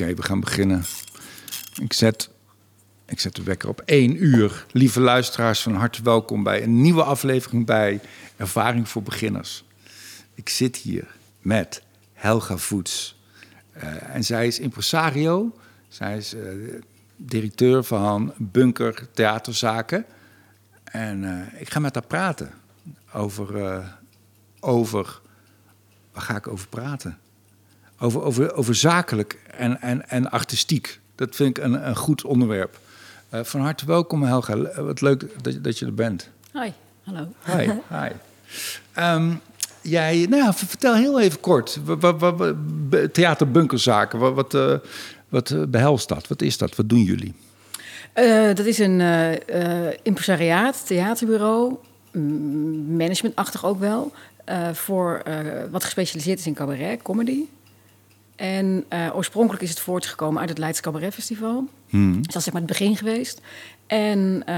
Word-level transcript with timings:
Oké, 0.00 0.14
we 0.14 0.22
gaan 0.22 0.40
beginnen. 0.40 0.84
Ik 1.82 1.92
zet, 1.92 2.30
ik 3.06 3.20
zet 3.20 3.34
de 3.34 3.42
wekker 3.42 3.68
op 3.68 3.80
één 3.80 4.24
uur. 4.24 4.66
Lieve 4.72 5.00
luisteraars, 5.00 5.60
van 5.60 5.74
harte 5.74 6.02
welkom 6.02 6.42
bij 6.42 6.62
een 6.62 6.80
nieuwe 6.80 7.02
aflevering 7.02 7.66
bij 7.66 8.00
Ervaring 8.36 8.88
voor 8.88 9.02
Beginners. 9.02 9.64
Ik 10.34 10.48
zit 10.48 10.76
hier 10.76 11.06
met 11.40 11.82
Helga 12.12 12.56
Voets. 12.56 13.20
Uh, 13.76 14.14
en 14.14 14.24
zij 14.24 14.46
is 14.46 14.58
impresario. 14.58 15.56
Zij 15.88 16.16
is 16.16 16.34
uh, 16.34 16.74
directeur 17.16 17.84
van 17.84 18.32
Bunker 18.36 19.08
Theaterzaken. 19.12 20.04
En 20.84 21.22
uh, 21.22 21.60
ik 21.60 21.70
ga 21.70 21.80
met 21.80 21.94
haar 21.94 22.06
praten 22.06 22.50
over, 23.12 23.82
over... 24.60 25.20
Waar 26.12 26.22
ga 26.22 26.36
ik 26.36 26.46
over 26.46 26.68
praten? 26.68 27.18
Over, 28.00 28.22
over, 28.22 28.54
over 28.54 28.74
zakelijk 28.74 29.38
en, 29.56 29.80
en, 29.80 30.08
en 30.08 30.30
artistiek. 30.30 31.00
Dat 31.14 31.36
vind 31.36 31.58
ik 31.58 31.64
een, 31.64 31.88
een 31.88 31.96
goed 31.96 32.24
onderwerp. 32.24 32.78
Uh, 33.34 33.40
van 33.42 33.60
harte 33.60 33.86
welkom, 33.86 34.22
Helga. 34.22 34.82
Wat 34.82 35.00
leuk 35.00 35.42
dat, 35.42 35.64
dat 35.64 35.78
je 35.78 35.86
er 35.86 35.94
bent. 35.94 36.28
Hoi, 36.52 36.72
hallo. 37.02 37.28
Hi, 37.56 37.70
hi. 37.88 38.10
Um, 38.98 39.40
jij, 39.80 40.26
nou 40.28 40.52
vertel 40.54 40.94
heel 40.94 41.20
even 41.20 41.40
kort. 41.40 41.78
Wat, 41.84 42.20
wat, 42.20 42.36
wat, 42.36 42.54
theaterbunkerzaken, 43.12 44.18
wat, 44.18 44.34
wat, 44.34 44.54
uh, 44.54 44.74
wat 45.28 45.70
behelst 45.70 46.08
dat? 46.08 46.28
Wat 46.28 46.42
is 46.42 46.58
dat? 46.58 46.76
Wat 46.76 46.88
doen 46.88 47.02
jullie? 47.02 47.34
Uh, 48.14 48.54
dat 48.54 48.66
is 48.66 48.78
een 48.78 49.00
impresariaat, 50.02 50.86
theaterbureau, 50.86 51.76
managementachtig 52.88 53.64
ook 53.64 53.78
wel. 53.78 54.12
voor 54.72 55.22
wat 55.70 55.84
gespecialiseerd 55.84 56.38
is 56.38 56.46
in 56.46 56.54
cabaret, 56.54 57.02
comedy. 57.02 57.44
En 58.40 58.84
uh, 58.92 59.16
oorspronkelijk 59.16 59.62
is 59.62 59.70
het 59.70 59.80
voortgekomen 59.80 60.40
uit 60.40 60.48
het 60.48 60.58
Leids 60.58 60.80
Cabaret 60.80 61.14
Festival. 61.14 61.68
Hmm. 61.88 62.16
Dus 62.16 62.26
dat 62.26 62.36
is 62.36 62.42
zeg 62.42 62.52
maar 62.52 62.62
het 62.62 62.70
begin 62.70 62.96
geweest. 62.96 63.40
En 63.86 64.42
uh, 64.48 64.54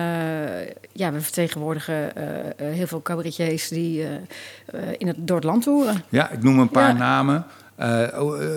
ja, 0.92 1.12
we 1.12 1.20
vertegenwoordigen 1.20 2.12
uh, 2.16 2.24
heel 2.56 2.86
veel 2.86 3.02
cabaretiers 3.02 3.68
die 3.68 4.06
in 4.98 5.06
het, 5.06 5.16
door 5.18 5.36
het 5.36 5.44
land 5.44 5.62
toeren. 5.62 6.02
Ja, 6.08 6.30
ik 6.30 6.42
noem 6.42 6.58
een 6.58 6.68
paar 6.68 6.96
ja. 6.96 6.98
namen. 6.98 7.46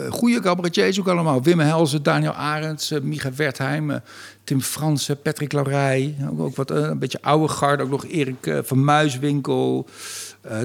goede 0.09 0.39
cabaretiers 0.39 0.99
ook 0.99 1.07
allemaal. 1.07 1.43
Wim 1.43 1.59
Helzen, 1.59 2.03
Daniel 2.03 2.33
Arends, 2.33 2.91
Micha 3.01 3.33
Wertheim, 3.33 3.99
Tim 4.43 4.61
Fransen, 4.61 5.21
Patrick 5.21 5.51
Laurij. 5.51 6.15
Ook, 6.29 6.39
ook 6.39 6.55
wat 6.55 6.69
een 6.69 6.99
beetje 6.99 7.21
oude 7.21 7.47
garde. 7.47 7.83
Ook 7.83 7.89
nog 7.89 8.05
Erik 8.05 8.61
van 8.63 8.83
Muiswinkel, 8.83 9.87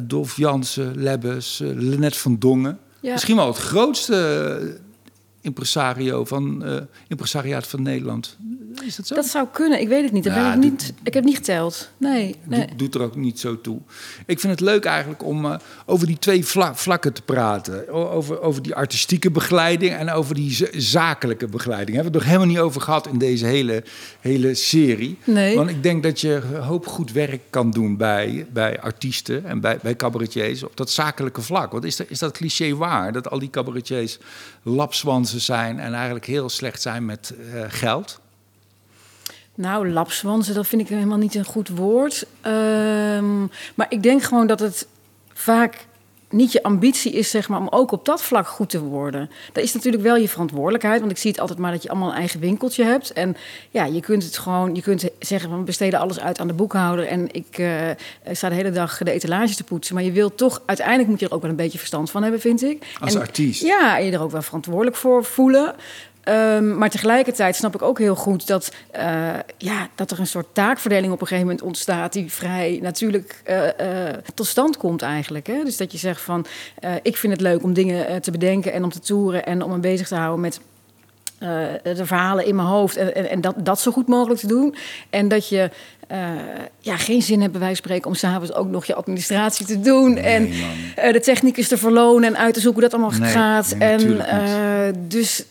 Dolf 0.03 0.37
Jansen, 0.37 1.03
Lebbes, 1.03 1.61
Lenet 1.65 2.17
van 2.17 2.39
Dongen. 2.39 2.79
Misschien 3.01 3.37
wel 3.37 3.47
het 3.47 3.57
grootste 3.57 4.81
impresario 5.41 6.25
van 6.25 6.63
uh, 6.67 6.77
impresariaat 7.09 7.67
van 7.67 7.83
Nederland. 7.83 8.37
Is 8.85 8.97
dat 8.97 9.07
zo? 9.07 9.15
Dat 9.15 9.27
zou 9.27 9.47
kunnen. 9.53 9.81
Ik 9.81 9.89
weet 9.89 10.03
het 10.03 10.13
niet. 10.13 10.25
Dat 10.25 10.35
ja, 10.35 10.53
ik, 10.55 10.59
niet. 10.59 10.93
ik 11.03 11.15
heb 11.15 11.25
niet 11.25 11.37
geteld. 11.37 11.91
Nee. 11.97 12.37
nee. 12.45 12.67
Doet, 12.67 12.79
doet, 12.79 12.95
er 12.95 13.03
ook 13.03 13.17
niet 13.17 13.41
zo 13.41 13.61
toe. 13.61 13.79
Ik 14.27 14.41
vind 14.41 14.53
het 14.53 14.61
leuk 14.61 14.85
eigenlijk 14.85 15.25
om 15.25 15.45
uh, 15.45 15.55
over 15.87 16.07
die 16.07 16.19
twee 16.19 16.45
vla 16.45 16.75
vlakken 16.75 17.13
te 17.13 17.23
praten. 17.23 17.89
Over, 17.89 18.41
over 18.41 18.63
die 18.63 18.75
artistieke 18.75 19.31
begeleiding 19.31 19.93
en 19.93 20.11
over 20.11 20.35
die 20.35 20.69
zakelijke 20.73 21.47
begeleiding. 21.47 21.97
Daar 21.97 22.05
hebben 22.05 22.13
we 22.13 22.19
het 22.19 22.27
nog 22.29 22.39
helemaal 22.39 22.63
niet 22.63 22.71
over 22.73 22.81
gehad 22.81 23.07
in 23.07 23.19
deze 23.19 23.47
hele, 23.47 23.85
hele 24.21 24.55
serie. 24.55 25.19
Nee. 25.25 25.57
Want 25.57 25.71
ik 25.71 25.83
denk 25.83 26.03
dat 26.03 26.21
je 26.21 26.43
een 26.55 26.63
hoop 26.63 26.87
goed 26.87 27.13
werk 27.13 27.41
kan 27.51 27.71
doen 27.71 27.97
bij, 27.97 28.47
bij 28.53 28.81
artiesten 28.81 29.45
en 29.45 29.61
bij, 29.61 29.79
bij 29.83 29.97
cabaretiers 29.97 30.63
op 30.63 30.77
dat 30.77 30.91
zakelijke 30.91 31.43
vlak. 31.43 31.73
Want 31.73 31.85
is 31.85 31.97
dat, 31.97 32.07
is 32.11 32.19
dat 32.19 32.33
cliché 32.33 32.77
waar? 32.77 33.13
Dat 33.13 33.31
al 33.31 33.39
die 33.39 33.51
cabaretiers 33.51 34.19
lapswansen 35.31 35.41
zijn 35.41 35.81
en 35.81 35.95
eigenlijk 35.95 36.27
heel 36.27 36.49
slecht 36.49 36.83
zijn 36.83 37.05
met 37.05 37.35
uh, 37.39 37.65
geld? 37.69 38.21
Nou, 39.55 39.91
lapswansen, 39.91 40.55
dat 40.55 40.67
vind 40.67 40.83
ik 40.83 40.89
helemaal 40.89 41.19
niet 41.19 41.35
een 41.35 41.45
goed 41.45 41.69
woord. 41.69 42.27
Um, 42.47 43.51
maar 43.75 43.87
ik 43.89 44.03
denk 44.03 44.23
gewoon 44.23 44.47
dat 44.47 44.61
het 44.61 44.87
vaak 45.33 45.87
niet 46.31 46.53
je 46.53 46.63
ambitie 46.63 47.13
is, 47.13 47.31
zeg 47.31 47.49
maar, 47.49 47.59
om 47.59 47.69
ook 47.71 47.93
op 47.93 48.05
dat 48.05 48.23
vlak 48.23 48.47
goed 48.47 48.71
te 48.71 48.81
worden. 48.81 49.31
Dat 49.53 49.65
is 49.65 49.73
natuurlijk 49.73 50.03
wel 50.03 50.17
je 50.17 50.29
verantwoordelijkheid, 50.29 51.01
want 51.01 51.13
ik 51.13 51.19
zie 51.19 51.31
het 51.31 51.41
altijd 51.41 51.59
maar 51.59 51.73
dat 51.73 51.83
je 51.83 51.89
allemaal 51.89 52.09
een 52.09 52.17
eigen 52.17 52.41
winkeltje 52.41 52.85
hebt. 52.85 53.13
En 53.13 53.37
ja, 53.71 53.85
je 53.85 54.01
kunt 54.01 54.25
het 54.25 54.39
gewoon, 54.39 54.75
je 54.75 54.83
kunt 54.83 55.09
zeggen, 55.19 55.59
we 55.59 55.65
besteden 55.65 56.01
alles 56.01 56.21
uit 56.21 56.41
aan 56.41 56.47
de 56.47 56.53
boekhouder 56.53 57.07
en 57.07 57.29
ik 57.33 57.59
uh, 57.59 57.81
sta 58.33 58.49
de 58.49 58.55
hele 58.55 58.71
dag 58.71 58.99
de 58.99 59.11
etalage 59.11 59.55
te 59.55 59.65
poetsen. 59.65 59.95
Maar 59.95 60.05
je 60.05 60.13
wilt 60.13 60.37
toch, 60.37 60.63
uiteindelijk 60.67 61.09
moet 61.09 61.21
je 61.21 61.27
er 61.27 61.33
ook 61.33 61.43
wel 61.43 61.51
een 61.51 61.57
beetje 61.57 61.79
verstand 61.79 62.11
van 62.11 62.23
hebben, 62.23 62.41
vind 62.41 62.63
ik. 62.63 62.87
Als 63.01 63.15
en, 63.15 63.21
artiest? 63.21 63.63
Ja, 63.63 63.99
en 63.99 64.05
je 64.05 64.13
er 64.13 64.23
ook 64.23 64.31
wel 64.31 64.43
verantwoordelijk 64.43 64.97
voor 64.97 65.25
voelen. 65.25 65.75
Um, 66.25 66.79
maar 66.79 66.91
tegelijkertijd 66.91 67.57
snap 67.57 67.75
ik 67.75 67.83
ook 67.83 67.99
heel 67.99 68.15
goed 68.15 68.47
dat, 68.47 68.73
uh, 68.97 69.31
ja, 69.59 69.89
dat 69.95 70.11
er 70.11 70.19
een 70.19 70.27
soort 70.27 70.47
taakverdeling 70.53 71.13
op 71.13 71.21
een 71.21 71.27
gegeven 71.27 71.49
moment 71.49 71.67
ontstaat 71.67 72.13
die 72.13 72.33
vrij 72.33 72.79
natuurlijk 72.83 73.43
uh, 73.49 73.57
uh, 73.65 74.09
tot 74.35 74.47
stand 74.47 74.77
komt 74.77 75.03
eigenlijk. 75.03 75.47
Hè? 75.47 75.65
Dus 75.65 75.77
dat 75.77 75.93
je 75.93 75.99
zegt 75.99 76.21
van 76.21 76.47
ik 77.03 77.17
vind 77.17 77.33
het 77.33 77.43
leuk 77.43 77.63
om 77.63 77.73
dingen 77.73 78.23
te 78.23 78.31
bedenken 78.31 78.73
en 78.73 78.85
om 78.85 78.91
te 78.91 79.01
toeren 79.01 79.47
en 79.47 79.63
om 79.63 79.71
me 79.71 79.79
bezig 79.79 80.09
te 80.09 80.15
houden 80.15 80.41
met 80.41 80.61
de 81.83 82.07
verhalen 82.07 82.47
in 82.47 82.55
mijn 82.55 82.69
hoofd 82.69 82.97
en, 82.97 83.15
en, 83.15 83.31
en, 83.31 83.41
dat, 83.41 83.55
dat 83.59 83.81
zo 83.81 83.93
goed 83.93 84.09
mogelijk 84.09 84.41
te 84.41 84.47
doen. 84.47 84.75
En 85.11 85.29
dat 85.29 85.49
je 85.49 85.71
ja, 86.79 86.97
geen 86.97 87.23
zin 87.23 87.41
hebt 87.41 87.53
bij 87.53 87.61
wijze 87.61 87.77
van 87.77 87.85
spreken 87.85 88.11
om 88.11 88.15
s'avonds 88.15 88.53
ook 88.53 88.69
nog 88.69 88.85
je 88.85 88.95
administratie 88.95 89.67
te 89.67 89.81
doen 89.81 90.13
Nee, 90.13 90.65
en 90.97 91.13
de 91.13 91.21
technicus 91.21 91.69
te 91.69 91.79
verlonen 91.79 92.29
en 92.29 92.39
uit 92.39 92.55
te 92.55 92.61
zoeken 92.61 92.81
hoe 92.81 92.91
dat 92.91 93.01
allemaal 93.01 93.21
Nee, 93.21 93.31
gaat. 93.31 93.75
nee, 93.79 94.19
en 94.19 95.07
dus 95.09 95.45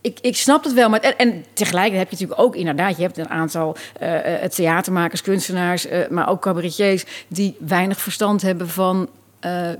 ik, 0.00 0.18
ik 0.20 0.36
snap 0.36 0.64
het 0.64 0.72
wel. 0.72 0.88
Maar, 0.88 1.00
en, 1.00 1.16
en 1.16 1.44
tegelijkertijd 1.52 2.08
heb 2.08 2.18
je 2.18 2.24
natuurlijk 2.24 2.48
ook 2.48 2.56
inderdaad... 2.56 2.96
je 2.96 3.02
hebt 3.02 3.18
een 3.18 3.28
aantal 3.28 3.76
uh, 4.02 4.34
theatermakers, 4.34 5.22
kunstenaars... 5.22 5.86
Uh, 5.86 6.08
maar 6.08 6.28
ook 6.28 6.40
cabaretiers 6.40 7.04
die 7.28 7.56
weinig 7.58 8.00
verstand 8.00 8.42
hebben 8.42 8.68
van 8.68 9.08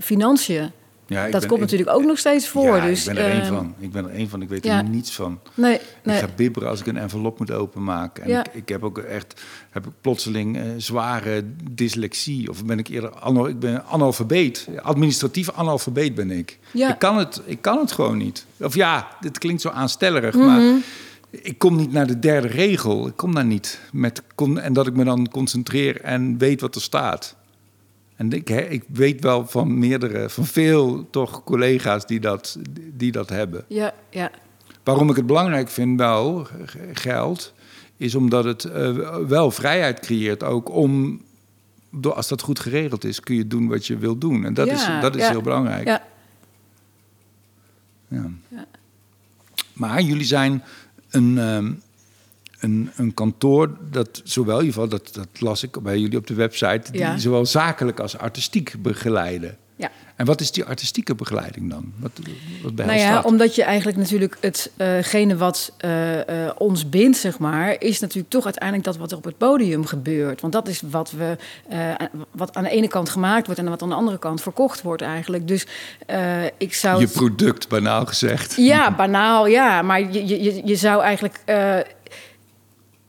financiën. 0.00 0.72
Ja, 1.10 1.24
ik 1.26 1.32
dat 1.32 1.40
komt 1.46 1.54
ik- 1.54 1.60
natuurlijk 1.60 1.90
ook 1.98 2.04
nog 2.04 2.18
steeds 2.18 2.48
voor. 2.48 2.76
Ja, 2.76 2.86
dus, 2.86 3.06
ik 3.08 3.14
ben 3.14 3.24
er 3.24 3.30
één 3.30 3.40
ehm, 3.40 3.54
van. 3.54 3.74
Ik 3.78 3.90
ben 3.92 4.04
er 4.04 4.10
één 4.10 4.28
van. 4.28 4.42
Ik 4.42 4.48
weet 4.48 4.64
ja. 4.64 4.78
er 4.78 4.88
niets 4.88 5.12
van. 5.12 5.40
Nee, 5.54 5.74
Ik 5.74 5.80
nee. 6.02 6.18
ga 6.18 6.28
bibberen 6.36 6.68
als 6.68 6.80
ik 6.80 6.86
een 6.86 6.96
envelop 6.96 7.38
moet 7.38 7.50
openmaken. 7.50 8.22
En 8.22 8.28
Ja. 8.30 8.44
ik, 8.44 8.54
ik 8.54 8.68
heb 8.68 8.84
ook 8.84 8.98
echt 8.98 9.40
heb 9.70 9.86
ik 9.86 9.92
plotseling 10.00 10.56
eh, 10.56 10.62
zware 10.76 11.44
dyslexie. 11.70 12.48
Of 12.50 12.64
ben 12.64 12.78
ik 12.78 12.88
eerder 12.88 13.10
anal, 13.10 13.48
ik 13.48 13.58
ben 13.58 13.84
analfabeet. 13.84 14.68
Administratief 14.82 15.50
analfabeet 15.50 16.14
ben 16.14 16.30
ik. 16.30 16.58
Ja. 16.70 16.88
Ik, 16.92 16.98
kan 16.98 17.18
het, 17.18 17.42
ik 17.44 17.62
kan 17.62 17.78
het 17.78 17.92
gewoon 17.92 18.16
niet. 18.18 18.46
Of 18.58 18.74
ja, 18.74 19.08
dit 19.20 19.38
klinkt 19.38 19.60
zo 19.62 19.68
aanstellerig, 19.68 20.34
Mhm. 20.34 20.44
maar 20.46 20.78
ik 21.30 21.58
kom 21.58 21.76
niet 21.76 21.92
naar 21.92 22.06
de 22.06 22.18
derde 22.18 22.48
regel. 22.48 23.06
Ik 23.06 23.16
kom 23.16 23.34
daar 23.34 23.44
niet. 23.44 23.80
Met, 23.92 24.22
en 24.62 24.72
dat 24.72 24.86
ik 24.86 24.94
me 24.94 25.04
dan 25.04 25.28
concentreer 25.28 26.00
en 26.00 26.38
weet 26.38 26.60
wat 26.60 26.74
er 26.74 26.80
staat. 26.80 27.36
En 28.20 28.32
ik, 28.32 28.48
hè, 28.48 28.60
ik 28.60 28.84
weet 28.86 29.20
wel 29.20 29.46
van 29.46 29.78
meerdere, 29.78 30.28
van 30.30 30.44
veel 30.46 31.10
toch 31.10 31.44
collega's 31.44 32.06
die 32.06 32.20
dat, 32.20 32.58
die 32.92 33.12
dat 33.12 33.28
hebben. 33.28 33.64
Ja, 33.68 33.94
ja. 34.10 34.30
Waarom 34.84 35.10
ik 35.10 35.16
het 35.16 35.26
belangrijk 35.26 35.68
vind, 35.68 35.98
wel, 35.98 36.46
geld, 36.92 37.52
is 37.96 38.14
omdat 38.14 38.44
het 38.44 38.64
eh, 38.64 39.16
wel 39.16 39.50
vrijheid 39.50 40.00
creëert. 40.00 40.42
Ook 40.44 40.70
om, 40.70 41.20
als 42.02 42.28
dat 42.28 42.40
goed 42.42 42.60
geregeld 42.60 43.04
is, 43.04 43.20
kun 43.20 43.34
je 43.34 43.46
doen 43.46 43.68
wat 43.68 43.86
je 43.86 43.98
wilt 43.98 44.20
doen. 44.20 44.44
En 44.44 44.54
dat 44.54 44.66
Ja, 44.66 44.72
is, 44.96 45.02
dat 45.02 45.16
is 45.16 45.22
ja. 45.22 45.30
heel 45.30 45.42
belangrijk. 45.42 45.86
ja. 45.86 46.02
Ja. 48.08 48.30
Ja. 48.48 48.66
Maar 49.72 50.02
jullie 50.02 50.24
zijn 50.24 50.62
een, 51.10 51.38
ehm, 51.38 51.72
een, 52.60 52.90
een 52.96 53.14
kantoor 53.14 53.70
dat 53.90 54.20
zowel, 54.24 54.58
in 54.58 54.64
ieder 54.64 54.80
geval, 54.82 54.98
dat, 54.98 55.14
dat 55.14 55.40
las 55.40 55.62
ik 55.62 55.82
bij 55.82 55.98
jullie 55.98 56.18
op 56.18 56.26
de 56.26 56.34
website, 56.34 56.92
die 56.92 57.06
zowel 57.18 57.46
zakelijk 57.46 58.00
als 58.00 58.18
artistiek 58.18 58.74
begeleiden. 58.78 59.56
Ja. 59.76 59.90
En 60.16 60.26
wat 60.26 60.40
is 60.40 60.52
die 60.52 60.64
artistieke 60.64 61.14
begeleiding 61.14 61.70
dan? 61.70 61.92
Wat, 61.96 62.10
wat 62.14 62.26
Nou 62.62 62.74
behelst 62.74 63.04
ja, 63.04 63.14
dat? 63.14 63.24
omdat 63.24 63.54
je 63.54 63.62
eigenlijk 63.62 63.98
natuurlijk 63.98 64.36
hetgene 64.76 65.36
wat 65.36 65.72
eh, 65.76 66.46
eh, 66.46 66.52
ons 66.58 66.88
bindt, 66.88 67.16
zeg 67.16 67.38
maar, 67.38 67.76
is 67.78 68.00
natuurlijk 68.00 68.30
toch 68.30 68.44
uiteindelijk 68.44 68.84
dat 68.84 68.96
wat 68.96 69.10
er 69.10 69.16
op 69.16 69.24
het 69.24 69.38
podium 69.38 69.86
gebeurt. 69.86 70.40
Want 70.40 70.52
dat 70.52 70.68
is 70.68 70.82
wat 70.90 71.10
we, 71.10 71.36
eh, 71.68 71.78
wat 72.30 72.54
aan 72.56 72.62
de 72.62 72.70
ene 72.70 72.88
kant 72.88 73.08
gemaakt 73.08 73.46
wordt 73.46 73.60
en 73.60 73.68
wat 73.68 73.82
aan 73.82 73.88
de 73.88 73.94
andere 73.94 74.18
kant 74.18 74.42
verkocht 74.42 74.82
wordt 74.82 75.02
eigenlijk. 75.02 75.48
Dus 75.48 75.66
eh, 76.06 76.44
ik 76.58 76.74
zou. 76.74 77.00
Je 77.00 77.08
product, 77.08 77.68
banaal 77.68 78.06
gezegd. 78.06 78.54
Ja, 78.56 78.94
banaal, 78.94 79.46
ja. 79.46 79.82
Maar 79.82 80.00
je, 80.00 80.26
je, 80.26 80.42
je- 80.42 80.60
je 80.64 80.76
zou 80.76 81.02
eigenlijk. 81.02 81.40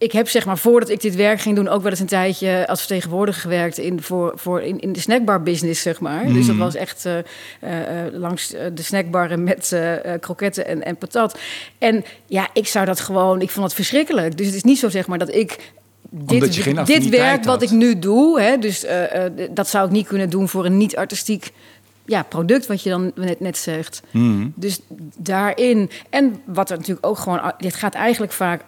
Ik 0.02 0.12
heb 0.12 0.30
zeg 0.30 0.46
maar 0.46 0.58
voordat 0.58 0.90
ik 0.90 1.02
dit 1.02 1.16
werk 1.16 1.42
ging 1.42 1.56
doen 1.56 1.68
ook 1.68 1.82
wel 1.82 1.92
eens 1.92 2.00
een 2.00 2.06
tijdje 2.06 2.68
als 2.68 2.80
vertegenwoordiger 2.80 3.42
gewerkt 3.42 3.78
in, 3.78 4.02
voor, 4.02 4.32
voor 4.36 4.62
in, 4.62 4.80
in 4.80 4.94
de 4.94 5.00
snackbar 5.00 5.44
business, 5.44 5.82
zeg 5.82 6.00
maar. 6.00 6.26
Dus 6.26 6.48
dat 6.48 6.56
was 6.56 6.76
echt 6.76 7.06
eh, 7.06 7.18
eh, 7.18 8.06
eh, 8.06 8.14
langs 8.14 8.50
de 8.50 8.82
snackbarren 8.82 9.44
met 9.44 9.72
eh, 9.72 9.94
kroketten 10.20 10.66
en, 10.66 10.84
en 10.84 10.98
patat. 10.98 11.40
En 11.78 12.04
ja, 12.26 12.50
ik 12.54 12.68
zou 12.68 12.86
dat 12.86 13.00
gewoon, 13.00 13.42
ik 13.42 13.50
vond 13.50 13.66
het 13.66 13.76
verschrikkelijk. 13.76 14.38
Dus 14.38 14.46
het 14.46 14.56
is 14.56 14.64
niet 14.64 14.80
zo 14.80 14.90
zeg 14.90 15.08
maar 15.08 15.18
dat 15.18 15.36
ik 15.36 15.72
Omdat 16.28 16.56
je 16.56 16.62
geen 16.62 16.76
dit 16.76 16.82
affiniteit 16.82 17.22
werk 17.22 17.44
wat 17.44 17.62
ik 17.62 17.72
nu 17.72 18.00
doe, 18.00 18.42
hè, 18.42 18.58
dus 18.58 18.86
dat 19.52 19.70
zou 19.70 19.86
ik 19.86 19.92
niet 19.92 20.08
kunnen 20.08 20.30
doen 20.30 20.50
voor 20.50 20.66
een 20.66 20.78
niet-artistiek 20.78 21.52
ja, 22.06 22.24
product 22.24 22.68
wat 22.68 22.84
je 22.84 22.90
dan 22.90 23.12
net, 23.16 23.40
net 23.40 23.58
zegt. 23.58 24.02
Mhm. 24.12 24.48
Dus 24.56 24.80
daarin. 25.18 25.90
En 26.10 26.42
wat 26.46 26.70
er 26.70 26.78
natuurlijk 26.78 27.06
ook 27.06 27.18
gewoon. 27.18 27.54
Dit 27.58 27.76
gaat 27.76 27.94
eigenlijk 27.94 28.32
vaak 28.32 28.62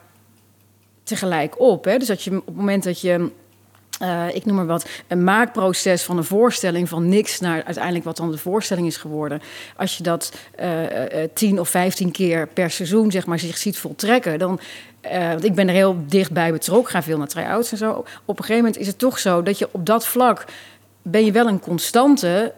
tegelijk 1.04 1.60
op. 1.60 1.86
Hè? 1.86 1.98
Dus 1.98 2.08
dat 2.08 2.24
je 2.24 2.38
op 2.38 2.46
het 2.46 2.56
moment 2.56 2.84
dat 2.84 3.02
je. 3.02 3.30
eh, 4.00 4.36
ik 4.36 4.46
noem 4.46 4.56
maar 4.56 4.66
wat, 4.66 4.86
een 5.08 5.24
maakproces 5.24 6.04
van 6.04 6.18
een 6.18 6.24
voorstelling 6.24 6.90
van 6.90 7.10
niks 7.10 7.40
naar 7.40 7.64
uiteindelijk 7.64 8.06
wat 8.06 8.18
dan 8.18 8.32
de 8.32 8.38
voorstelling 8.38 8.88
is 8.88 8.98
geworden. 8.98 9.42
Als 9.76 9.98
je 9.98 10.04
dat 10.04 10.34
eh, 10.56 11.24
eh, 11.24 11.30
tien 11.34 11.60
of 11.60 11.70
vijftien 11.70 12.12
keer 12.12 12.48
per 12.48 12.72
seizoen 12.72 13.12
zeg 13.12 13.26
maar, 13.26 13.40
zich 13.40 13.58
ziet 13.58 13.78
voltrekken, 13.78 14.40
dan. 14.40 14.60
want 15.12 15.44
ik 15.44 15.56
ben 15.56 15.68
er 15.68 15.74
heel 15.74 16.04
dichtbij 16.08 16.52
betrokken, 16.52 16.92
ga 16.92 17.04
veel 17.04 17.18
naar 17.18 17.28
try-outs 17.28 17.72
en 17.72 17.78
zo. 17.78 17.92
Op 18.26 18.38
een 18.40 18.46
gegeven 18.46 18.56
moment 18.64 18.78
is 18.78 18.88
het 18.88 18.98
toch 18.98 19.20
zo 19.20 19.44
dat 19.44 19.58
je 19.58 19.68
op 19.72 19.86
dat 19.86 20.06
vlak 20.06 20.46
ben 21.02 21.26
je 21.26 21.32
wel 21.32 21.48
een 21.48 21.60
constante 21.60 22.54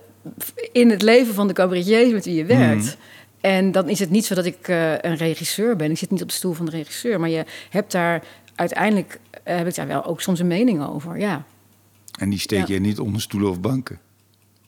in 0.71 0.89
het 0.89 1.01
leven 1.01 1.33
van 1.33 1.48
de 1.48 1.53
cabaretiers 1.53 2.12
met 2.12 2.25
wie 2.25 2.36
je 2.36 2.45
werkt. 2.45 2.98
En 3.45 3.71
dan 3.71 3.89
is 3.89 4.00
het 4.00 4.09
niet 4.09 4.25
zo 4.25 4.36
dat 4.36 4.45
ik 4.45 4.68
eh, 4.68 4.92
een 4.92 5.15
regisseur 5.15 5.75
ben. 5.75 5.92
Ik 5.92 5.97
zit 5.97 6.12
niet 6.12 6.21
op 6.21 6.27
de 6.27 6.33
stoel 6.33 6.53
van 6.53 6.65
de 6.65 6.71
regisseur. 6.71 7.19
Maar 7.19 7.30
je 7.30 7.45
hebt 7.69 7.92
daar 7.92 8.24
uiteindelijk 8.56 9.19
eh, 9.44 9.57
heb 9.57 9.68
ik 9.68 9.75
daar 9.75 9.88
wel 9.88 10.06
ook 10.06 10.21
soms 10.21 10.39
een 10.39 10.47
mening 10.47 10.86
over. 10.86 11.18
Ja. 11.19 11.44
En 12.19 12.30
die 12.30 12.39
steek 12.39 12.68
Ja. 12.68 12.74
je 12.74 12.80
niet 12.80 13.00
onder 13.00 13.21
stoelen 13.21 13.50
of 13.50 13.59
banken. 13.62 14.00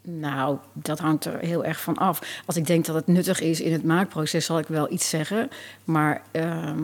Nou, 0.02 0.58
dat 0.74 1.00
hangt 1.00 1.26
er 1.26 1.40
heel 1.40 1.66
erg 1.66 1.82
van 1.82 1.98
af. 1.98 2.42
Als 2.46 2.56
ik 2.56 2.68
denk 2.68 2.86
dat 2.86 2.96
het 2.96 3.08
nuttig 3.08 3.40
is 3.40 3.62
in 3.62 3.72
het 3.72 3.84
maakproces, 3.84 4.46
zal 4.46 4.60
ik 4.60 4.68
wel 4.68 4.92
iets 4.92 5.10
zeggen. 5.10 5.50
Maar 5.84 6.22
ehm, 6.32 6.84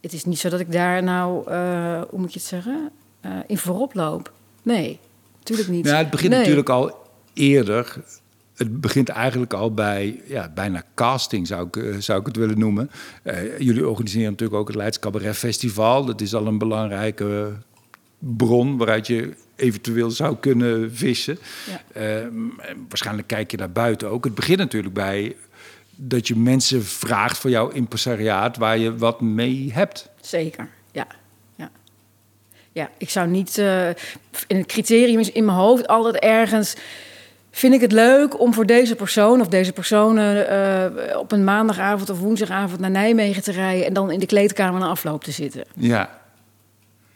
het 0.00 0.12
is 0.12 0.24
niet 0.24 0.38
zo 0.38 0.48
dat 0.48 0.60
ik 0.60 0.72
daar 0.72 1.02
nou, 1.02 1.50
eh, 1.50 2.02
hoe 2.10 2.18
moet 2.18 2.32
je 2.32 2.38
het 2.38 2.48
zeggen, 2.48 2.90
eh, 3.20 3.30
in 3.46 3.58
voorop 3.58 3.94
loop. 3.94 4.32
Nee, 4.62 4.98
natuurlijk 5.38 5.68
niet. 5.68 5.86
Ja, 5.86 5.96
het 5.96 6.10
begint 6.10 6.30
Nee. 6.30 6.38
natuurlijk 6.40 6.68
al 6.68 7.06
eerder. 7.32 7.96
Het 8.56 8.80
begint 8.80 9.08
eigenlijk 9.08 9.52
al 9.52 9.74
bij 9.74 10.20
ja, 10.26 10.50
bijna 10.54 10.82
casting, 10.94 11.46
zou 11.46 11.66
ik, 11.66 11.76
eh, 11.76 11.96
zou 11.98 12.20
ik 12.20 12.26
het 12.26 12.36
willen 12.36 12.58
noemen. 12.58 12.90
Eh, 13.22 13.58
jullie 13.58 13.88
organiseren 13.88 14.30
natuurlijk 14.30 14.60
ook 14.60 14.68
het 14.68 14.76
Leids 14.76 14.98
Cabaret 14.98 15.36
Festival. 15.36 16.04
Dat 16.04 16.20
is 16.20 16.34
al 16.34 16.46
een 16.46 16.58
belangrijke 16.58 17.52
bron 18.18 18.76
waaruit 18.76 19.06
je 19.06 19.34
eventueel 19.56 20.10
zou 20.10 20.36
kunnen 20.36 20.94
vissen. 20.94 21.38
Ja. 21.66 21.82
Eh, 21.92 22.22
en 22.22 22.86
waarschijnlijk 22.88 23.28
kijk 23.28 23.50
je 23.50 23.56
daar 23.56 23.72
buiten 23.72 24.08
ook. 24.10 24.24
Het 24.24 24.34
begint 24.34 24.58
natuurlijk 24.58 24.94
bij 24.94 25.36
dat 25.94 26.28
je 26.28 26.36
mensen 26.36 26.84
vraagt 26.84 27.38
voor 27.38 27.50
jouw 27.50 27.68
impresariaat 27.68 28.56
waar 28.56 28.78
je 28.78 28.96
wat 28.96 29.20
mee 29.20 29.70
hebt. 29.72 30.08
Zeker, 30.20 30.68
ja. 30.92 31.06
Ja, 31.54 31.70
ja 32.72 32.90
ik 32.98 33.10
zou 33.10 33.28
niet 33.28 33.58
eh, 33.58 33.88
in 34.46 34.56
het 34.56 34.66
criterium 34.66 35.18
is 35.18 35.32
in 35.32 35.44
mijn 35.44 35.58
hoofd 35.58 35.86
altijd 35.86 36.16
ergens. 36.16 36.76
Vind 37.56 37.74
ik 37.74 37.80
het 37.80 37.92
leuk 37.92 38.40
om 38.40 38.54
voor 38.54 38.66
deze 38.66 38.94
persoon 38.94 39.40
of 39.40 39.48
deze 39.48 39.72
personen 39.72 40.48
eh, 40.48 41.18
op 41.18 41.32
een 41.32 41.44
maandagavond 41.44 42.10
of 42.10 42.18
woensdagavond 42.18 42.80
naar 42.80 42.90
Nijmegen 42.90 43.42
te 43.42 43.52
rijden 43.52 43.86
en 43.86 43.92
dan 43.92 44.10
in 44.10 44.18
de 44.18 44.26
kleedkamer 44.26 44.80
na 44.80 44.86
afloop 44.86 45.24
te 45.24 45.30
zitten? 45.30 45.64
Ja, 45.74 46.20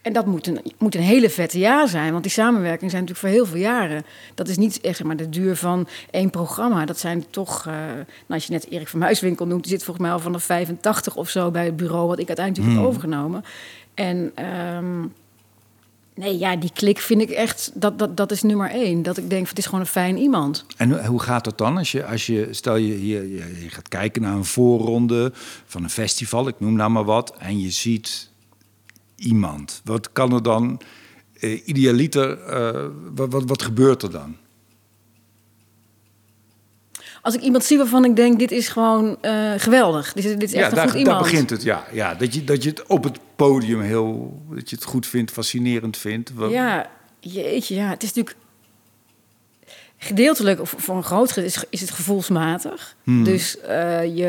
En 0.02 0.12
dat 0.12 0.26
moet 0.26 0.46
een, 0.46 0.60
moet 0.78 0.94
een 0.94 1.00
hele 1.00 1.30
vette 1.30 1.58
jaar 1.58 1.88
zijn, 1.88 2.10
want 2.10 2.22
die 2.22 2.32
samenwerking 2.32 2.90
zijn 2.90 3.02
natuurlijk 3.02 3.18
voor 3.34 3.38
heel 3.38 3.46
veel 3.52 3.70
jaren. 3.70 4.04
Dat 4.34 4.48
is 4.48 4.56
niet 4.56 4.80
echt 4.80 5.04
maar, 5.04 5.16
de 5.16 5.28
duur 5.28 5.56
van 5.56 5.88
één 6.10 6.30
programma. 6.30 6.84
Dat 6.84 6.98
zijn 6.98 7.24
toch, 7.30 7.66
eh, 7.66 7.74
nou, 7.74 8.04
als 8.26 8.46
je 8.46 8.52
net 8.52 8.70
Erik 8.70 8.88
van 8.88 8.98
Muiswinkel 8.98 9.46
noemt, 9.46 9.62
die 9.62 9.72
zit 9.72 9.84
volgens 9.84 10.06
mij 10.06 10.14
al 10.14 10.20
vanaf 10.22 10.42
85 10.42 11.16
of 11.16 11.28
zo 11.28 11.50
bij 11.50 11.64
het 11.64 11.76
bureau 11.76 12.06
wat 12.06 12.18
ik 12.18 12.26
uiteindelijk 12.26 12.66
Hmm. 12.68 12.78
heb 12.78 12.86
overgenomen. 12.86 13.44
En 13.94 14.32
ehm, 14.34 15.02
nee, 16.20 16.38
ja, 16.38 16.56
die 16.56 16.70
klik 16.74 16.98
vind 16.98 17.20
ik 17.20 17.30
echt, 17.30 17.70
dat, 17.74 17.98
dat, 17.98 18.16
dat 18.16 18.30
is 18.32 18.42
nummer 18.42 18.70
één. 18.70 19.02
Dat 19.02 19.16
ik 19.16 19.30
denk, 19.30 19.48
het 19.48 19.58
is 19.58 19.64
gewoon 19.64 19.80
een 19.80 19.86
fijn 19.86 20.16
iemand. 20.18 20.64
En 20.76 21.06
hoe- 21.06 21.20
gaat 21.20 21.44
dat 21.44 21.58
dan 21.58 21.76
als 21.76 21.92
je, 21.92 22.06
als 22.06 22.26
je 22.26 22.48
stel 22.50 22.76
je, 22.76 23.06
je, 23.06 23.48
gaat 23.68 23.88
kijken 23.88 24.22
naar 24.22 24.34
een 24.36 24.44
voorronde 24.44 25.32
van 25.66 25.82
een 25.82 25.90
festival, 25.90 26.48
ik 26.48 26.60
noem 26.60 26.74
nou 26.74 26.90
maar 26.90 27.04
wat, 27.04 27.36
en 27.38 27.60
je 27.60 27.70
ziet 27.70 28.30
iemand. 29.16 29.80
Wat 29.84 30.12
kan 30.12 30.32
er 30.32 30.42
dan, 30.42 30.80
eh, 31.40 31.68
idealiter, 31.68 32.38
eh, 32.42 32.86
wat, 33.14 33.44
wat 33.46 33.62
gebeurt 33.62 34.02
er 34.02 34.10
dan? 34.10 34.36
Als 37.22 37.34
ik 37.34 37.40
iemand 37.40 37.64
zie 37.64 37.78
waarvan 37.78 38.04
ik 38.04 38.16
denk, 38.16 38.38
dit 38.38 38.50
is 38.50 38.68
gewoon 38.68 39.16
eh, 39.20 39.52
geweldig. 39.56 40.12
Dit 40.12 40.24
is, 40.24 40.30
dit 40.30 40.42
is 40.42 40.52
echt 40.52 40.70
een 40.70 40.74
daar, 40.74 40.88
goed 40.88 40.98
iemand. 40.98 41.20
daar 41.20 41.30
begint 41.30 41.50
het, 41.50 41.62
ja. 41.62 41.84
ja 41.92 42.14
dat, 42.14 42.34
je, 42.34 42.44
dat 42.44 42.62
je 42.62 42.70
het 42.70 42.86
op 42.86 43.04
het 43.04 43.18
podium 43.36 43.80
heel, 43.80 44.40
dat 44.50 44.70
je 44.70 44.76
het 44.76 44.84
goed 44.84 45.06
vindt, 45.06 45.30
fascinerend 45.30 45.96
vindt. 45.96 46.32
Ja, 46.48 46.90
jeetje, 47.20 47.74
ja. 47.74 47.88
Het 47.88 48.02
is 48.02 48.12
natuurlijk 48.12 48.36
gedeeltelijk, 49.98 50.60
of 50.60 50.74
voor 50.76 50.96
een 50.96 51.02
groot 51.02 51.32
gedeelte, 51.32 51.58
is, 51.58 51.64
is 51.70 51.80
het 51.80 51.90
gevoelsmatig. 51.90 52.96
Hmm. 53.04 53.24
Dus 53.24 53.60
eh, 53.60 54.16
je, 54.16 54.28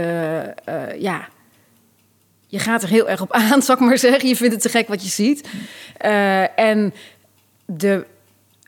eh, 0.66 1.02
ja, 1.02 1.28
je 2.48 2.60
gaat 2.60 2.84
er 2.84 2.90
heel 2.90 3.10
erg 3.10 3.22
op 3.22 3.32
aan, 3.32 3.62
zal 3.64 3.76
ik 3.76 3.82
maar 3.82 3.98
zeggen. 3.98 4.30
Je 4.30 4.36
vindt 4.36 4.54
het 4.54 4.62
te 4.62 4.70
gek 4.70 4.88
wat 4.88 5.04
je 5.04 5.10
ziet. 5.10 5.48
En 6.56 6.94
de 7.66 8.06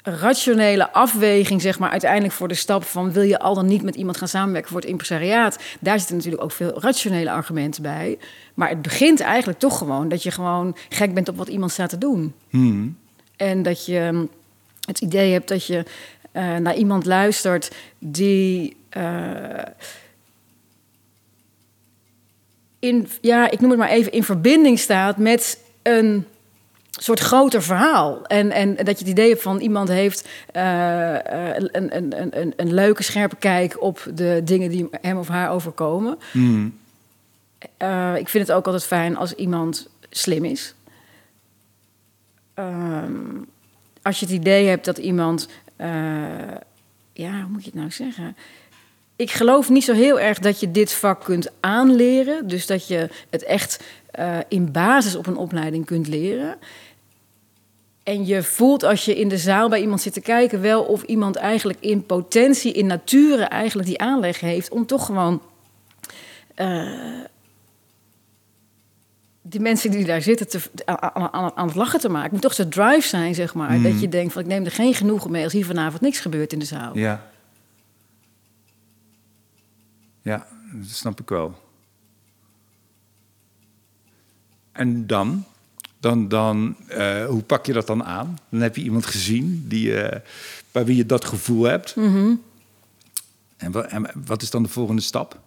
rationele 0.03 0.91
afweging, 0.91 1.61
zeg 1.61 1.79
maar, 1.79 1.89
uiteindelijk 1.89 2.33
voor 2.33 2.47
de 2.47 2.53
stap 2.53 2.83
van 2.83 3.11
wil 3.11 3.23
je 3.23 3.39
al 3.39 3.53
dan 3.53 3.65
niet 3.65 3.83
met 3.83 3.95
iemand 3.95 4.17
gaan 4.17 4.27
samenwerken 4.27 4.71
voor 4.71 4.79
het 4.79 4.89
impresariaat, 4.89 5.59
daar 5.79 5.97
zitten 5.99 6.15
natuurlijk 6.15 6.43
ook 6.43 6.51
veel 6.51 6.79
rationele 6.79 7.31
argumenten 7.31 7.81
bij. 7.81 8.17
Maar 8.53 8.69
het 8.69 8.81
begint 8.81 9.19
eigenlijk 9.19 9.59
toch 9.59 9.77
gewoon 9.77 10.09
dat 10.09 10.23
je 10.23 10.31
gewoon 10.31 10.75
gek 10.89 11.13
bent 11.13 11.29
op 11.29 11.37
wat 11.37 11.47
iemand 11.47 11.71
staat 11.71 11.89
te 11.89 11.97
doen. 11.97 12.33
Hmm. 12.49 12.97
En 13.35 13.63
dat 13.63 13.85
je 13.85 14.09
mm, 14.11 14.29
het 14.85 15.01
idee 15.01 15.31
hebt 15.31 15.47
dat 15.47 15.65
je 15.65 15.83
eh, 16.31 16.55
naar 16.55 16.75
iemand 16.75 17.05
luistert 17.05 17.71
die. 17.99 18.75
eh, 18.89 19.63
in, 22.83 23.07
ja, 23.21 23.51
ik 23.51 23.59
noem 23.59 23.69
het 23.69 23.79
maar 23.79 23.89
even, 23.89 24.11
in 24.11 24.23
verbinding 24.23 24.79
staat 24.79 25.17
met 25.17 25.59
een 25.81 26.25
soort 26.99 27.19
groter 27.19 27.63
verhaal. 27.63 28.25
En, 28.25 28.51
en 28.51 28.75
dat 28.75 28.99
je 28.99 29.05
het 29.05 29.07
idee 29.07 29.29
hebt 29.29 29.41
van 29.41 29.59
iemand 29.59 29.89
heeft 29.89 30.27
eh, 30.51 31.49
eh, 31.49 31.55
een, 31.55 31.95
een, 31.95 32.21
een, 32.21 32.41
een, 32.41 32.53
een 32.55 32.73
leuke, 32.73 33.03
scherpe 33.03 33.35
kijk 33.35 33.81
op 33.81 34.07
de 34.13 34.41
dingen 34.43 34.69
die 34.69 34.87
hem 35.01 35.17
of 35.17 35.27
haar 35.27 35.49
overkomen. 35.49 36.17
Hmm. 36.31 36.77
Eh, 37.77 38.15
ik 38.15 38.29
vind 38.29 38.47
het 38.47 38.55
ook 38.55 38.65
altijd 38.65 38.85
fijn 38.85 39.17
als 39.17 39.33
iemand 39.33 39.89
slim 40.09 40.45
is. 40.45 40.73
Ehm, 42.53 43.11
als 44.01 44.19
je 44.19 44.25
het 44.25 44.35
idee 44.35 44.67
hebt 44.67 44.85
dat 44.85 44.97
iemand. 44.97 45.49
ja, 47.13 47.41
hoe 47.41 47.49
moet 47.49 47.63
je 47.63 47.69
het 47.69 47.79
nou 47.79 47.91
zeggen? 47.91 48.35
Ik 49.23 49.31
geloof 49.31 49.69
niet 49.69 49.83
zo 49.83 49.93
heel 49.93 50.19
erg 50.19 50.39
dat 50.39 50.59
je 50.59 50.71
dit 50.71 50.93
vak 50.93 51.23
kunt 51.23 51.51
aanleren. 51.59 52.47
Dus 52.47 52.65
dat 52.65 52.87
je 52.87 53.09
het 53.29 53.43
echt 53.43 53.83
eh, 54.11 54.37
in 54.47 54.71
basis 54.71 55.15
op 55.15 55.27
een 55.27 55.37
opleiding 55.37 55.85
kunt 55.85 56.07
leren. 56.07 56.57
En 58.03 58.25
je 58.25 58.43
voelt 58.43 58.83
als 58.83 59.05
je 59.05 59.19
in 59.19 59.27
de 59.27 59.37
zaal 59.37 59.69
bij 59.69 59.81
iemand 59.81 60.01
zit 60.01 60.13
te 60.13 60.21
kijken, 60.21 60.61
wel 60.61 60.83
of 60.83 61.03
iemand 61.03 61.35
eigenlijk 61.35 61.79
in 61.81 62.05
potentie, 62.05 62.73
in 62.73 62.85
nature 62.85 63.43
eigenlijk 63.43 63.87
die 63.87 63.99
aanleg 63.99 64.39
heeft 64.39 64.69
om 64.69 64.85
toch 64.85 65.05
gewoon 65.05 65.41
eh, 66.55 66.87
die 69.41 69.59
mensen 69.59 69.91
die 69.91 70.05
daar 70.05 70.21
zitten 70.21 70.47
te, 70.47 70.59
aan, 70.85 71.33
aan, 71.33 71.51
aan 71.55 71.67
het 71.67 71.75
lachen 71.75 71.99
te 71.99 72.09
maken. 72.09 72.23
Het 72.23 72.31
moet 72.31 72.41
toch 72.41 72.55
de 72.55 72.67
drive 72.67 73.07
zijn, 73.07 73.35
zeg 73.35 73.53
maar. 73.53 73.81
Dat 73.81 74.01
je 74.01 74.09
denkt 74.09 74.33
van 74.33 74.41
ik 74.41 74.47
neem 74.47 74.65
er 74.65 74.71
geen 74.71 74.93
genoegen 74.93 75.31
mee 75.31 75.43
als 75.43 75.53
hier 75.53 75.65
vanavond 75.65 76.01
niks 76.01 76.19
gebeurt 76.19 76.53
in 76.53 76.59
de 76.59 76.65
zaal. 76.65 76.97
Ja. 76.97 77.31
Ja, 80.23 80.47
dat 80.73 80.89
snap 80.89 81.19
ik 81.19 81.29
wel. 81.29 81.61
En 84.71 85.07
dan? 85.07 85.43
Dan, 85.99 86.27
dan 86.27 86.75
eh, 86.87 87.25
hoe 87.25 87.41
pak 87.43 87.65
je 87.65 87.73
dat 87.73 87.87
dan 87.87 88.03
aan? 88.03 88.37
Dan 88.49 88.61
heb 88.61 88.75
je 88.75 88.81
iemand 88.83 89.05
gezien 89.05 89.65
die, 89.67 90.01
eh, 90.01 90.19
bij 90.71 90.85
wie 90.85 90.95
je 90.95 91.05
dat 91.05 91.25
gevoel 91.25 91.63
hebt. 91.63 91.93
en, 93.57 93.71
wa- 93.71 93.83
en 93.85 94.09
wat 94.25 94.41
is 94.41 94.49
dan 94.49 94.63
de 94.63 94.69
volgende 94.69 95.01
stap? 95.01 95.39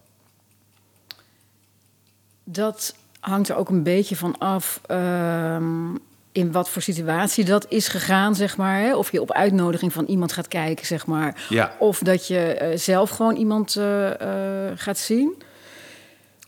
Dat 2.44 2.94
hangt 3.20 3.48
er 3.48 3.56
ook 3.56 3.68
een 3.68 3.82
beetje 3.82 4.16
van 4.16 4.38
af 4.38 4.80
ehm, 4.86 5.94
in 6.36 6.52
wat 6.52 6.70
voor 6.70 6.82
situatie 6.82 7.44
dat 7.44 7.66
is 7.68 7.88
gegaan, 7.88 8.34
zeg 8.34 8.56
maar. 8.56 8.80
Hè? 8.80 8.96
Of 8.96 9.12
je 9.12 9.20
op 9.20 9.32
uitnodiging 9.32 9.92
van 9.92 10.04
iemand 10.04 10.32
gaat 10.32 10.48
kijken, 10.48 10.86
zeg 10.86 11.06
maar. 11.06 11.46
Ja. 11.48 11.76
Of 11.78 11.98
dat 11.98 12.26
je 12.26 12.38
eh, 12.38 12.78
zelf 12.78 13.10
gewoon 13.10 13.36
iemand 13.36 13.76
eh, 13.76 14.68
eh, 14.68 14.72
gaat 14.78 14.98
zien. 14.98 15.34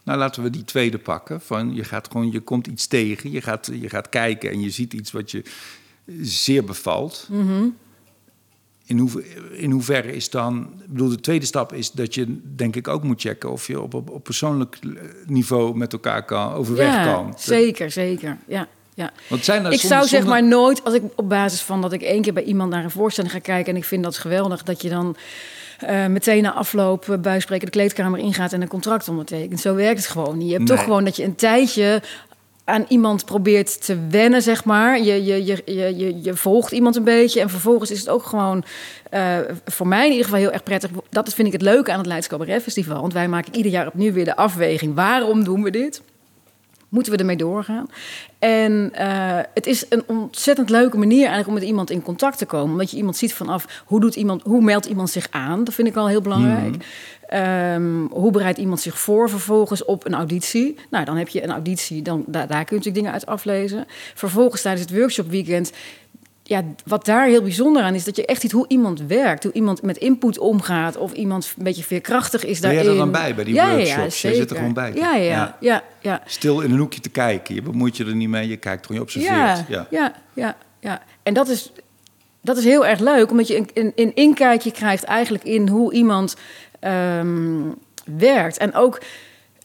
Nou, 0.05 0.19
laten 0.19 0.43
we 0.43 0.51
die 0.51 0.65
tweede 0.65 0.99
pakken. 0.99 1.41
Van 1.41 1.75
je, 1.75 1.85
gaat 1.85 2.09
gewoon, 2.11 2.33
je 2.33 2.41
komt 2.41 2.67
iets 2.67 2.87
tegen, 2.87 3.31
je 3.31 3.41
gaat, 3.41 3.71
je 3.73 3.89
gaat 3.89 4.09
kijken 4.09 4.51
en 4.51 4.61
je 4.61 4.71
ziet 4.71 4.93
iets 4.93 5.13
wat 5.13 5.31
je 5.31 5.43
zeer 6.21 6.65
bevalt. 6.65 7.29
In, 8.85 8.99
hoever, 8.99 9.25
in 9.53 9.71
hoeverre 9.71 10.13
is 10.13 10.31
dan... 10.31 10.71
Ik 10.81 10.87
bedoel, 10.89 11.09
de 11.09 11.21
tweede 11.21 11.47
stap 11.47 11.73
is 11.73 11.91
dat 11.91 12.15
je 12.15 12.41
denk 12.57 12.77
ik 12.77 12.89
ook 12.89 13.03
moet 13.03 13.21
checken... 13.21 13.51
of 13.51 13.67
je 13.67 13.81
op, 13.81 13.95
op, 13.95 14.11
op 14.11 14.25
persoonlijk 14.25 14.79
niveau 15.27 15.77
met 15.77 15.93
elkaar 15.93 16.25
kan, 16.25 16.53
overweg 16.53 16.95
ja, 16.95 17.05
kan. 17.05 17.35
zeker, 17.37 17.91
zeker. 17.91 18.39
Ja, 18.47 18.69
ja. 18.99 19.11
Want 19.29 19.45
zijn 19.45 19.65
er 19.65 19.73
ik 19.73 19.81
zou 19.81 20.01
zeg 20.07 20.09
zonder- 20.09 20.29
maar 20.29 20.45
nooit, 20.45 20.85
als 20.85 20.95
ik 20.95 21.03
op 21.15 21.29
basis 21.29 21.61
van 21.61 21.81
dat 21.83 21.93
ik 21.93 22.03
één 22.03 22.23
keer 22.23 22.33
bij 22.33 22.43
iemand 22.43 22.71
naar 22.71 22.85
een 22.85 22.91
voorstelling 22.91 23.33
ga 23.33 23.39
kijken 23.39 23.73
en 23.73 23.79
ik 23.79 23.85
vind 23.85 24.03
dat 24.05 24.17
geweldig, 24.19 24.63
dat 24.63 24.83
je 24.83 24.89
dan 24.89 25.17
eh, 25.79 26.07
meteen 26.07 26.43
na 26.43 26.53
afloop 26.53 27.19
bij 27.21 27.41
spreken 27.41 27.65
de 27.65 27.73
kleedkamer 27.73 28.19
ingaat 28.21 28.53
en 28.53 28.63
een 28.63 28.69
contract 28.69 29.09
ondertekent. 29.09 29.61
Zo 29.61 29.75
werkt 29.75 29.99
het 29.99 30.09
gewoon 30.09 30.39
niet. 30.39 30.47
Je 30.49 30.55
hebt 30.55 30.69
Nee. 30.69 30.77
toch 30.77 30.85
gewoon 30.87 31.05
dat 31.05 31.17
je 31.17 31.25
een 31.25 31.35
tijdje 31.35 32.03
aan 32.65 32.85
iemand 32.89 33.25
probeert 33.25 33.85
te 33.85 33.99
wennen, 34.11 34.43
zeg 34.43 34.65
maar. 34.65 35.01
Je, 35.03 35.25
je, 35.25 35.45
je, 35.45 35.63
je, 35.67 35.97
je, 35.97 36.23
je 36.23 36.35
volgt 36.37 36.73
iemand 36.73 36.97
een 36.97 37.05
beetje 37.05 37.41
en 37.41 37.51
vervolgens 37.51 37.91
is 37.91 37.99
het 37.99 38.09
ook 38.09 38.23
gewoon 38.23 38.65
eh, 39.11 39.37
voor 39.65 39.87
mij 39.89 40.05
in 40.05 40.11
ieder 40.11 40.25
geval 40.25 40.41
heel 40.41 40.53
erg 40.53 40.63
prettig. 40.63 40.91
Dat 41.11 41.35
vind 41.35 41.47
ik 41.47 41.53
het 41.53 41.63
leuke 41.63 41.93
aan 41.93 41.99
het 41.99 42.07
Leids 42.07 42.27
Cabaret 42.27 42.63
Festival. 42.63 43.01
Want 43.01 43.13
wij 43.13 43.29
maken 43.29 43.55
ieder 43.57 43.73
jaar 43.73 43.87
opnieuw 43.87 44.13
weer 44.13 44.25
de 44.25 44.37
afweging. 44.37 44.95
Waarom 44.95 45.45
doen 45.45 45.63
we 45.63 45.71
dit? 45.71 46.03
Moeten 46.89 47.13
we 47.13 47.19
ermee 47.19 47.37
doorgaan? 47.37 47.87
En 48.39 48.91
eh, 48.93 49.39
het 49.55 49.67
is 49.67 49.87
een 49.89 50.03
ontzettend 50.07 50.71
leuke 50.71 50.99
manier 50.99 51.19
eigenlijk 51.19 51.49
om 51.49 51.55
met 51.55 51.63
iemand 51.63 51.91
in 51.91 52.03
contact 52.03 52.39
te 52.39 52.47
komen. 52.47 52.73
Omdat 52.73 52.91
je 52.91 52.97
iemand 52.97 53.17
ziet 53.17 53.35
vanaf 53.35 53.83
hoe, 53.87 54.01
doet 54.01 54.17
iemand, 54.17 54.43
hoe 54.43 54.63
meldt 54.63 54.87
iemand 54.87 55.11
zich 55.11 55.27
aan. 55.31 55.65
Dat 55.65 55.75
vind 55.75 55.89
ik 55.89 55.97
al 55.97 56.09
heel 56.09 56.21
belangrijk. 56.21 56.85
Ehm, 57.29 58.07
hoe 58.11 58.31
bereidt 58.31 58.59
iemand 58.59 58.81
zich 58.81 58.99
voor 58.99 59.31
vervolgens 59.31 59.85
op 59.85 60.07
een 60.07 60.15
auditie? 60.15 60.77
Nou, 60.91 61.05
dan 61.05 61.17
heb 61.17 61.29
je 61.29 61.43
een 61.43 61.51
auditie, 61.51 62.03
dan, 62.03 62.25
daar, 62.27 62.47
daar 62.47 62.65
kun 62.65 62.77
je 62.77 62.85
natuurlijk 62.85 62.95
dingen 62.95 63.13
uit 63.13 63.27
aflezen. 63.27 63.87
Vervolgens 64.15 64.63
tijdens 64.63 64.91
het 64.91 64.99
workshopweekend 64.99 65.73
ja, 66.49 66.63
wat 66.87 67.05
daar 67.05 67.27
heel 67.27 67.43
bijzonder 67.43 67.83
aan 67.83 67.95
is, 67.95 68.05
dat 68.05 68.17
je 68.17 68.27
echt 68.27 68.41
ziet 68.41 68.53
hoe 68.53 68.65
iemand 68.69 69.01
werkt. 69.01 69.43
Hoe 69.43 69.53
iemand 69.53 69.83
met 69.83 69.97
input 69.97 70.39
omgaat. 70.39 70.97
Of 70.97 71.13
iemand 71.13 71.55
een 71.59 71.65
beetje 71.65 71.83
veerkrachtig 71.83 72.45
is 72.45 72.61
Ben 72.61 72.71
jij 72.73 72.83
daarin. 72.83 73.01
er 73.01 73.05
dan 73.05 73.13
bij, 73.13 73.35
bij 73.35 73.45
die 73.45 73.55
ja, 73.55 73.69
Ja, 73.69 73.75
workshops? 73.75 73.97
ja, 74.03 74.11
zeker. 74.11 74.37
zit 74.39 74.51
er 74.51 74.57
gewoon 74.57 74.73
bij. 74.73 74.93
Ja, 74.95 75.15
ja, 75.15 75.57
Ja. 75.61 75.83
ja. 76.01 76.23
Stil 76.27 76.61
in 76.61 76.71
een 76.71 76.79
hoekje 76.79 77.01
te 77.01 77.09
kijken. 77.09 77.55
Je 77.55 77.63
bemoeit 77.63 77.97
je 77.97 78.05
er 78.05 78.15
niet 78.15 78.29
mee. 78.29 78.49
Je 78.49 78.57
kijkt 78.57 78.87
gewoon, 78.87 78.97
je 78.97 79.03
observeert. 79.03 79.33
Ja, 79.37 79.65
Ja. 79.69 79.87
ja, 79.91 80.15
ja, 80.33 80.57
ja. 80.81 81.03
En 81.23 81.35
dat 81.35 81.49
is, 81.49 81.73
dat 82.41 82.57
is 82.57 82.65
heel 82.65 82.87
erg 82.87 82.99
leuk, 83.01 83.31
omdat 83.31 83.47
je 83.49 83.57
een, 83.57 83.71
een, 83.75 83.93
een 83.97 84.15
inkijkje 84.15 84.71
krijgt 84.73 85.05
eigenlijk 85.05 85.45
in 85.45 85.69
hoe 85.69 85.93
iemand 85.93 86.37
ehm, 86.81 87.61
werkt. 88.17 88.57
En 88.59 88.75
ook, 88.75 89.01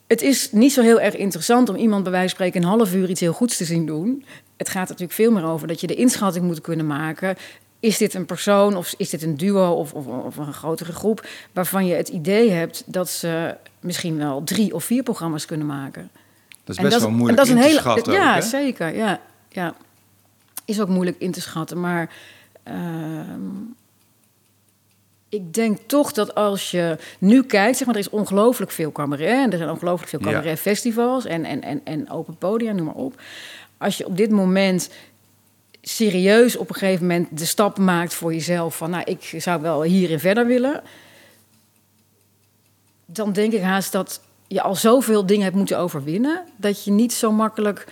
het 0.07 0.21
is 0.21 0.51
niet 0.51 0.73
zo 0.73 0.81
heel 0.81 0.99
erg 0.99 1.15
interessant 1.15 1.69
om 1.69 1.75
iemand 1.75 2.03
bij 2.03 2.11
wijze 2.11 2.35
van 2.35 2.45
spreken 2.45 2.61
een 2.61 2.77
half 2.77 2.93
uur 2.93 3.09
iets 3.09 3.19
heel 3.19 3.33
goeds 3.33 3.57
te 3.57 3.65
zien 3.65 3.85
doen. 3.85 4.25
Het 4.57 4.69
gaat 4.69 4.87
natuurlijk 4.87 5.11
veel 5.13 5.31
meer 5.31 5.45
over 5.45 5.67
dat 5.67 5.81
je 5.81 5.87
de 5.87 5.95
inschatting 5.95 6.45
moet 6.45 6.61
kunnen 6.61 6.87
maken. 6.87 7.35
Is 7.79 7.97
dit 7.97 8.13
een 8.13 8.25
persoon 8.25 8.75
of 8.75 8.93
is 8.97 9.09
dit 9.09 9.21
een 9.23 9.37
duo 9.37 9.71
of, 9.73 9.93
of, 9.93 10.05
of 10.07 10.37
een 10.37 10.53
grotere 10.53 10.91
groep 10.91 11.27
waarvan 11.51 11.85
je 11.85 11.93
het 11.93 12.07
idee 12.09 12.49
hebt 12.51 12.83
dat 12.85 13.09
ze 13.09 13.55
misschien 13.79 14.17
wel 14.17 14.43
drie 14.43 14.73
of 14.73 14.83
vier 14.83 15.03
programma's 15.03 15.45
kunnen 15.45 15.67
maken? 15.67 16.09
Dat 16.63 16.75
is 16.75 16.81
best 16.81 16.93
dat 16.93 17.01
wel 17.01 17.11
moeilijk 17.11 17.29
en 17.29 17.35
dat 17.35 17.45
is 17.45 17.51
in 17.51 17.57
een 17.57 17.63
te 17.63 17.67
hele, 17.69 17.79
schatten 17.79 18.13
Ja, 18.13 18.35
ook, 18.35 18.41
zeker. 18.41 18.95
Ja, 18.95 19.19
ja. 19.49 19.75
Is 20.65 20.81
ook 20.81 20.87
moeilijk 20.87 21.19
in 21.19 21.31
te 21.31 21.41
schatten. 21.41 21.79
Maar 21.79 22.09
ehm, 22.63 23.39
ik 25.29 25.53
denk 25.53 25.77
toch 25.85 26.11
dat 26.11 26.35
als 26.35 26.71
je 26.71 26.97
nu 27.19 27.43
kijkt, 27.43 27.77
zeg 27.77 27.85
maar, 27.87 27.95
er 27.95 28.01
is 28.01 28.09
ongelooflijk 28.09 28.71
veel 28.71 28.91
cabaret. 28.91 29.29
En 29.43 29.51
er 29.51 29.57
zijn 29.57 29.69
ongelooflijk 29.69 30.09
veel 30.09 30.19
Ja. 30.19 30.31
cabaretfestivals 30.31 31.25
en, 31.25 31.45
en, 31.45 31.61
en, 31.61 31.81
en 31.83 32.09
open 32.09 32.35
podia, 32.37 32.71
noem 32.71 32.85
maar 32.85 32.95
op. 32.95 33.21
Als 33.83 33.97
je 33.97 34.05
op 34.05 34.17
dit 34.17 34.31
moment 34.31 34.89
serieus 35.81 36.55
op 36.55 36.69
een 36.69 36.75
gegeven 36.75 37.07
moment 37.07 37.37
de 37.37 37.45
stap 37.45 37.77
maakt 37.77 38.13
voor 38.13 38.33
jezelf 38.33 38.77
van, 38.77 38.89
nou, 38.89 39.03
ik 39.03 39.33
zou 39.37 39.61
wel 39.61 39.83
hierin 39.83 40.19
verder 40.19 40.45
willen. 40.45 40.81
Dan 43.05 43.33
denk 43.33 43.53
ik 43.53 43.61
haast 43.61 43.91
dat 43.91 44.21
je 44.47 44.61
al 44.61 44.75
zoveel 44.75 45.25
dingen 45.25 45.43
hebt 45.43 45.55
moeten 45.55 45.77
overwinnen, 45.77 46.43
dat 46.55 46.83
je 46.83 46.91
niet 46.91 47.13
zo 47.13 47.31
makkelijk 47.31 47.87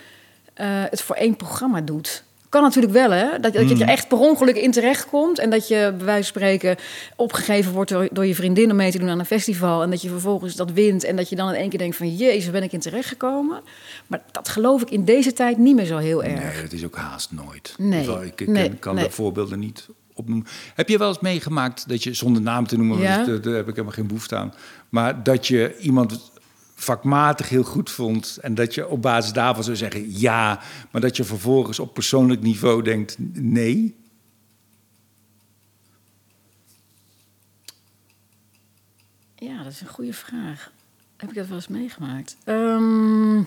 eh, 0.54 0.68
het 0.90 1.02
voor 1.02 1.16
één 1.16 1.36
programma 1.36 1.82
doet. 1.82 2.24
Kan 2.52 2.62
natuurlijk 2.62 2.94
wel, 2.94 3.12
hè? 3.12 3.40
Dat, 3.40 3.54
dat 3.54 3.70
je 3.70 3.76
er 3.76 3.88
echt 3.90 4.08
per 4.08 4.18
ongeluk 4.18 4.56
in 4.56 4.72
terecht 4.72 5.06
komt 5.06 5.40
en 5.40 5.50
dat 5.50 5.68
je 5.68 5.94
bij 5.98 6.06
wijze 6.06 6.32
van 6.32 6.42
spreken 6.42 6.76
opgegeven 7.16 7.72
wordt 7.72 7.92
door, 7.92 8.08
door 8.12 8.26
je 8.26 8.36
vriendin 8.36 8.70
om 8.72 8.76
mee 8.76 8.92
te 8.92 9.00
doen 9.00 9.10
aan 9.10 9.20
een 9.20 9.26
festival 9.26 9.82
en 9.84 9.90
dat 9.90 10.02
je 10.02 10.10
vervolgens 10.10 10.56
dat 10.56 10.72
wint 10.72 11.04
en 11.04 11.16
dat 11.16 11.30
je 11.30 11.36
dan 11.36 11.50
in 11.50 11.56
één 11.56 11.70
keer 11.70 11.80
denkt 11.80 11.96
van 11.96 12.16
jezus, 12.16 12.52
ben 12.52 12.64
ik 12.64 12.72
in 12.72 12.80
terecht 12.80 13.08
gekomen? 13.08 13.62
Maar 14.08 14.22
dat 14.32 14.50
geloof 14.50 14.82
ik 14.82 14.90
in 14.90 15.06
deze 15.06 15.34
tijd 15.34 15.58
niet 15.58 15.76
meer 15.76 15.86
zo 15.86 15.98
heel 15.98 16.24
erg. 16.24 16.54
Nee, 16.54 16.62
dat 16.62 16.72
is 16.72 16.86
ook 16.86 16.96
haast 16.96 17.32
nooit. 17.32 17.76
Nee, 17.78 18.08
Ik, 18.26 18.42
ik 18.42 18.48
nee, 18.48 18.70
kan 18.70 18.96
nee. 18.96 19.04
de 19.04 19.12
voorbeelden 19.12 19.60
niet 19.60 19.88
opnoemen. 20.14 20.48
Heb 20.76 20.90
je 20.90 20.98
wel 20.98 21.08
eens 21.08 21.20
meegemaakt 21.20 21.90
dat 21.90 22.04
je, 22.04 22.14
zonder 22.14 22.42
naam 22.42 22.68
te 22.68 22.78
noemen, 22.78 23.00
Ja. 23.00 23.24
daar, 23.24 23.42
daar 23.42 23.54
heb 23.54 23.68
ik 23.68 23.74
helemaal 23.76 23.96
geen 23.96 24.08
behoefte 24.08 24.36
aan, 24.36 24.54
maar 24.90 25.24
dat 25.24 25.48
je 25.48 25.78
iemand 25.78 26.31
vakmatig 26.84 27.50
heel 27.50 27.64
goed 27.64 27.90
vond 27.90 28.38
en 28.42 28.56
dat 28.56 28.74
je 28.74 28.88
op 28.88 29.02
basis 29.02 29.34
daarvan 29.34 29.64
zou 29.64 29.76
zeggen 29.76 30.20
ja, 30.20 30.60
maar 30.92 31.02
dat 31.02 31.18
je 31.18 31.24
vervolgens 31.24 31.80
op 31.80 31.94
persoonlijk 31.94 32.42
niveau 32.42 32.82
denkt 32.82 33.16
nee? 33.34 33.96
Ja, 39.36 39.64
dat 39.64 39.72
is 39.72 39.82
een 39.82 39.88
goede 39.88 40.14
vraag. 40.14 40.72
Heb 41.18 41.30
ik 41.30 41.36
dat 41.36 41.48
wel 41.48 41.56
eens 41.56 41.68
meegemaakt? 41.68 42.38
Ehm, 42.44 43.42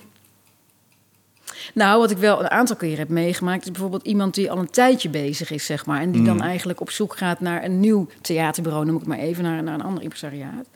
nou, 1.74 2.00
wat 2.00 2.10
ik 2.10 2.18
wel 2.18 2.40
een 2.40 2.50
aantal 2.50 2.76
keren 2.76 2.98
heb 2.98 3.08
meegemaakt... 3.08 3.64
is 3.64 3.70
bijvoorbeeld 3.70 4.06
iemand 4.06 4.34
die 4.34 4.50
al 4.50 4.58
een 4.58 4.70
tijdje 4.70 5.08
bezig 5.08 5.50
is, 5.50 5.66
zeg 5.66 5.86
maar... 5.86 6.00
en 6.00 6.12
die 6.12 6.22
dan 6.22 6.42
eigenlijk 6.42 6.80
op 6.80 6.90
zoek 6.90 7.16
gaat 7.16 7.40
naar 7.40 7.64
een 7.64 7.80
nieuw 7.80 8.08
theaterbureau... 8.20 8.84
noem 8.84 9.00
ik 9.00 9.06
maar 9.06 9.18
even, 9.18 9.44
naar, 9.44 9.62
naar 9.62 9.74
een 9.74 9.82
ander 9.82 10.02
impresariaat. 10.02 10.66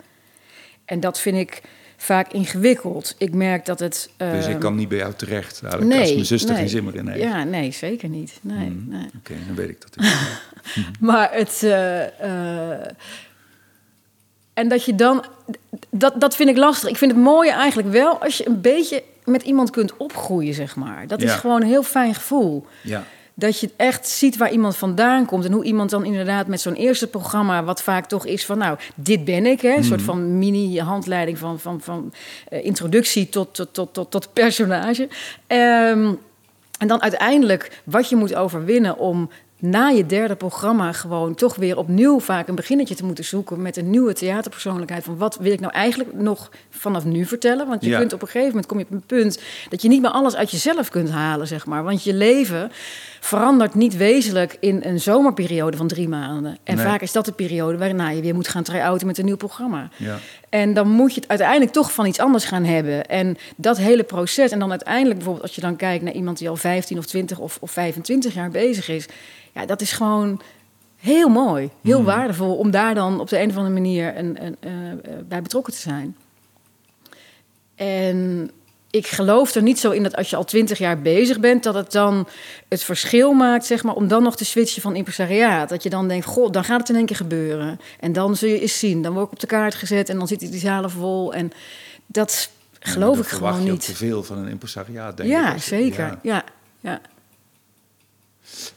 En 0.84 1.00
dat 1.00 1.20
vind 1.20 1.36
ik 1.36 1.62
vaak 2.00 2.32
ingewikkeld. 2.32 3.14
Ik 3.18 3.34
merk 3.34 3.66
dat 3.66 3.78
het... 3.78 4.10
Dus 4.16 4.44
ik 4.46 4.50
ehm, 4.52 4.58
kan 4.60 4.74
niet 4.74 4.88
bij 4.88 4.98
jou 4.98 5.12
terecht, 5.16 5.62
dadelijk, 5.62 6.00
als 6.00 6.12
mijn 6.12 6.24
zuster 6.24 6.50
nee. 6.50 6.58
geen 6.58 6.68
zin 6.68 6.84
meer 6.84 6.94
in 6.94 7.08
heeft. 7.08 7.22
Ja, 7.22 7.44
nee, 7.44 7.70
zeker 7.72 8.08
niet. 8.08 8.38
Nee, 8.40 8.68
Mm. 8.68 8.84
nee. 8.88 9.06
Oké, 9.18 9.34
dan 9.46 9.56
weet 9.56 9.68
ik 9.68 9.80
dat. 9.80 10.04
Ik... 10.04 10.12
Maar 11.00 11.32
het. 11.32 11.62
eh, 11.62 12.04
eh, 12.20 12.86
en 14.54 14.68
dat 14.68 14.84
je 14.84 14.94
dan. 14.94 15.24
Dat, 15.90 16.20
dat 16.20 16.36
vind 16.36 16.48
ik 16.48 16.56
lastig. 16.56 16.88
Ik 16.88 16.96
vind 16.96 17.12
het 17.12 17.20
mooie 17.20 17.52
eigenlijk 17.52 17.88
wel 17.88 18.18
als 18.22 18.36
je 18.36 18.46
een 18.46 18.60
beetje 18.60 19.02
met 19.24 19.42
iemand 19.42 19.70
kunt 19.70 19.96
opgroeien, 19.96 20.54
zeg 20.54 20.76
maar. 20.76 21.06
Dat 21.06 21.22
is 21.22 21.32
gewoon 21.32 21.60
een 21.62 21.68
heel 21.68 21.82
fijn 21.82 22.14
gevoel. 22.14 22.66
ja. 22.82 23.04
Dat 23.40 23.60
je 23.60 23.70
echt 23.76 24.08
ziet 24.08 24.36
waar 24.36 24.50
iemand 24.50 24.76
vandaan 24.76 25.26
komt. 25.26 25.44
En 25.44 25.52
hoe 25.52 25.64
iemand 25.64 25.90
dan 25.90 26.04
inderdaad 26.04 26.46
met 26.46 26.60
zo'n 26.60 26.74
eerste 26.74 27.06
programma, 27.06 27.64
wat 27.64 27.82
vaak 27.82 28.06
toch 28.06 28.26
is 28.26 28.46
van, 28.46 28.58
nou, 28.58 28.78
dit 28.94 29.24
ben 29.24 29.46
ik. 29.46 29.60
Hè? 29.60 29.74
Een 29.76 29.84
soort 29.84 30.02
van 30.02 30.38
mini-handleiding 30.38 31.38
van, 31.38 31.60
van, 31.60 31.80
van 31.80 32.12
eh, 32.48 32.64
introductie 32.64 33.28
tot, 33.28 33.54
tot, 33.54 33.74
tot, 33.74 33.94
tot, 33.94 34.10
tot 34.10 34.32
personage. 34.32 35.08
Ehm, 35.46 36.12
en 36.78 36.88
dan 36.88 37.02
uiteindelijk 37.02 37.82
wat 37.84 38.08
je 38.08 38.16
moet 38.16 38.34
overwinnen 38.34 38.98
om 38.98 39.30
na 39.60 39.88
je 39.88 40.06
derde 40.06 40.36
programma 40.36 40.92
gewoon 40.92 41.34
toch 41.34 41.56
weer 41.56 41.76
opnieuw 41.78 42.20
vaak 42.20 42.48
een 42.48 42.54
beginnetje 42.54 42.94
te 42.94 43.04
moeten 43.04 43.24
zoeken 43.24 43.62
met 43.62 43.76
een 43.76 43.90
nieuwe 43.90 44.12
theaterpersoonlijkheid. 44.12 45.04
Van 45.04 45.16
wat 45.16 45.36
wil 45.40 45.52
ik 45.52 45.60
nou 45.60 45.72
eigenlijk 45.72 46.12
nog 46.14 46.50
vanaf 46.70 47.04
nu 47.04 47.24
vertellen? 47.24 47.66
Want 47.66 47.84
je 47.84 47.90
Ja. 47.90 47.98
kunt 47.98 48.12
op 48.12 48.20
een 48.22 48.26
gegeven 48.26 48.48
moment 48.48 48.66
kom 48.66 48.78
je 48.78 48.84
op 48.84 48.90
een 48.90 49.02
punt 49.06 49.40
dat 49.68 49.82
je 49.82 49.88
niet 49.88 50.00
meer 50.02 50.10
alles 50.10 50.36
uit 50.36 50.50
jezelf 50.50 50.88
kunt 50.88 51.10
halen, 51.10 51.46
zeg 51.46 51.66
maar. 51.66 51.84
Want 51.84 52.02
je 52.04 52.14
leven 52.14 52.70
verandert 53.20 53.74
niet 53.74 53.96
wezenlijk 53.96 54.56
in 54.60 54.80
een 54.84 55.00
zomerperiode 55.00 55.76
van 55.76 55.86
drie 55.88 56.08
maanden. 56.08 56.58
En 56.64 56.76
Nee. 56.76 56.84
vaak 56.84 57.00
is 57.00 57.12
dat 57.12 57.24
de 57.24 57.32
periode 57.32 57.78
waarna 57.78 58.08
je 58.10 58.20
weer 58.22 58.34
moet 58.34 58.48
gaan 58.48 58.62
try-outen 58.62 59.06
met 59.06 59.18
een 59.18 59.24
nieuw 59.24 59.36
programma. 59.36 59.88
Ja. 59.96 60.16
En 60.48 60.74
dan 60.74 60.88
moet 60.88 61.14
je 61.14 61.20
het 61.20 61.28
uiteindelijk 61.28 61.72
toch 61.72 61.92
van 61.92 62.06
iets 62.06 62.18
anders 62.18 62.44
gaan 62.44 62.64
hebben. 62.64 63.06
En 63.06 63.36
dat 63.56 63.78
hele 63.78 64.02
proces. 64.02 64.50
En 64.50 64.58
dan 64.58 64.70
uiteindelijk 64.70 65.14
bijvoorbeeld 65.14 65.46
als 65.46 65.54
je 65.54 65.60
dan 65.60 65.76
kijkt 65.76 66.04
naar 66.04 66.12
iemand 66.12 66.38
die 66.38 66.48
al 66.48 66.56
15 66.56 66.98
of 66.98 67.06
20 67.06 67.38
of, 67.38 67.58
of 67.60 67.70
25 67.70 68.34
jaar 68.34 68.50
bezig 68.50 68.88
is. 68.88 69.06
Ja, 69.54 69.66
dat 69.66 69.80
is 69.80 69.92
gewoon 69.92 70.40
heel 70.96 71.28
mooi. 71.28 71.70
Heel 71.82 72.02
waardevol 72.02 72.56
om 72.56 72.70
daar 72.70 72.94
dan 72.94 73.20
op 73.20 73.28
de 73.28 73.40
een 73.40 73.48
of 73.50 73.56
andere 73.56 73.74
manier 73.74 74.16
een, 74.16 74.44
een, 74.44 74.56
eh, 74.60 74.90
eh, 74.92 74.98
bij 75.28 75.42
betrokken 75.42 75.72
te 75.72 75.80
zijn. 75.80 76.16
En 77.74 78.50
ik 78.90 79.06
geloof 79.06 79.54
er 79.54 79.62
niet 79.62 79.78
zo 79.78 79.90
in 79.90 80.02
dat 80.02 80.16
als 80.16 80.30
je 80.30 80.36
al 80.36 80.44
twintig 80.44 80.78
jaar 80.78 81.00
bezig 81.02 81.40
bent, 81.40 81.62
dat 81.62 81.74
het 81.74 81.92
dan 81.92 82.28
het 82.68 82.82
verschil 82.82 83.32
maakt, 83.32 83.66
zeg 83.66 83.82
maar, 83.82 83.94
om 83.94 84.08
dan 84.08 84.22
nog 84.22 84.36
te 84.36 84.44
switchen 84.44 84.82
van 84.82 84.96
impresariaat. 84.96 85.68
Dat 85.68 85.82
je 85.82 85.90
dan 85.90 86.08
denkt, 86.08 86.26
god, 86.26 86.52
dan 86.52 86.64
gaat 86.64 86.80
het 86.80 86.88
in 86.88 86.96
één 86.96 87.06
keer 87.06 87.16
gebeuren. 87.16 87.80
En 88.00 88.12
dan 88.12 88.36
zul 88.36 88.48
je 88.48 88.60
eens 88.60 88.78
zien. 88.78 89.02
Dan 89.02 89.12
word 89.12 89.26
ik 89.26 89.32
op 89.32 89.40
de 89.40 89.46
kaart 89.46 89.74
gezet 89.74 90.08
en 90.08 90.18
dan 90.18 90.28
zitten 90.28 90.50
die 90.50 90.60
zalen 90.60 90.90
vol. 90.90 91.34
En 91.34 91.52
dat 92.06 92.50
geloof 92.80 93.18
ik 93.18 93.26
gewoon 93.26 93.64
je 93.64 93.72
ook 93.72 93.78
te 93.80 93.88
niet. 93.88 93.98
veel 93.98 94.22
van 94.22 94.38
een 94.38 94.48
impresariaat, 94.48 95.16
denk 95.16 95.28
ik. 95.28 95.34
Ja, 95.34 95.52
als 95.52 95.62
je- 95.64 95.68
zeker. 95.76 96.04
ja. 96.06 96.18
Ja, 96.22 96.44
ja. 96.80 97.00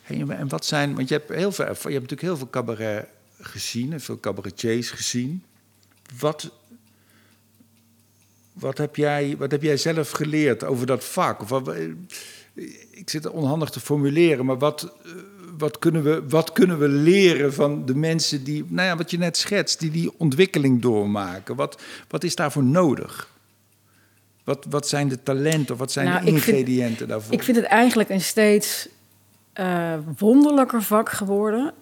Hey, 0.01 0.25
en 0.29 0.47
wat 0.49 0.65
zijn, 0.65 0.95
want 0.95 1.07
je 1.09 1.13
hebt, 1.15 1.29
heel 1.29 1.51
veel, 1.51 1.65
je 1.65 1.71
hebt 1.71 1.85
natuurlijk 1.93 2.21
heel 2.21 2.37
veel 2.37 2.49
cabaret 2.49 3.05
gezien, 3.41 3.93
en 3.93 4.01
veel 4.01 4.19
cabaretiers 4.19 4.89
gezien. 4.89 5.43
Wat, 6.19 6.49
wat, 8.53 8.77
heb 8.77 8.95
jij, 8.95 9.35
wat 9.37 9.51
heb 9.51 9.61
jij 9.61 9.77
zelf 9.77 10.11
geleerd 10.11 10.63
over 10.63 10.85
dat 10.85 11.03
vak? 11.03 11.41
Of 11.41 11.49
wat, 11.49 11.73
ik 12.91 13.09
zit 13.09 13.23
het 13.23 13.33
onhandig 13.33 13.69
te 13.69 13.79
formuleren, 13.79 14.45
maar 14.45 14.57
wat, 14.57 14.83
eh, 15.05 15.11
wat, 15.57 15.79
kunnen 15.79 16.03
we, 16.03 16.23
wat 16.29 16.51
kunnen 16.51 16.79
we 16.79 16.87
leren 16.87 17.53
van 17.53 17.85
de 17.85 17.95
mensen 17.95 18.43
die, 18.43 18.65
nou 18.67 18.87
ja, 18.87 18.95
wat 18.97 19.11
je 19.11 19.17
net 19.17 19.37
schetst, 19.37 19.79
die 19.79 19.91
die 19.91 20.11
ontwikkeling 20.17 20.81
doormaken? 20.81 21.55
Wat, 21.55 21.81
wat 22.07 22.23
is 22.23 22.35
daarvoor 22.35 22.63
nodig? 22.63 23.29
Wat 24.43 24.65
Wat, 24.69 24.87
zijn 24.87 25.07
de 25.07 25.23
talenten 25.23 25.73
of 25.73 25.79
wat 25.79 25.91
zijn 25.91 26.07
Nou, 26.07 26.25
de 26.25 26.31
ik 26.31 26.37
vind- 26.37 26.57
ingrediënten 26.57 27.07
daarvoor? 27.07 27.33
Ik 27.33 27.43
vind 27.43 27.57
het 27.57 27.65
eigenlijk 27.65 28.09
een 28.09 28.21
steeds 28.21 28.87
eh, 29.53 29.93
wonderlijker 30.17 30.81
vak 30.81 31.09
geworden. 31.11 31.73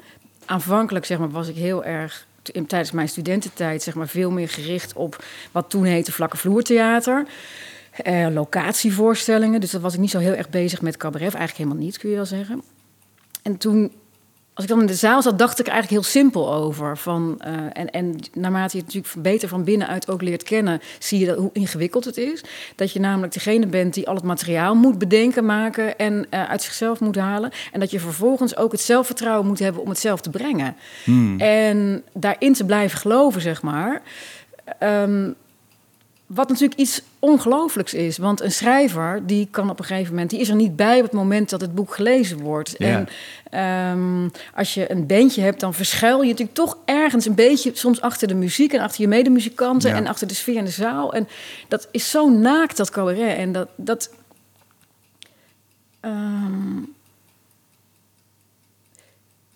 Aanvankelijk 0.46 1.06
zeg 1.06 1.18
maar, 1.20 1.30
was 1.30 1.48
ik 1.48 1.56
heel 1.56 1.84
erg 1.84 2.28
in, 2.52 2.66
tijdens 2.66 2.92
mijn 2.92 3.10
studententijd 3.10 3.84
zeg 3.84 3.96
maar, 3.96 4.08
veel 4.08 4.32
meer 4.32 4.50
gericht 4.50 4.94
op 4.94 5.24
wat 5.52 5.70
toen 5.70 5.84
heette 5.84 6.12
vlakke 6.12 6.38
vloertheater. 6.38 7.28
Eh, 7.92 8.28
locatievoorstellingen. 8.32 9.62
Dus 9.62 9.72
dat 9.72 9.82
was 9.82 9.94
ik 9.94 10.00
niet 10.00 10.10
zo 10.10 10.20
heel 10.20 10.34
erg 10.34 10.50
bezig 10.50 10.82
met 10.82 10.98
cabaret. 10.98 11.34
Eigenlijk 11.34 11.58
helemaal 11.58 11.86
niet, 11.86 11.98
kun 11.98 12.10
je 12.10 12.16
wel 12.16 12.26
zeggen. 12.26 12.62
En 13.42 13.58
toen, 13.58 13.92
als 14.60 14.68
ik 14.68 14.74
dan 14.74 14.84
in 14.84 14.92
de 14.94 15.00
zaal 15.00 15.22
zat, 15.22 15.40
dacht 15.40 15.60
ik 15.60 15.68
eigenlijk 15.68 16.02
heel 16.02 16.12
simpel 16.12 16.54
over. 16.54 16.98
Van, 16.98 17.36
eh, 17.40 17.54
en, 17.74 17.90
en 17.90 18.16
naarmate 18.34 18.78
je 18.78 18.84
het 18.84 18.94
natuurlijk 18.94 19.24
beter 19.24 19.50
van 19.50 19.64
binnenuit 19.64 20.10
ook 20.10 20.22
leert 20.22 20.44
kennen, 20.44 20.82
zie 21.00 21.20
je 21.20 21.26
dat, 21.26 21.38
hoe 21.38 21.50
ingewikkeld 21.54 22.06
het 22.06 22.18
is. 22.18 22.44
Dat 22.76 22.92
je 22.92 23.00
namelijk 23.00 23.34
degene 23.34 23.68
bent 23.68 23.94
die 23.94 24.08
al 24.08 24.16
het 24.16 24.24
materiaal 24.24 24.76
moet 24.76 24.98
bedenken, 24.98 25.46
maken 25.46 25.98
en 25.98 26.26
eh, 26.30 26.50
uit 26.50 26.62
zichzelf 26.62 27.00
moet 27.00 27.16
halen. 27.16 27.52
En 27.72 27.80
dat 27.80 27.92
je 27.92 28.00
vervolgens 28.00 28.58
ook 28.58 28.72
het 28.72 28.82
zelfvertrouwen 28.82 29.48
moet 29.48 29.60
hebben 29.60 29.82
om 29.82 29.90
het 29.90 30.00
zelf 30.00 30.22
te 30.22 30.30
brengen. 30.30 30.76
En 31.38 32.04
daarin 32.14 32.54
te 32.54 32.66
blijven 32.66 33.00
geloven, 33.00 33.42
zeg 33.42 33.62
maar. 33.62 34.02
Ehm, 34.80 35.32
wat 36.30 36.50
natuurlijk 36.50 36.80
iets 36.80 37.02
ongelooflijks 37.20 37.94
is. 37.94 38.18
Want 38.18 38.42
een 38.42 38.52
schrijver, 38.52 39.22
die 39.26 39.48
kan 39.52 39.70
op 39.70 39.80
een 39.80 39.86
gegeven 39.86 40.12
moment... 40.14 40.30
die 40.30 40.40
is 40.40 40.50
er 40.50 40.56
niet 40.56 40.76
bij 40.76 40.98
op 40.98 41.04
het 41.04 41.12
moment 41.12 41.50
dat 41.50 41.62
het 41.62 41.76
boek 41.76 41.94
gelezen 41.96 42.40
wordt. 42.40 42.76
Ja. 42.78 42.88
En 42.88 43.08
ehm, 43.50 44.30
als 44.56 44.74
je 44.74 44.92
een 44.92 45.08
bandje 45.08 45.42
hebt, 45.42 45.60
dan 45.60 45.74
verschuil 45.74 46.22
je 46.22 46.30
natuurlijk 46.30 46.58
toch 46.58 46.78
ergens 46.86 47.26
een 47.26 47.36
beetje... 47.36 47.72
soms 47.74 48.02
achter 48.02 48.28
de 48.28 48.36
muziek 48.36 48.74
en 48.74 48.80
achter 48.80 49.02
je 49.02 49.08
medemuzikanten... 49.08 49.90
Ja. 49.90 49.96
en 49.96 50.08
achter 50.08 50.28
de 50.28 50.34
sfeer 50.34 50.56
in 50.56 50.66
de 50.66 50.72
zaal. 50.72 51.14
En 51.14 51.28
dat 51.68 51.88
is 51.92 52.10
zo 52.10 52.30
naakt, 52.30 52.78
dat 52.78 52.90
cabaret. 52.90 53.38
En 53.38 53.52
dat... 53.52 53.68
dat 53.76 54.10
ehm, 56.00 56.78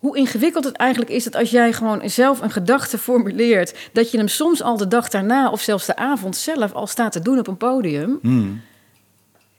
hoe 0.04 0.18
ingewikkeld 0.18 0.64
het 0.64 0.76
eigenlijk 0.76 1.12
is 1.12 1.24
dat 1.24 1.36
als 1.36 1.50
jij 1.50 1.74
gewoon 1.74 2.10
zelf 2.10 2.42
een 2.42 2.52
gedachte 2.52 2.98
formuleert, 2.98 3.74
dat 3.94 4.12
je 4.12 4.18
hem 4.18 4.28
soms 4.28 4.62
al 4.62 4.78
de 4.78 4.88
dag 4.88 5.10
daarna 5.10 5.50
of 5.52 5.62
zelfs 5.62 5.86
de 5.86 5.96
avond 5.96 6.36
zelf 6.38 6.74
al 6.74 6.88
staat 6.88 7.12
te 7.12 7.20
doen 7.20 7.40
op 7.40 7.48
een 7.48 7.58
podium. 7.58 8.20
Hmm. 8.22 8.62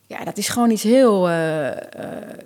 Ja, 0.06 0.24
dat 0.24 0.36
is 0.38 0.48
gewoon 0.48 0.70
iets 0.70 0.82
heel 0.82 1.28
eh, 1.28 1.68
eh, 1.68 1.76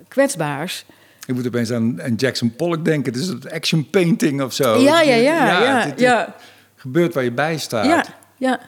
kwetsbaars. 0.07 0.85
Ik 1.25 1.35
moet 1.35 1.47
opeens 1.47 1.71
aan, 1.71 2.01
aan 2.01 2.15
Jackson 2.15 2.55
Pollock 2.55 2.85
denken. 2.85 3.13
Het 3.13 3.21
is 3.21 3.27
een 3.27 3.51
action 3.51 3.89
painting 3.89 4.41
of 4.41 4.53
zo. 4.53 4.77
Ja, 4.77 5.01
ja, 5.01 5.15
ja, 5.15 5.61
ja, 5.61 5.75
het- 5.75 5.89
het 5.89 5.99
ja, 5.99 6.35
gebeurt 6.75 7.13
waar 7.13 7.23
je 7.23 7.31
bij 7.31 7.57
staat. 7.57 7.85
ja, 7.85 8.05
ja. 8.37 8.59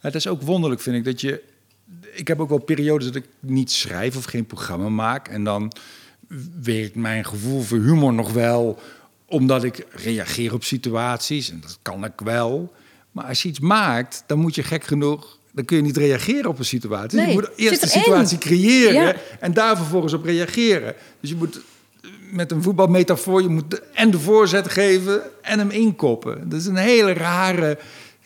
Het 0.00 0.14
is 0.14 0.26
ook 0.26 0.42
wonderlijk, 0.42 0.80
vind 0.80 0.96
ik, 0.96 1.04
dat 1.04 1.20
je... 1.20 1.42
Ik 2.12 2.28
heb 2.28 2.40
ook 2.40 2.48
wel 2.48 2.58
periodes 2.58 3.06
dat 3.06 3.14
ik 3.16 3.26
niet 3.40 3.72
schrijf 3.72 4.16
of 4.16 4.24
geen 4.24 4.46
programma 4.46 4.88
maak. 4.88 5.28
En 5.28 5.44
dan 5.44 5.72
werkt 6.62 6.94
mijn 6.94 7.24
gevoel 7.24 7.60
voor 7.60 7.78
humor 7.78 8.12
nog 8.12 8.32
wel... 8.32 8.78
omdat 9.26 9.64
ik 9.64 9.86
reageer 9.90 10.52
op 10.54 10.64
situaties. 10.64 11.50
En 11.50 11.60
dat 11.60 11.78
kan 11.82 12.04
ik 12.04 12.20
wel. 12.24 12.72
Maar 13.12 13.24
als 13.24 13.42
je 13.42 13.48
iets 13.48 13.60
maakt, 13.60 14.24
dan 14.26 14.38
moet 14.38 14.54
je 14.54 14.62
gek 14.62 14.84
genoeg... 14.84 15.38
dan 15.52 15.64
kun 15.64 15.76
je 15.76 15.82
niet 15.82 15.96
reageren 15.96 16.50
op 16.50 16.58
een 16.58 16.64
situatie. 16.64 17.18
Nee, 17.18 17.28
je 17.28 17.32
moet 17.32 17.50
eerst 17.56 17.80
de 17.80 17.88
situatie 17.88 18.38
creëren... 18.38 19.02
Ja. 19.02 19.14
en 19.40 19.52
daar 19.52 19.76
vervolgens 19.76 20.12
op 20.12 20.24
reageren. 20.24 20.94
Dus 21.20 21.30
je 21.30 21.36
moet 21.36 21.60
met 22.30 22.50
een 22.52 22.62
voetbalmetafoor... 22.62 23.42
je 23.42 23.48
moet 23.48 23.70
de- 23.70 23.82
en 23.94 24.10
de 24.10 24.18
voorzet 24.18 24.68
geven 24.68 25.22
en 25.42 25.58
hem 25.58 25.70
inkoppen. 25.70 26.48
Dat 26.48 26.60
is 26.60 26.66
een 26.66 26.76
hele 26.76 27.12
rare 27.12 27.78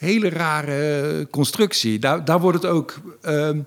hele 0.04 0.28
rare 0.28 1.26
constructie. 1.30 1.98
Daar, 1.98 2.24
daar 2.24 2.40
wordt 2.40 2.62
het 2.62 2.72
ook 2.72 2.94
ehm, 3.22 3.58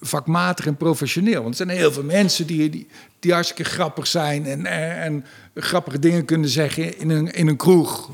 vakmatig 0.00 0.66
en 0.66 0.76
professioneel. 0.76 1.42
Want 1.42 1.58
er 1.60 1.66
zijn 1.66 1.78
heel 1.78 1.92
veel 1.92 2.02
mensen 2.02 2.46
die, 2.46 2.70
die, 2.70 2.86
die 3.18 3.32
hartstikke 3.32 3.64
grappig 3.70 4.06
zijn... 4.06 4.46
en, 4.46 4.66
en, 4.66 5.00
en 5.00 5.24
grappige 5.62 5.98
dingen 5.98 6.24
kunnen 6.24 6.48
zeggen 6.48 6.98
in 6.98 7.10
een, 7.10 7.30
in 7.32 7.48
een 7.48 7.56
kroeg. 7.56 8.10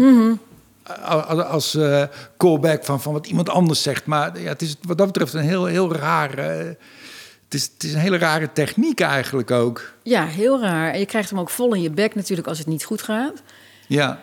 A- 0.90 1.20
Als 1.42 1.74
eh, 1.74 2.02
callback 2.36 2.84
van, 2.84 3.00
van 3.02 3.12
wat 3.12 3.26
iemand 3.26 3.48
anders 3.48 3.82
zegt. 3.82 4.06
Maar 4.06 4.40
ja, 4.40 4.48
het 4.48 4.62
is 4.62 4.76
wat 4.82 4.98
dat 4.98 5.06
betreft 5.06 5.34
een 5.34 5.40
heel, 5.40 5.64
heel 5.64 5.94
rare... 5.94 6.40
het, 7.44 7.54
is, 7.54 7.62
het 7.74 7.82
is 7.84 7.92
een 7.92 8.00
hele 8.00 8.18
rare 8.18 8.52
techniek 8.52 9.00
eigenlijk 9.00 9.50
ook. 9.50 9.92
Ja, 10.02 10.26
heel 10.26 10.60
raar. 10.60 10.92
En 10.92 10.98
je 10.98 11.06
krijgt 11.06 11.30
hem 11.30 11.38
ook 11.38 11.50
vol 11.50 11.74
in 11.74 11.82
je 11.82 11.90
bek 11.90 12.14
natuurlijk 12.14 12.48
als 12.48 12.58
het 12.58 12.66
niet 12.66 12.84
goed 12.84 13.02
gaat. 13.02 13.42
Ja, 13.86 14.20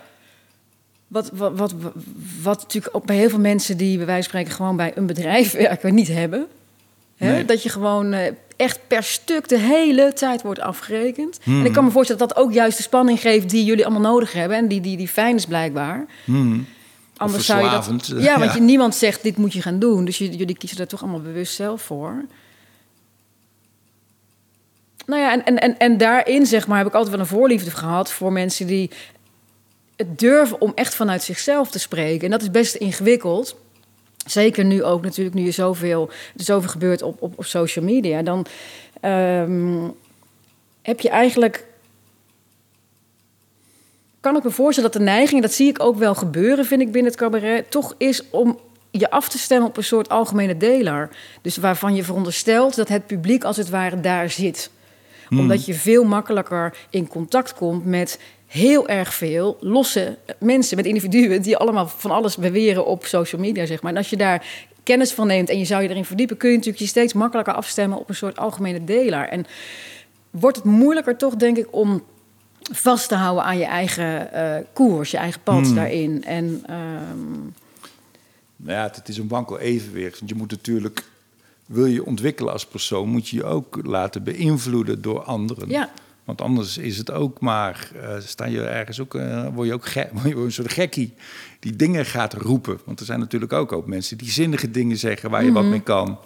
Wat, 1.07 1.29
wat, 1.33 1.51
wat, 1.55 1.73
wat 2.41 2.61
natuurlijk 2.61 2.95
ook 2.95 3.05
bij 3.05 3.15
heel 3.15 3.29
veel 3.29 3.39
mensen 3.39 3.77
die 3.77 3.97
bij 3.97 4.05
wijze 4.05 4.29
van 4.29 4.39
spreken 4.39 4.57
gewoon 4.57 4.75
bij 4.75 4.91
een 4.95 5.05
bedrijf 5.05 5.51
werken 5.67 5.93
niet 5.95 6.07
hebben. 6.07 6.47
Hè? 7.17 7.31
Nee. 7.31 7.45
Dat 7.45 7.63
je 7.63 7.69
gewoon 7.69 8.13
eh, 8.13 8.31
echt 8.55 8.79
per 8.87 9.03
stuk 9.03 9.47
de 9.47 9.57
hele 9.57 10.13
tijd 10.13 10.41
wordt 10.41 10.59
afgerekend. 10.59 11.39
Hmm. 11.43 11.59
En 11.59 11.65
ik 11.65 11.73
kan 11.73 11.83
me 11.83 11.91
voorstellen 11.91 12.27
dat 12.27 12.35
dat 12.35 12.45
ook 12.45 12.53
juist 12.53 12.77
de 12.77 12.83
spanning 12.83 13.19
geeft 13.19 13.49
die 13.49 13.65
jullie 13.65 13.85
allemaal 13.85 14.11
nodig 14.11 14.33
hebben. 14.33 14.57
En 14.57 14.67
die, 14.67 14.81
die, 14.81 14.97
die 14.97 15.07
fijn 15.07 15.35
is 15.35 15.45
blijkbaar. 15.45 16.05
Anders 17.17 17.45
zou 17.45 17.63
je 17.63 17.69
dat. 17.69 17.85
verslavend, 17.85 18.23
Ja, 18.23 18.39
want. 18.39 18.53
Je, 18.53 18.61
niemand 18.61 18.95
zegt 18.95 19.23
dit 19.23 19.37
moet 19.37 19.53
je 19.53 19.61
gaan 19.61 19.79
doen. 19.79 20.05
Dus 20.05 20.17
jullie 20.17 20.57
kiezen 20.57 20.79
er 20.79 20.87
toch 20.87 21.01
allemaal 21.01 21.21
bewust 21.21 21.55
zelf 21.55 21.81
voor. 21.81 22.25
Nou 25.05 25.21
ja, 25.21 25.31
en, 25.31 25.45
en, 25.45 25.59
en, 25.59 25.77
en 25.77 25.97
daarin 25.97 26.45
zeg 26.45 26.67
maar 26.67 26.77
heb 26.77 26.87
ik 26.87 26.93
altijd 26.93 27.11
wel 27.11 27.19
een 27.19 27.27
voorliefde 27.27 27.71
gehad 27.71 28.11
voor 28.11 28.31
mensen 28.31 28.67
die 28.67 28.89
het 29.95 30.19
durven 30.19 30.61
om 30.61 30.71
echt 30.75 30.95
vanuit 30.95 31.23
zichzelf 31.23 31.71
te 31.71 31.79
spreken. 31.79 32.25
En 32.25 32.31
dat 32.31 32.41
is 32.41 32.51
best 32.51 32.75
ingewikkeld. 32.75 33.55
Zeker 34.27 34.65
nu 34.65 34.83
ook 34.83 35.01
natuurlijk, 35.03 35.35
nu 35.35 35.47
er 35.47 35.53
zoveel, 35.53 36.09
er 36.37 36.43
zoveel 36.43 36.69
gebeurt 36.69 37.01
op, 37.01 37.21
op, 37.21 37.33
op 37.37 37.45
social 37.45 37.85
media. 37.85 38.21
Dan 38.21 38.45
ehm, 39.01 39.87
heb 40.81 40.99
je 40.99 41.09
eigenlijk... 41.09 41.65
Kan 44.19 44.35
ik 44.35 44.43
me 44.43 44.51
voorstellen 44.51 44.91
dat 44.91 44.99
de 44.99 45.07
neiging, 45.07 45.41
dat 45.41 45.53
zie 45.53 45.67
ik 45.67 45.83
ook 45.83 45.97
wel 45.97 46.15
gebeuren, 46.15 46.65
vind 46.65 46.81
ik 46.81 46.91
binnen 46.91 47.11
het 47.11 47.21
cabaret, 47.21 47.71
toch 47.71 47.95
is 47.97 48.29
om 48.29 48.59
je 48.91 49.09
af 49.09 49.29
te 49.29 49.37
stemmen 49.37 49.67
op 49.67 49.77
een 49.77 49.83
soort 49.83 50.09
algemene 50.09 50.57
deler. 50.57 51.09
Dus 51.41 51.57
waarvan 51.57 51.95
je 51.95 52.03
veronderstelt 52.03 52.75
dat 52.75 52.87
het 52.87 53.07
publiek 53.07 53.43
als 53.43 53.57
het 53.57 53.69
ware 53.69 53.99
daar 53.99 54.29
zit 54.29 54.69
omdat 55.29 55.65
je 55.65 55.73
veel 55.73 56.03
makkelijker 56.03 56.77
in 56.89 57.07
contact 57.07 57.53
komt 57.53 57.85
met 57.85 58.19
heel 58.47 58.87
erg 58.87 59.13
veel 59.13 59.57
losse 59.59 60.17
mensen, 60.39 60.77
met 60.77 60.85
individuen 60.85 61.41
die 61.41 61.57
allemaal 61.57 61.87
van 61.87 62.11
alles 62.11 62.37
beweren 62.37 62.85
op 62.85 63.05
social 63.05 63.41
media, 63.41 63.65
zeg 63.65 63.81
maar. 63.81 63.91
En 63.91 63.97
als 63.97 64.09
je 64.09 64.17
daar 64.17 64.45
kennis 64.83 65.11
van 65.11 65.27
neemt 65.27 65.49
en 65.49 65.59
je 65.59 65.65
zou 65.65 65.83
je 65.83 65.89
erin 65.89 66.05
verdiepen, 66.05 66.37
kun 66.37 66.49
je 66.49 66.55
natuurlijk 66.55 66.83
je 66.83 66.89
steeds 66.89 67.13
makkelijker 67.13 67.53
afstemmen 67.53 67.99
op 67.99 68.09
een 68.09 68.15
soort 68.15 68.37
algemene 68.37 68.83
delaar. 68.83 69.27
En 69.27 69.45
wordt 70.29 70.57
het 70.57 70.65
moeilijker 70.65 71.17
toch, 71.17 71.35
denk 71.35 71.57
ik, 71.57 71.67
om 71.71 72.03
vast 72.71 73.07
te 73.07 73.15
houden 73.15 73.43
aan 73.43 73.57
je 73.57 73.65
eigen 73.65 74.33
eh, 74.33 74.63
koers, 74.73 75.11
je 75.11 75.17
eigen 75.17 75.41
pad 75.41 75.75
daarin. 75.75 76.23
En 76.23 76.63
ehm, 76.65 77.31
Nou 78.55 78.77
ja, 78.77 78.91
het 78.93 79.07
is 79.07 79.17
een 79.17 79.27
wankel 79.27 79.59
evenwicht. 79.59 80.19
Want 80.19 80.31
je 80.31 80.37
moet 80.37 80.51
natuurlijk, 80.51 81.03
wil 81.65 81.85
je 81.85 82.05
ontwikkelen 82.05 82.53
als 82.53 82.65
persoon, 82.65 83.09
moet 83.09 83.29
je 83.29 83.35
je 83.35 83.43
ook 83.43 83.79
laten 83.83 84.23
beïnvloeden 84.23 85.01
door 85.01 85.23
anderen. 85.23 85.69
Ja. 85.69 85.89
Want 86.27 86.41
anders 86.41 86.77
is 86.77 86.97
het 86.97 87.11
ook 87.11 87.39
maar, 87.39 87.89
eh, 88.01 88.15
sta 88.19 88.45
je 88.45 88.61
ergens 88.61 88.99
ook, 88.99 89.15
eh, 89.15 89.47
word 89.53 89.67
je 89.67 89.73
ook 89.73 89.85
gek, 89.85 90.09
word 90.13 90.27
je 90.27 90.35
een 90.35 90.51
soort 90.51 90.73
gekkie 90.73 91.13
die 91.59 91.75
dingen 91.75 92.05
gaat 92.05 92.33
roepen. 92.33 92.79
Want 92.85 92.99
er 92.99 93.05
zijn 93.05 93.19
natuurlijk 93.19 93.53
ook, 93.53 93.71
ook 93.71 93.87
mensen 93.87 94.17
die 94.17 94.29
zinnige 94.29 94.71
dingen 94.71 94.97
zeggen 94.97 95.29
waar 95.29 95.43
je 95.43 95.51
wat 95.51 95.63
mee 95.63 95.81
kan. 95.81 96.19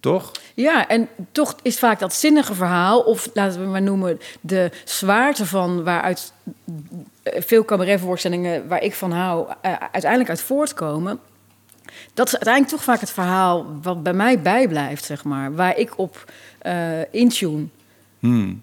Toch? 0.00 0.30
Ja, 0.54 0.88
en 0.88 1.08
toch 1.30 1.56
is 1.62 1.78
vaak 1.78 1.98
dat 1.98 2.14
zinnige 2.14 2.54
verhaal, 2.54 3.00
of 3.00 3.30
laten 3.34 3.60
we 3.60 3.66
maar 3.66 3.82
noemen 3.82 4.20
de 4.40 4.70
zwaarte 4.84 5.46
van 5.46 5.84
waaruit 5.84 6.32
eh, 7.22 7.42
veel 7.42 7.64
cabaretvoorstellingen 7.64 8.68
waar 8.68 8.82
ik 8.82 8.94
van 8.94 9.12
hou, 9.12 9.48
uiteindelijk 9.92 10.30
uit 10.30 10.42
voortkomen. 10.42 11.18
Dat 12.14 12.26
is 12.26 12.32
uiteindelijk 12.32 12.74
toch 12.74 12.84
vaak 12.84 13.00
het 13.00 13.10
verhaal 13.10 13.66
wat 13.82 14.02
bij 14.02 14.14
mij 14.14 14.40
bijblijft, 14.40 15.04
zeg 15.04 15.24
maar. 15.24 15.54
Waar 15.54 15.76
ik 15.76 15.98
op 15.98 16.32
eh 16.58 17.12
intune. 17.12 17.66
Hmm. 18.22 18.62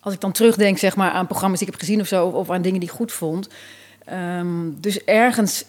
Als 0.00 0.14
ik 0.14 0.20
dan 0.20 0.32
terugdenk 0.32 0.78
zeg 0.78 0.96
maar, 0.96 1.10
aan 1.10 1.26
programma's 1.26 1.58
die 1.58 1.66
ik 1.66 1.72
heb 1.72 1.82
gezien 1.82 2.00
of 2.00 2.06
zo, 2.06 2.26
of, 2.26 2.34
of 2.34 2.50
aan 2.50 2.62
dingen 2.62 2.80
die 2.80 2.88
ik 2.88 2.94
goed 2.94 3.12
vond. 3.12 3.48
Ehm, 4.04 4.70
dus 4.80 5.04
ergens 5.04 5.64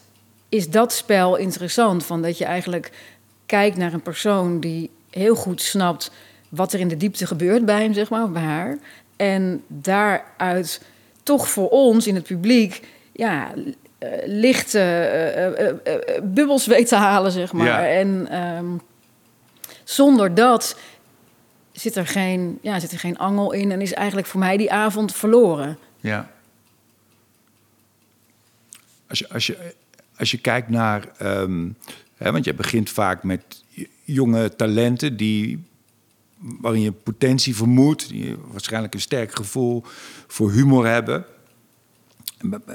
is 0.49 0.69
dat 0.69 0.93
spel 0.93 1.35
interessant. 1.35 2.05
Van 2.05 2.21
dat 2.21 2.37
je 2.37 2.45
eigenlijk 2.45 2.91
kijkt 3.45 3.77
naar 3.77 3.93
een 3.93 4.01
persoon 4.01 4.59
die 4.59 4.89
heel 5.09 5.35
goed 5.35 5.61
snapt 5.61 6.11
wat 6.49 6.73
er 6.73 6.79
in 6.79 6.87
de 6.87 6.97
diepte 6.97 7.27
gebeurt 7.27 7.65
bij 7.65 7.81
hem, 7.81 7.93
zeg 7.93 8.09
maar, 8.09 8.23
of 8.23 8.31
bij 8.31 8.41
haar. 8.41 8.77
En 9.15 9.63
daaruit 9.67 10.81
toch 11.23 11.49
voor 11.49 11.69
ons 11.69 12.07
in 12.07 12.15
het 12.15 12.23
publiek, 12.23 12.87
ja, 13.11 13.53
eh, 13.97 14.09
lichte 14.25 14.79
eh, 14.79 15.69
eh, 15.69 15.75
bubbels 16.23 16.65
weet 16.65 16.87
te 16.87 16.95
halen, 16.95 17.31
zeg 17.31 17.53
maar. 17.53 17.65
Ja. 17.65 17.87
En 17.87 18.27
ehm, 18.29 18.65
zonder 19.83 20.33
dat 20.33 20.77
zit 21.79 21.95
er, 21.95 22.07
geen, 22.07 22.59
ja, 22.61 22.79
zit 22.79 22.91
er 22.91 22.99
geen 22.99 23.17
angel 23.17 23.51
in 23.51 23.71
en 23.71 23.81
is 23.81 23.93
eigenlijk 23.93 24.27
voor 24.27 24.39
mij 24.39 24.57
die 24.57 24.71
avond 24.71 25.15
verloren. 25.15 25.77
Ja. 25.99 26.31
Als 29.07 29.19
je, 29.19 29.29
als 29.29 29.47
je, 29.47 29.73
als 30.17 30.31
je 30.31 30.37
kijkt 30.37 30.69
naar 30.69 31.07
ehm, 31.17 31.67
Hè, 32.19 32.31
want 32.31 32.45
je 32.45 32.53
begint 32.53 32.89
vaak 32.89 33.23
met 33.23 33.63
jonge 34.03 34.55
talenten 34.55 35.17
die, 35.17 35.63
waarin 36.37 36.81
je 36.81 36.91
potentie 36.91 37.55
vermoedt, 37.55 38.09
die 38.09 38.35
waarschijnlijk 38.51 38.93
een 38.93 39.01
sterk 39.01 39.35
gevoel 39.35 39.83
voor 40.27 40.51
humor 40.51 40.87
hebben. 40.87 41.25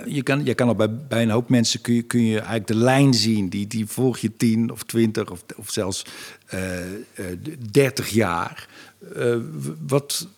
Je 0.07 0.23
kan, 0.23 0.45
je 0.45 0.55
kan 0.55 0.69
al 0.69 0.75
bij, 0.75 0.95
bij 0.95 1.23
een 1.23 1.31
hoop 1.31 1.49
mensen 1.49 1.81
kun 1.81 1.95
je, 1.95 2.03
kun 2.03 2.25
je 2.25 2.37
eigenlijk 2.37 2.67
de 2.67 2.77
lijn 2.77 3.15
zien. 3.15 3.49
Die, 3.49 3.67
die 3.67 3.87
volg 3.87 4.19
je 4.19 4.37
tien 4.37 4.71
of 4.71 4.83
twintig 4.83 5.31
of, 5.31 5.45
of 5.57 5.71
zelfs 5.71 6.07
uh, 6.55 6.61
dertig 7.71 8.09
jaar. 8.09 8.69
Uh, 9.17 9.37
wat, 9.87 10.29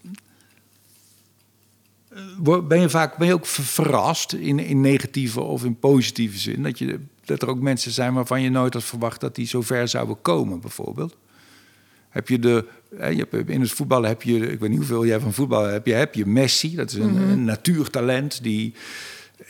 ben 2.68 2.81
je 2.81 2.88
vaak 2.88 3.16
ben 3.16 3.26
je 3.26 3.35
ook 3.35 3.46
verrast 3.46 4.33
in, 4.33 4.59
in 4.59 4.81
negatieve 4.81 5.40
of 5.40 5.64
in 5.64 5.79
positieve 5.79 6.38
zin? 6.38 6.62
Dat, 6.62 6.79
je, 6.79 7.00
dat 7.24 7.42
er 7.42 7.48
ook 7.48 7.61
mensen 7.61 7.92
zijn 7.92 8.14
waarvan 8.14 8.42
je 8.42 8.50
nooit 8.50 8.74
had 8.74 8.85
verwacht 8.85 9.20
dat 9.20 9.35
die 9.35 9.46
zo 9.46 9.62
ver 9.62 9.88
zouden 9.88 10.20
komen, 10.22 10.61
bijvoorbeeld? 10.61 11.16
Heb 12.09 12.29
je 12.29 12.38
de, 12.38 12.64
je 12.90 13.26
hebt, 13.31 13.50
in 13.50 13.61
het 13.61 13.70
voetbal 13.70 14.02
heb 14.02 14.22
je, 14.22 14.50
ik 14.50 14.61
weet 14.61 14.68
niet 14.68 14.79
hoeveel 14.79 15.07
jij 15.07 15.20
van 15.20 15.33
voetbal 15.33 15.64
hebt, 15.64 15.87
je, 15.87 15.92
heb 15.92 16.14
je 16.14 16.26
Messi, 16.26 16.76
dat 16.76 16.90
is 16.90 16.98
een, 16.98 17.12
Mhm. 17.12 17.31
een 17.31 17.44
natuurtalent 17.44 18.42
die, 18.42 18.74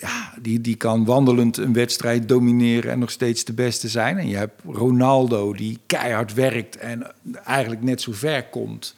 ja, 0.00 0.35
die, 0.40 0.61
die 0.61 0.76
kan 0.76 1.05
wandelend 1.05 1.57
een 1.57 1.72
wedstrijd 1.72 2.29
domineren 2.29 2.90
en 2.90 2.98
nog 2.98 3.11
steeds 3.11 3.44
de 3.44 3.52
beste 3.52 3.88
zijn. 3.88 4.18
En 4.18 4.29
je 4.29 4.37
hebt 4.37 4.62
Ronaldo 4.64 5.52
die 5.52 5.79
keihard 5.87 6.35
werkt 6.35 6.76
en 6.76 7.07
eigenlijk 7.44 7.83
net 7.83 8.00
zo 8.00 8.12
ver 8.12 8.44
komt. 8.44 8.95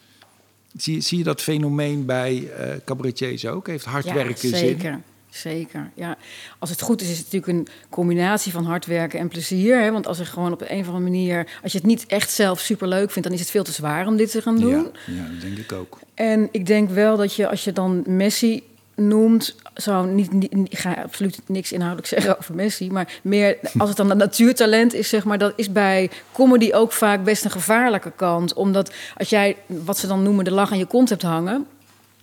Zie, 0.81 1.01
zie 1.01 1.17
je 1.17 1.23
dat 1.23 1.41
fenomeen 1.41 2.05
bij 2.05 2.51
eh 2.57 2.67
cabaretiers 2.85 3.45
ook? 3.45 3.67
Heeft 3.67 3.85
hard 3.85 4.05
Ja, 4.05 4.13
werken 4.13 4.37
zin? 4.37 4.55
zeker. 4.55 4.99
Zeker, 5.29 5.91
ja. 5.95 6.17
Als 6.59 6.69
het 6.69 6.81
goed 6.81 7.01
is, 7.01 7.09
is 7.09 7.17
het 7.17 7.31
natuurlijk 7.31 7.69
een 7.69 7.73
combinatie 7.89 8.51
van 8.51 8.65
hard 8.65 8.85
werken 8.85 9.19
en 9.19 9.27
plezier. 9.27 9.81
Hè? 9.81 9.91
Want 9.91 10.07
als 10.07 10.19
er 10.19 10.25
gewoon 10.25 10.51
op 10.53 10.61
een 10.61 10.79
of 10.79 10.85
andere 10.85 10.99
manier... 10.99 11.47
als 11.63 11.71
je 11.71 11.77
het 11.77 11.87
niet 11.87 12.05
echt 12.05 12.31
zelf 12.31 12.59
superleuk 12.59 13.11
vindt... 13.11 13.27
dan 13.27 13.37
is 13.37 13.43
het 13.43 13.51
veel 13.51 13.63
te 13.63 13.71
zwaar 13.71 14.07
om 14.07 14.17
dit 14.17 14.31
te 14.31 14.41
gaan 14.41 14.59
doen. 14.59 14.71
Ja, 14.71 15.13
ja, 15.13 15.27
dat 15.31 15.41
denk 15.41 15.57
ik 15.57 15.71
ook. 15.71 15.99
En 16.13 16.49
ik 16.51 16.65
denk 16.65 16.89
wel 16.89 17.17
dat 17.17 17.35
je, 17.35 17.49
als 17.49 17.63
je 17.63 17.71
dan 17.71 18.03
Messi 18.07 18.63
noemt... 18.95 19.55
zou 19.81 20.07
niet, 20.07 20.31
niet, 20.31 20.53
ik 20.53 20.77
ga 20.77 20.93
absoluut 20.93 21.39
niks 21.45 21.71
inhoudelijk 21.71 22.07
zeggen 22.15 22.37
over 22.37 22.55
Messi... 22.55 22.91
maar 22.91 23.19
meer 23.21 23.57
als 23.77 23.87
het 23.87 23.97
dan 23.97 24.09
een 24.09 24.17
natuurtalent 24.17 24.93
is, 24.93 25.09
zeg 25.09 25.23
maar... 25.23 25.37
dat 25.37 25.53
is 25.55 25.71
bij 25.71 26.09
comedy 26.31 26.71
ook 26.73 26.91
vaak 26.91 27.23
best 27.23 27.45
een 27.45 27.51
gevaarlijke 27.51 28.11
kant. 28.15 28.53
Omdat 28.53 28.93
als 29.17 29.29
jij, 29.29 29.57
wat 29.65 29.97
ze 29.97 30.07
dan 30.07 30.23
noemen, 30.23 30.45
de 30.45 30.51
lach 30.51 30.71
aan 30.71 30.77
je 30.77 30.85
kont 30.85 31.09
hebt 31.09 31.21
hangen... 31.21 31.67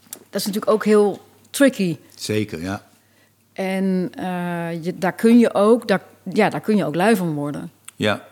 dat 0.08 0.40
is 0.40 0.46
natuurlijk 0.46 0.72
ook 0.72 0.84
heel 0.84 1.20
tricky... 1.50 1.96
Zeker, 2.14 2.62
ja. 2.62 2.84
En 3.52 4.12
uh, 4.18 4.84
je, 4.84 4.98
daar, 4.98 5.12
kun 5.12 5.38
je 5.38 5.54
ook, 5.54 5.88
daar, 5.88 6.02
ja, 6.22 6.50
daar 6.50 6.60
kun 6.60 6.76
je 6.76 6.84
ook 6.84 6.94
lui 6.94 7.16
van 7.16 7.34
worden. 7.34 7.70
Ja. 7.96 8.24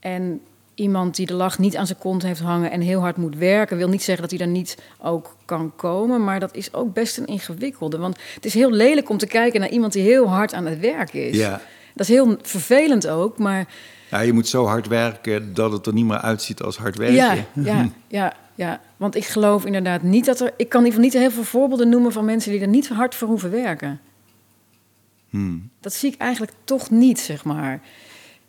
En 0.00 0.40
iemand 0.80 1.16
die 1.16 1.26
de 1.26 1.34
lach 1.34 1.58
niet 1.58 1.76
aan 1.76 1.86
zijn 1.86 1.98
kont 1.98 2.22
heeft 2.22 2.40
hangen 2.40 2.70
en 2.70 2.80
heel 2.80 3.00
hard 3.00 3.16
moet 3.16 3.36
werken, 3.36 3.76
wil 3.76 3.88
niet 3.88 4.02
zeggen 4.02 4.28
dat 4.28 4.38
hij 4.38 4.46
er 4.46 4.52
niet 4.52 4.78
ook 4.98 5.36
kan 5.44 5.72
komen. 5.76 6.24
Maar 6.24 6.40
dat 6.40 6.54
is 6.54 6.72
ook 6.72 6.92
best 6.92 7.18
een 7.18 7.26
ingewikkelde. 7.26 7.98
Want 7.98 8.18
het 8.34 8.44
is 8.44 8.54
heel 8.54 8.70
lelijk 8.70 9.08
om 9.08 9.18
te 9.18 9.26
kijken 9.26 9.60
naar 9.60 9.68
iemand 9.68 9.92
die 9.92 10.02
heel 10.02 10.28
hard 10.28 10.54
aan 10.54 10.66
het 10.66 10.80
werk 10.80 11.12
is. 11.12 11.36
Ja. 11.36 11.60
Dat 11.94 12.08
is 12.08 12.14
heel 12.14 12.36
vervelend 12.42 13.08
ook, 13.08 13.38
maar. 13.38 13.68
Ja, 14.10 14.20
je 14.20 14.32
moet 14.32 14.48
zo 14.48 14.66
hard 14.66 14.86
werken 14.86 15.54
dat 15.54 15.72
het 15.72 15.86
er 15.86 15.92
niet 15.92 16.04
meer 16.04 16.20
uitziet 16.20 16.62
als 16.62 16.76
hard 16.76 16.96
werken. 16.96 17.16
Ja, 17.16 17.34
ja, 17.52 17.88
ja, 18.08 18.36
ja. 18.54 18.80
Want 18.96 19.14
ik 19.14 19.24
geloof 19.24 19.64
inderdaad 19.64 20.02
niet 20.02 20.24
dat 20.24 20.40
er. 20.40 20.52
Ik 20.56 20.68
kan 20.68 20.80
in 20.80 20.86
ieder 20.86 21.02
geval 21.02 21.20
niet 21.20 21.32
heel 21.32 21.42
veel 21.42 21.50
voorbeelden 21.50 21.88
noemen 21.88 22.12
van 22.12 22.24
mensen 22.24 22.52
die 22.52 22.60
er 22.60 22.68
niet 22.68 22.88
hard 22.88 23.14
voor 23.14 23.28
hoeven 23.28 23.50
werken. 23.50 24.00
Hmm. 25.30 25.70
Dat 25.80 25.92
zie 25.92 26.12
ik 26.12 26.20
eigenlijk 26.20 26.52
toch 26.64 26.90
niet, 26.90 27.20
zeg 27.20 27.44
maar. 27.44 27.80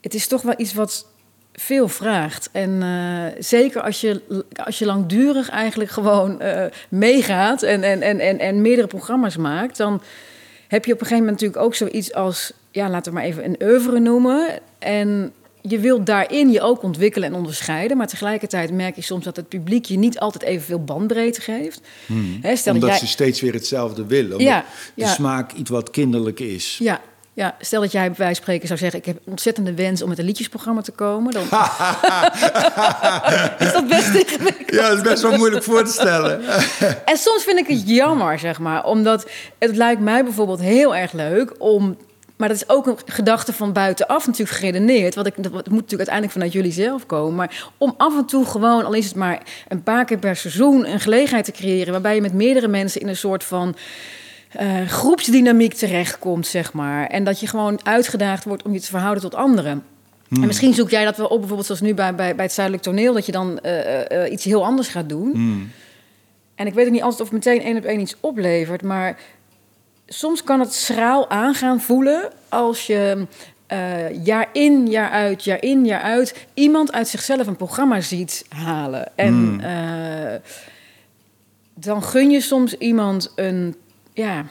Het 0.02 0.14
is 0.14 0.28
toch 0.28 0.42
wel 0.42 0.54
iets 0.58 0.74
wat 0.74 1.11
veel 1.54 1.88
vraagt. 1.88 2.50
En 2.52 2.70
uh, 2.70 3.24
zeker 3.40 3.82
als 3.82 4.02
je, 4.02 4.44
als 4.64 4.80
je 4.80 4.86
langdurig 4.86 5.50
eigenlijk 5.50 5.92
gewoon 5.92 6.42
uh, 6.42 6.64
meegaat 6.90 7.64
en, 7.64 7.84
en, 7.84 8.02
en, 8.02 8.20
en, 8.20 8.40
en 8.40 8.62
meerdere 8.62 8.88
programma's 8.88 9.38
maakt, 9.38 9.78
dan 9.78 10.02
heb 10.68 10.86
je 10.86 10.94
op 10.94 11.00
een 11.00 11.08
gegeven 11.08 11.26
moment 11.26 11.42
natuurlijk 11.42 11.66
ook 11.66 11.76
zoiets 11.76 12.14
als, 12.14 12.54
ja, 12.72 12.90
laten 12.90 13.12
we 13.12 13.18
maar 13.18 13.28
even 13.28 13.46
een 13.46 13.60
oeuvre 13.64 14.00
noemen. 14.00 14.60
En 14.80 15.34
je 15.62 15.80
wilt 15.80 16.06
daarin 16.06 16.52
je 16.52 16.62
ook 16.62 16.84
ontwikkelen 16.84 17.30
en 17.30 17.36
onderscheiden. 17.36 17.98
Maar 17.98 18.08
tegelijkertijd 18.08 18.72
merk 18.72 18.96
je 18.96 19.02
soms 19.02 19.24
dat 19.24 19.36
het 19.36 19.50
publiek 19.50 19.86
je 19.86 19.98
niet 19.98 20.20
altijd 20.20 20.44
evenveel 20.44 20.84
bandbreedte 20.84 21.42
geeft. 21.42 21.82
Hmm. 22.06 22.38
He, 22.42 22.56
stel 22.56 22.74
omdat 22.74 22.90
dat 22.90 23.00
jij... 23.00 23.08
ze 23.08 23.14
steeds 23.14 23.42
weer 23.42 23.54
hetzelfde 23.54 24.06
willen. 24.06 24.32
Omdat 24.32 24.48
ja, 24.48 24.66
de 24.96 25.02
ja. 25.02 25.08
smaak 25.08 25.52
iets 25.52 25.70
wat 25.70 25.90
kinderlijk 25.90 26.40
is. 26.40 26.78
Ja, 26.82 27.02
ja, 27.34 27.56
stel 27.60 27.82
dat 27.82 27.92
jij 27.92 28.08
bij 28.08 28.18
wijze 28.18 28.36
van 28.36 28.44
spreken 28.44 28.68
zou 28.68 28.80
zeggen... 28.80 29.00
ik 29.00 29.06
heb 29.06 29.16
een 29.16 29.32
ontzettende 29.32 29.74
wens 29.74 30.02
om 30.02 30.10
met 30.10 30.20
een 30.20 30.26
liedjesprogramma 30.26 30.82
te 30.82 30.92
komen. 30.92 31.34
Dan... 31.34 31.44
is 33.68 33.72
dat 33.72 33.88
best 33.88 34.14
ingewikkeld? 34.14 34.72
Ja, 34.72 34.88
dat 34.88 34.98
is 34.98 35.04
best 35.04 35.22
wel 35.22 35.38
moeilijk 35.38 35.64
voor 35.64 35.84
te 35.84 35.92
stellen. 35.92 36.42
en 37.06 37.18
soms 37.18 37.44
vind 37.44 37.60
ik 37.60 37.68
het 37.68 37.90
jammer, 37.90 38.40
zeg 38.40 38.60
maar. 38.60 38.86
Omdat 38.86 39.30
het 39.60 39.76
lijkt 39.76 40.02
mij 40.02 40.24
bijvoorbeeld 40.24 40.60
heel 40.60 40.96
erg 40.96 41.12
leuk 41.12 41.54
om... 41.58 41.98
Maar 42.36 42.50
dat 42.50 42.58
is 42.58 42.70
ook 42.70 42.88
een 42.88 42.98
gedachte 43.06 43.54
van 43.54 43.74
buitenaf 43.74 44.28
natuurlijk 44.28 44.58
geredeneerd. 44.58 45.16
Want 45.16 45.28
ik, 45.28 45.44
dat 45.44 45.52
moet 45.52 45.64
natuurlijk 45.64 46.10
uiteindelijk 46.10 46.34
vanuit 46.34 46.54
jullie 46.54 46.72
zelf 46.72 47.06
komen. 47.06 47.36
Maar 47.36 47.72
om 47.78 47.94
af 47.98 48.18
en 48.18 48.26
toe 48.26 48.46
gewoon, 48.46 48.86
al 48.86 48.94
is 48.94 49.06
het 49.06 49.16
maar 49.16 49.42
een 49.68 49.84
paar 49.84 50.06
keer 50.06 50.18
per 50.18 50.36
seizoen... 50.36 50.88
een 50.88 51.00
gelegenheid 51.00 51.46
te 51.46 51.52
creëren 51.52 51.92
waarbij 51.92 52.16
je 52.16 52.22
met 52.22 52.34
meerdere 52.34 52.68
mensen 52.68 53.02
in 53.02 53.08
een 53.08 53.16
soort 53.16 53.44
van... 53.44 53.76
Uh, 54.60 54.88
groepsdynamiek 54.88 55.74
terechtkomt, 55.74 56.48
zeg 56.48 56.74
maar. 56.74 57.08
En 57.08 57.24
dat 57.24 57.40
je 57.40 57.48
gewoon 57.48 57.80
uitgedaagd 57.86 58.44
wordt 58.44 58.64
om 58.64 58.74
je 58.74 58.80
te 58.80 58.88
verhouden 58.88 59.24
tot 59.24 59.36
anderen. 59.36 59.84
Hmm. 60.28 60.42
En 60.42 60.48
misschien 60.48 60.74
zoek 60.74 60.90
jij 60.90 61.04
dat 61.04 61.18
wel 61.18 61.28
op, 61.28 61.38
bijvoorbeeld 61.38 61.66
zoals 61.66 61.82
nu 61.82 61.94
bij, 61.94 62.16
bij, 62.16 62.36
bij 62.36 62.46
het 62.46 62.54
Zuidelijk 62.54 62.84
Toneel... 62.84 63.14
dat 63.14 63.26
je 63.26 63.32
dan 63.32 63.60
uh, 63.66 64.00
uh, 64.10 64.32
iets 64.32 64.44
heel 64.44 64.66
anders 64.66 64.88
gaat 64.88 65.10
doen. 65.10 65.32
Hmm. 65.32 65.72
En 66.56 66.68
ik 66.68 66.74
weet 66.74 66.86
ook 66.86 66.92
niet 66.92 67.02
altijd 67.02 67.22
of 67.22 67.32
meteen 67.32 67.62
één 67.62 67.78
op 67.78 67.84
één 67.84 68.00
iets 68.00 68.16
oplevert... 68.20 68.82
maar 68.82 69.18
soms 70.08 70.44
kan 70.44 70.60
het 70.60 70.74
schraal 70.74 71.30
aangaan 71.30 71.82
voelen 71.82 72.30
als 72.50 72.88
je... 72.88 73.26
Uh, 73.74 74.24
jaar 74.26 74.50
in, 74.54 74.88
jaar 74.88 75.10
uit, 75.10 75.44
jaar 75.44 75.62
in, 75.64 75.86
jaar 75.86 76.02
uit... 76.02 76.48
iemand 76.54 76.92
uit 76.92 77.08
zichzelf 77.08 77.48
een 77.48 77.56
programma 77.56 78.02
ziet 78.02 78.46
halen. 78.50 79.18
En 79.18 79.34
Hmm. 79.34 79.60
uh, 79.60 80.40
dan 81.74 82.04
gun 82.04 82.30
je 82.30 82.42
soms 82.42 82.78
iemand 82.78 83.32
een... 83.36 83.76
Ja, 84.16 84.46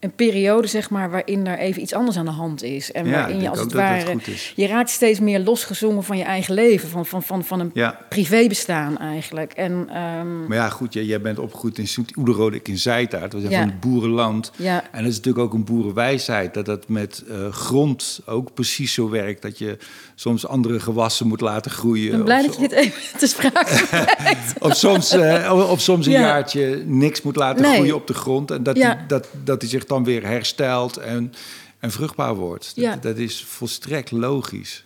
een 0.00 0.14
periode, 0.14 0.66
zeg 0.66 0.90
maar, 0.90 1.10
waarin 1.10 1.46
er 1.46 1.58
even 1.58 1.82
iets 1.82 1.92
anders 1.94 2.16
aan 2.16 2.24
de 2.24 2.30
hand 2.30 2.62
is. 2.62 2.92
En 2.92 3.10
waarin 3.10 3.40
je 3.40 3.48
als 3.48 3.58
het 3.60 3.70
dat 3.70 3.80
ware. 3.80 4.04
dat. 4.04 4.24
Je 4.56 4.66
raakt 4.66 4.90
steeds 4.90 5.20
meer 5.20 5.38
losgezongen 5.40 6.02
van 6.04 6.16
je 6.18 6.24
eigen 6.24 6.54
leven, 6.54 6.88
van, 6.88 7.06
van, 7.06 7.22
van, 7.22 7.44
van 7.44 7.60
een 7.60 7.70
Ja. 7.74 7.98
privébestaan 8.08 8.98
eigenlijk. 8.98 9.52
En 9.52 9.88
ehm, 9.92 10.46
Maar 10.46 10.56
ja, 10.56 10.68
goed, 10.68 10.92
jij, 10.92 11.04
jij 11.04 11.20
bent 11.20 11.38
opgegroeid 11.38 11.78
in 11.78 11.88
Sint-Oederode, 11.88 12.56
ik 12.56 12.68
in 12.68 12.78
Zijtaart. 12.78 13.32
We 13.32 13.40
zijn 13.40 13.52
Ja. 13.52 13.58
van 13.58 13.68
het 13.68 13.80
boerenland. 13.80 14.52
ja, 14.56 14.82
En 14.92 15.02
dat 15.02 15.10
is 15.10 15.16
natuurlijk 15.16 15.44
ook 15.44 15.52
een 15.54 15.64
boerenwijsheid. 15.64 16.54
Dat 16.54 16.66
dat 16.66 16.88
met 16.88 17.24
eh, 17.28 17.52
grond 17.52 18.20
ook 18.26 18.54
precies 18.54 18.92
zo 18.94 19.10
werkt. 19.10 19.42
Dat 19.42 19.58
je 19.58 19.76
soms 20.14 20.46
andere 20.46 20.80
gewassen 20.80 21.26
moet 21.26 21.40
laten 21.40 21.70
groeien. 21.70 22.04
ik 22.04 22.10
ben 22.10 22.24
blij 22.24 22.42
dat 22.42 22.54
je 22.54 22.60
dit 22.60 22.72
even 22.72 23.02
te 23.18 23.26
sprake 23.26 23.84
brengt. 23.90 24.52
Of 24.58 24.74
soms, 24.76 25.10
eh, 25.10 25.68
of- 25.70 25.80
soms 25.80 26.06
een 26.06 26.12
Ja. 26.12 26.20
jaartje 26.20 26.82
niks 26.86 27.22
moet 27.22 27.36
laten 27.36 27.62
Nee. 27.62 27.74
groeien 27.74 27.94
op 27.94 28.06
de 28.06 28.14
grond. 28.14 28.50
En 28.50 28.62
dat, 28.62 28.74
die, 28.74 28.84
dat, 29.06 29.28
dat 29.44 29.60
die 29.60 29.68
zich 29.68 29.84
dan 29.88 30.04
weer 30.04 30.26
herstelt 30.26 30.96
en, 30.96 31.32
en 31.78 31.90
vruchtbaar 31.90 32.34
wordt. 32.34 32.72
Ja. 32.74 32.92
Dat, 32.92 33.02
dat 33.02 33.16
is 33.16 33.44
volstrekt 33.44 34.10
logisch. 34.10 34.84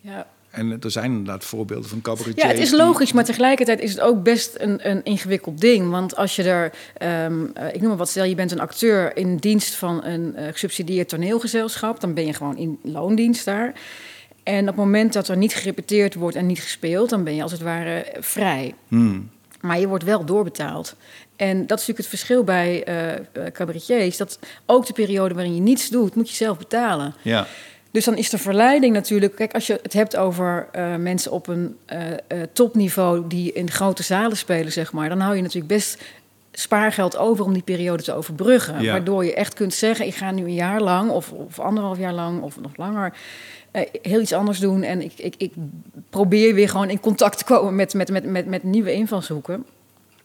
Ja. 0.00 0.26
En 0.50 0.80
er 0.80 0.90
zijn 0.90 1.10
inderdaad 1.10 1.44
voorbeelden 1.44 1.88
van 1.88 2.00
cabaretiers. 2.00 2.42
Ja, 2.42 2.48
het 2.48 2.58
is 2.58 2.70
logisch, 2.70 3.12
maar 3.12 3.24
tegelijkertijd 3.24 3.80
is 3.80 3.90
het 3.90 4.00
ook 4.00 4.22
best 4.22 4.54
een, 4.58 4.90
een 4.90 5.04
ingewikkeld 5.04 5.60
ding. 5.60 5.90
Want 5.90 6.16
als 6.16 6.36
je 6.36 6.42
er, 6.42 6.72
ehm, 6.96 7.44
eh, 7.54 7.66
ik 7.66 7.80
noem 7.80 7.88
maar 7.88 7.96
wat, 7.96 8.08
stel 8.08 8.24
je 8.24 8.34
bent 8.34 8.52
een 8.52 8.60
acteur 8.60 9.16
in 9.16 9.36
dienst 9.36 9.74
van 9.74 10.04
een 10.04 10.36
eh, 10.36 10.52
gesubsidieerd 10.52 11.08
toneelgezelschap, 11.08 12.00
dan 12.00 12.14
ben 12.14 12.26
je 12.26 12.32
gewoon 12.32 12.56
in 12.56 12.78
loondienst 12.82 13.44
daar. 13.44 13.72
En 14.42 14.60
op 14.60 14.66
het 14.66 14.76
moment 14.76 15.12
dat 15.12 15.28
er 15.28 15.36
niet 15.36 15.54
gerepeteerd 15.54 16.14
wordt 16.14 16.36
en 16.36 16.46
niet 16.46 16.60
gespeeld, 16.60 17.10
dan 17.10 17.24
ben 17.24 17.34
je 17.34 17.42
als 17.42 17.52
het 17.52 17.60
ware 17.60 18.06
vrij. 18.18 18.74
Hmm. 18.88 19.30
Maar 19.60 19.80
je 19.80 19.88
wordt 19.88 20.04
wel 20.04 20.24
doorbetaald. 20.24 20.96
En 21.36 21.66
dat 21.66 21.78
is 21.78 21.86
natuurlijk 21.86 21.98
het 21.98 22.08
verschil 22.08 22.44
bij 22.44 22.84
eh, 22.84 23.52
cabaretiers. 23.52 24.16
Dat 24.16 24.38
ook 24.66 24.86
de 24.86 24.92
periode 24.92 25.34
waarin 25.34 25.54
je 25.54 25.60
niets 25.60 25.88
doet, 25.88 26.14
moet 26.14 26.28
je 26.28 26.34
zelf 26.34 26.58
betalen. 26.58 27.14
Ja. 27.22 27.46
Dus 27.90 28.04
dan 28.04 28.16
is 28.16 28.30
de 28.30 28.38
verleiding 28.38 28.94
natuurlijk... 28.94 29.34
Kijk, 29.34 29.54
als 29.54 29.66
je 29.66 29.78
het 29.82 29.92
hebt 29.92 30.16
over 30.16 30.68
eh, 30.72 30.96
mensen 30.96 31.32
op 31.32 31.46
een 31.46 31.76
topniveau... 32.52 33.24
die 33.28 33.52
in 33.52 33.70
grote 33.70 34.02
zalen 34.02 34.36
spelen, 34.36 34.72
zeg 34.72 34.92
maar... 34.92 35.08
dan 35.08 35.20
hou 35.20 35.36
je 35.36 35.42
natuurlijk 35.42 35.72
best 35.72 36.02
spaargeld 36.52 37.16
over 37.16 37.44
om 37.44 37.52
die 37.52 37.62
periode 37.62 38.02
te 38.02 38.12
overbruggen. 38.12 38.82
Ja. 38.82 38.92
Waardoor 38.92 39.24
je 39.24 39.34
echt 39.34 39.54
kunt 39.54 39.74
zeggen... 39.74 40.06
ik 40.06 40.14
ga 40.14 40.30
nu 40.30 40.42
een 40.42 40.54
jaar 40.54 40.80
lang 40.80 41.10
of, 41.10 41.32
of 41.32 41.58
anderhalf 41.58 41.98
jaar 41.98 42.12
lang 42.12 42.42
of 42.42 42.60
nog 42.60 42.76
langer... 42.76 43.12
eh, 43.84 44.00
heel 44.02 44.20
iets 44.20 44.32
anders 44.32 44.58
doen. 44.58 44.82
En 44.82 45.02
ik, 45.02 45.12
ik, 45.16 45.34
ik 45.38 45.52
probeer 46.10 46.54
weer 46.54 46.68
gewoon 46.68 46.90
in 46.90 47.00
contact 47.00 47.38
te 47.38 47.44
komen 47.44 47.74
met, 47.74 47.94
met, 47.94 48.10
met, 48.10 48.24
met, 48.24 48.46
met 48.46 48.62
nieuwe 48.62 48.92
invalshoeken. 48.92 49.64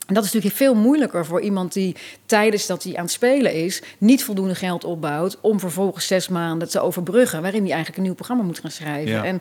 En 0.07 0.13
dat 0.13 0.23
is 0.23 0.31
natuurlijk 0.31 0.61
veel 0.61 0.75
moeilijker 0.75 1.25
voor 1.25 1.41
iemand 1.41 1.73
die 1.73 1.95
tijdens 2.25 2.65
dat 2.65 2.83
hij 2.83 2.95
aan 2.95 3.03
het 3.03 3.11
spelen 3.11 3.53
is, 3.53 3.81
niet 3.97 4.23
voldoende 4.23 4.55
geld 4.55 4.83
opbouwt 4.83 5.37
om 5.41 5.59
vervolgens 5.59 6.07
zes 6.07 6.27
maanden 6.27 6.69
te 6.69 6.79
overbruggen, 6.79 7.41
waarin 7.41 7.61
hij 7.61 7.69
eigenlijk 7.69 7.97
een 7.97 8.03
nieuw 8.03 8.15
programma 8.15 8.43
moet 8.43 8.59
gaan 8.59 8.71
schrijven. 8.71 9.11
Ja. 9.11 9.23
En 9.23 9.39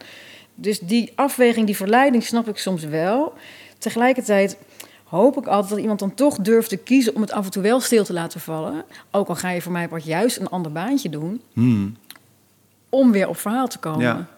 dus 0.55 0.79
die 0.79 1.13
afweging, 1.15 1.67
die 1.67 1.77
verleiding 1.77 2.25
snap 2.25 2.49
ik 2.49 2.57
soms 2.57 2.85
wel. 2.85 3.33
Tegelijkertijd 3.79 4.57
hoop 5.05 5.37
ik 5.37 5.47
altijd 5.47 5.71
dat 5.71 5.79
iemand 5.79 5.99
dan 5.99 6.15
toch 6.15 6.37
durft 6.37 6.69
te 6.69 6.77
kiezen 6.77 7.15
om 7.15 7.21
het 7.21 7.33
af 7.33 7.45
en 7.45 7.51
toe 7.51 7.63
wel 7.63 7.81
stil 7.81 8.05
te 8.05 8.13
laten 8.13 8.41
vallen. 8.41 8.85
Ook 9.11 9.29
al 9.29 9.35
ga 9.35 9.51
je 9.51 9.63
voor 9.63 9.73
mij 9.73 9.89
part 9.89 10.05
juist 10.05 10.37
een 10.37 10.49
ander 10.49 10.73
baantje 10.73 11.09
doen, 11.09 11.41
Hmm. 11.53 11.97
Om 12.95 13.13
weer 13.13 13.29
op 13.29 13.37
verhaal 13.37 13.69
te 13.69 13.79
komen. 13.79 14.01
Ja. 14.01 14.29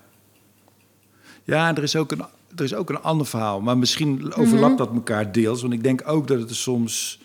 Ja, 1.44 1.74
er 1.76 1.82
is, 1.82 1.96
ook 1.96 2.12
een, 2.12 2.24
er 2.56 2.64
is 2.64 2.74
ook 2.74 2.90
een 2.90 3.02
ander 3.02 3.26
verhaal. 3.26 3.60
Maar 3.60 3.78
misschien 3.78 4.34
overlapt 4.34 4.78
dat 4.78 4.92
elkaar 4.94 5.32
deels. 5.32 5.60
Want 5.60 5.72
ik 5.72 5.82
denk 5.82 6.02
ook 6.06 6.28
dat 6.28 6.40
het 6.40 6.50
er 6.50 6.56
soms... 6.56 7.20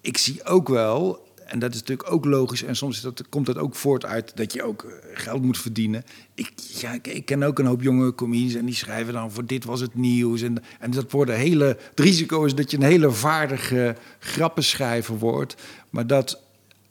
Ik 0.00 0.18
zie 0.18 0.44
ook 0.44 0.68
wel, 0.68 1.26
en 1.46 1.58
dat 1.58 1.74
is 1.74 1.80
natuurlijk 1.80 2.12
ook 2.12 2.24
logisch... 2.24 2.62
en 2.62 2.76
soms 2.76 3.00
dat, 3.00 3.28
komt 3.28 3.46
dat 3.46 3.58
ook 3.58 3.74
voort 3.74 4.04
uit 4.04 4.36
dat 4.36 4.52
je 4.52 4.62
ook 4.62 4.82
eh, 4.82 4.90
geld 5.14 5.42
moet 5.42 5.58
verdienen. 5.58 6.04
Ik, 6.34 6.52
ja, 6.56 6.92
ik, 6.92 7.06
ik 7.06 7.24
ken 7.24 7.42
ook 7.42 7.58
een 7.58 7.66
hoop 7.66 7.82
jonge 7.82 8.14
comedies 8.14 8.54
en 8.54 8.64
die 8.64 8.74
schrijven 8.74 9.12
dan 9.12 9.32
voor 9.32 9.46
dit 9.46 9.64
was 9.64 9.80
het 9.80 9.94
nieuws. 9.94 10.42
En, 10.42 10.62
en 10.80 10.90
dat 10.90 11.10
worden 11.10 11.36
hele... 11.36 11.64
Het 11.64 12.00
risico 12.00 12.44
is 12.44 12.54
dat 12.54 12.70
je 12.70 12.76
een 12.76 12.82
hele 12.82 13.10
vaardige 13.10 13.96
grappenschrijver 14.18 15.18
wordt. 15.18 15.56
Maar 15.90 16.06
dat 16.06 16.40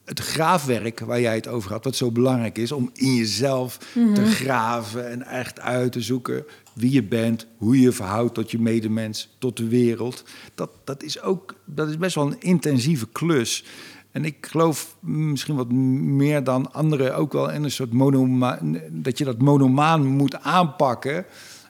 het 0.05 0.19
graafwerk 0.19 0.99
waar 0.99 1.21
jij 1.21 1.35
het 1.35 1.47
over 1.47 1.71
had, 1.71 1.83
wat 1.83 1.95
zo 1.95 2.11
belangrijk 2.11 2.57
is 2.57 2.71
om 2.71 2.89
in 2.93 3.15
jezelf 3.15 3.77
te 3.93 4.25
graven 4.25 5.09
en 5.09 5.23
echt 5.23 5.59
uit 5.59 5.91
te 5.91 6.01
zoeken 6.01 6.45
wie 6.73 6.91
je 6.91 7.03
bent, 7.03 7.47
hoe 7.57 7.75
je 7.75 7.81
je 7.81 7.91
verhoudt 7.91 8.33
tot 8.33 8.51
je 8.51 8.59
medemens, 8.59 9.35
tot 9.37 9.57
de 9.57 9.67
wereld. 9.67 10.23
Dat, 10.55 10.69
dat, 10.83 11.03
is 11.03 11.21
ook, 11.21 11.55
dat 11.65 11.89
is 11.89 11.97
best 11.97 12.15
wel 12.15 12.25
een 12.25 12.41
intensieve 12.41 13.07
klus. 13.11 13.63
En 14.11 14.25
ik 14.25 14.47
geloof 14.49 14.95
misschien 14.99 15.55
wat 15.55 15.71
meer 15.71 16.43
dan 16.43 16.73
anderen 16.73 17.15
ook 17.15 17.33
wel 17.33 17.51
in 17.51 17.63
een 17.63 17.71
soort 17.71 17.93
monoma 17.93 18.59
dat 18.89 19.17
je 19.17 19.23
dat 19.23 19.41
monomaan 19.41 20.05
moet 20.05 20.41
aanpakken. 20.41 21.25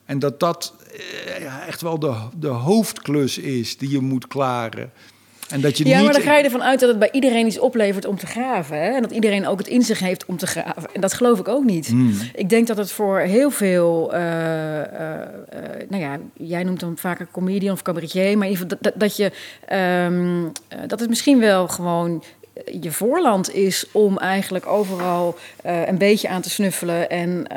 En 0.05 0.19
dat 0.19 0.39
dat 0.39 0.75
eh, 0.91 1.67
echt 1.67 1.81
wel 1.81 1.99
de, 1.99 2.15
de 2.39 2.47
hoofdklus 2.47 3.37
is 3.37 3.77
die 3.77 3.89
je 3.89 3.99
moet 3.99 4.27
klaren. 4.27 4.91
En 5.49 5.61
dat 5.61 5.77
je 5.77 5.85
Ja, 5.87 5.95
niet... 5.95 6.05
maar 6.05 6.13
dan 6.13 6.21
ga 6.23 6.37
je 6.37 6.43
ervan 6.43 6.63
uit 6.63 6.79
dat 6.79 6.89
het 6.89 6.99
bij 6.99 7.09
iedereen 7.11 7.47
iets 7.47 7.59
oplevert 7.59 8.05
om 8.05 8.17
te 8.17 8.25
graven. 8.25 8.77
Hè? 8.81 8.89
En 8.89 9.01
dat 9.01 9.11
iedereen 9.11 9.47
ook 9.47 9.57
het 9.57 9.67
in 9.67 9.81
zich 9.81 9.99
heeft 9.99 10.25
om 10.25 10.37
te 10.37 10.47
graven. 10.47 10.89
En 10.93 11.01
dat 11.01 11.13
geloof 11.13 11.39
ik 11.39 11.47
ook 11.47 11.63
niet. 11.63 11.87
Hmm. 11.87 12.13
Ik 12.33 12.49
denk 12.49 12.67
dat 12.67 12.77
het 12.77 12.91
voor 12.91 13.19
heel 13.19 13.49
veel... 13.51 14.13
eh, 14.13 14.79
eh, 14.81 15.21
eh, 15.21 15.89
nou 15.89 16.01
ja, 16.03 16.17
jij 16.33 16.63
noemt 16.63 16.81
hem 16.81 16.97
vaker 16.97 17.27
comedian 17.31 17.73
of 17.73 17.81
cabaretier. 17.81 18.37
Maar 18.37 18.47
in 18.47 18.53
ieder 18.53 18.67
geval 18.67 18.77
dat, 18.81 18.93
dat, 18.95 19.15
je... 19.15 19.31
ehm, 19.67 20.45
eh, 20.67 20.79
dat 20.87 20.99
het 20.99 21.09
misschien 21.09 21.39
wel 21.39 21.67
gewoon 21.67 22.23
je 22.81 22.91
voorland 22.91 23.53
is 23.53 23.85
om 23.91 24.17
eigenlijk 24.17 24.67
overal 24.67 25.35
een 25.63 25.97
beetje 25.97 26.29
aan 26.29 26.41
te 26.41 26.49
snuffelen 26.49 27.09
en 27.09 27.47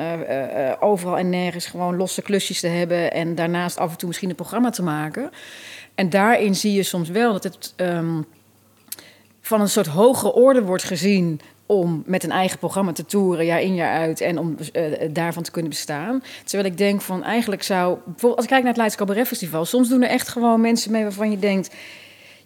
overal 0.81 1.19
en 1.19 1.31
nergens 1.31 1.67
gewoon 1.67 1.97
losse 1.97 2.23
klusjes 2.23 2.61
te 2.61 2.67
hebben 2.67 3.13
en 3.13 3.35
daarnaast 3.35 3.79
af 3.79 3.91
en 3.91 3.97
toe 3.97 4.09
misschien 4.09 4.29
een 4.29 4.35
programma 4.35 4.71
te 4.71 4.83
maken. 4.83 5.31
En 5.99 6.11
daarin 6.11 6.55
zie 6.55 6.73
je 6.73 6.83
soms 6.83 7.09
wel 7.09 7.33
dat 7.33 7.45
het 7.45 7.73
ehm, 7.77 8.23
van 9.41 9.61
een 9.61 9.69
soort 9.69 9.87
hogere 9.87 10.33
orde 10.33 10.63
wordt 10.63 10.83
gezien 10.83 11.41
om 11.67 12.03
met 12.07 12.25
een 12.25 12.31
eigen 12.31 12.59
programma 12.59 12.93
te 12.93 13.07
toeren, 13.07 13.45
jaar 13.45 13.61
in 13.61 13.75
jaar 13.75 13.99
uit, 13.99 14.21
en 14.21 14.39
om 14.39 14.57
eh, 14.73 14.83
daarvan 15.11 15.43
te 15.43 15.51
kunnen 15.51 15.71
bestaan. 15.71 16.23
Terwijl 16.45 16.69
ik 16.73 16.79
denk 16.79 17.01
van 17.01 17.25
eigenlijk 17.25 17.63
zou, 17.63 17.99
bijvoorbeeld 18.05 18.35
als 18.37 18.45
ik 18.45 18.51
kijk 18.51 18.61
naar 18.61 18.73
het 18.73 18.81
Leids 18.81 18.97
Cabaret 18.97 19.27
Festival, 19.27 19.65
soms 19.65 19.89
doen 19.89 20.03
er 20.03 20.09
echt 20.09 20.29
gewoon 20.29 20.61
mensen 20.61 20.93
mee 20.93 21.03
waarvan 21.03 21.31
je 21.31 21.39
denkt, 21.39 21.75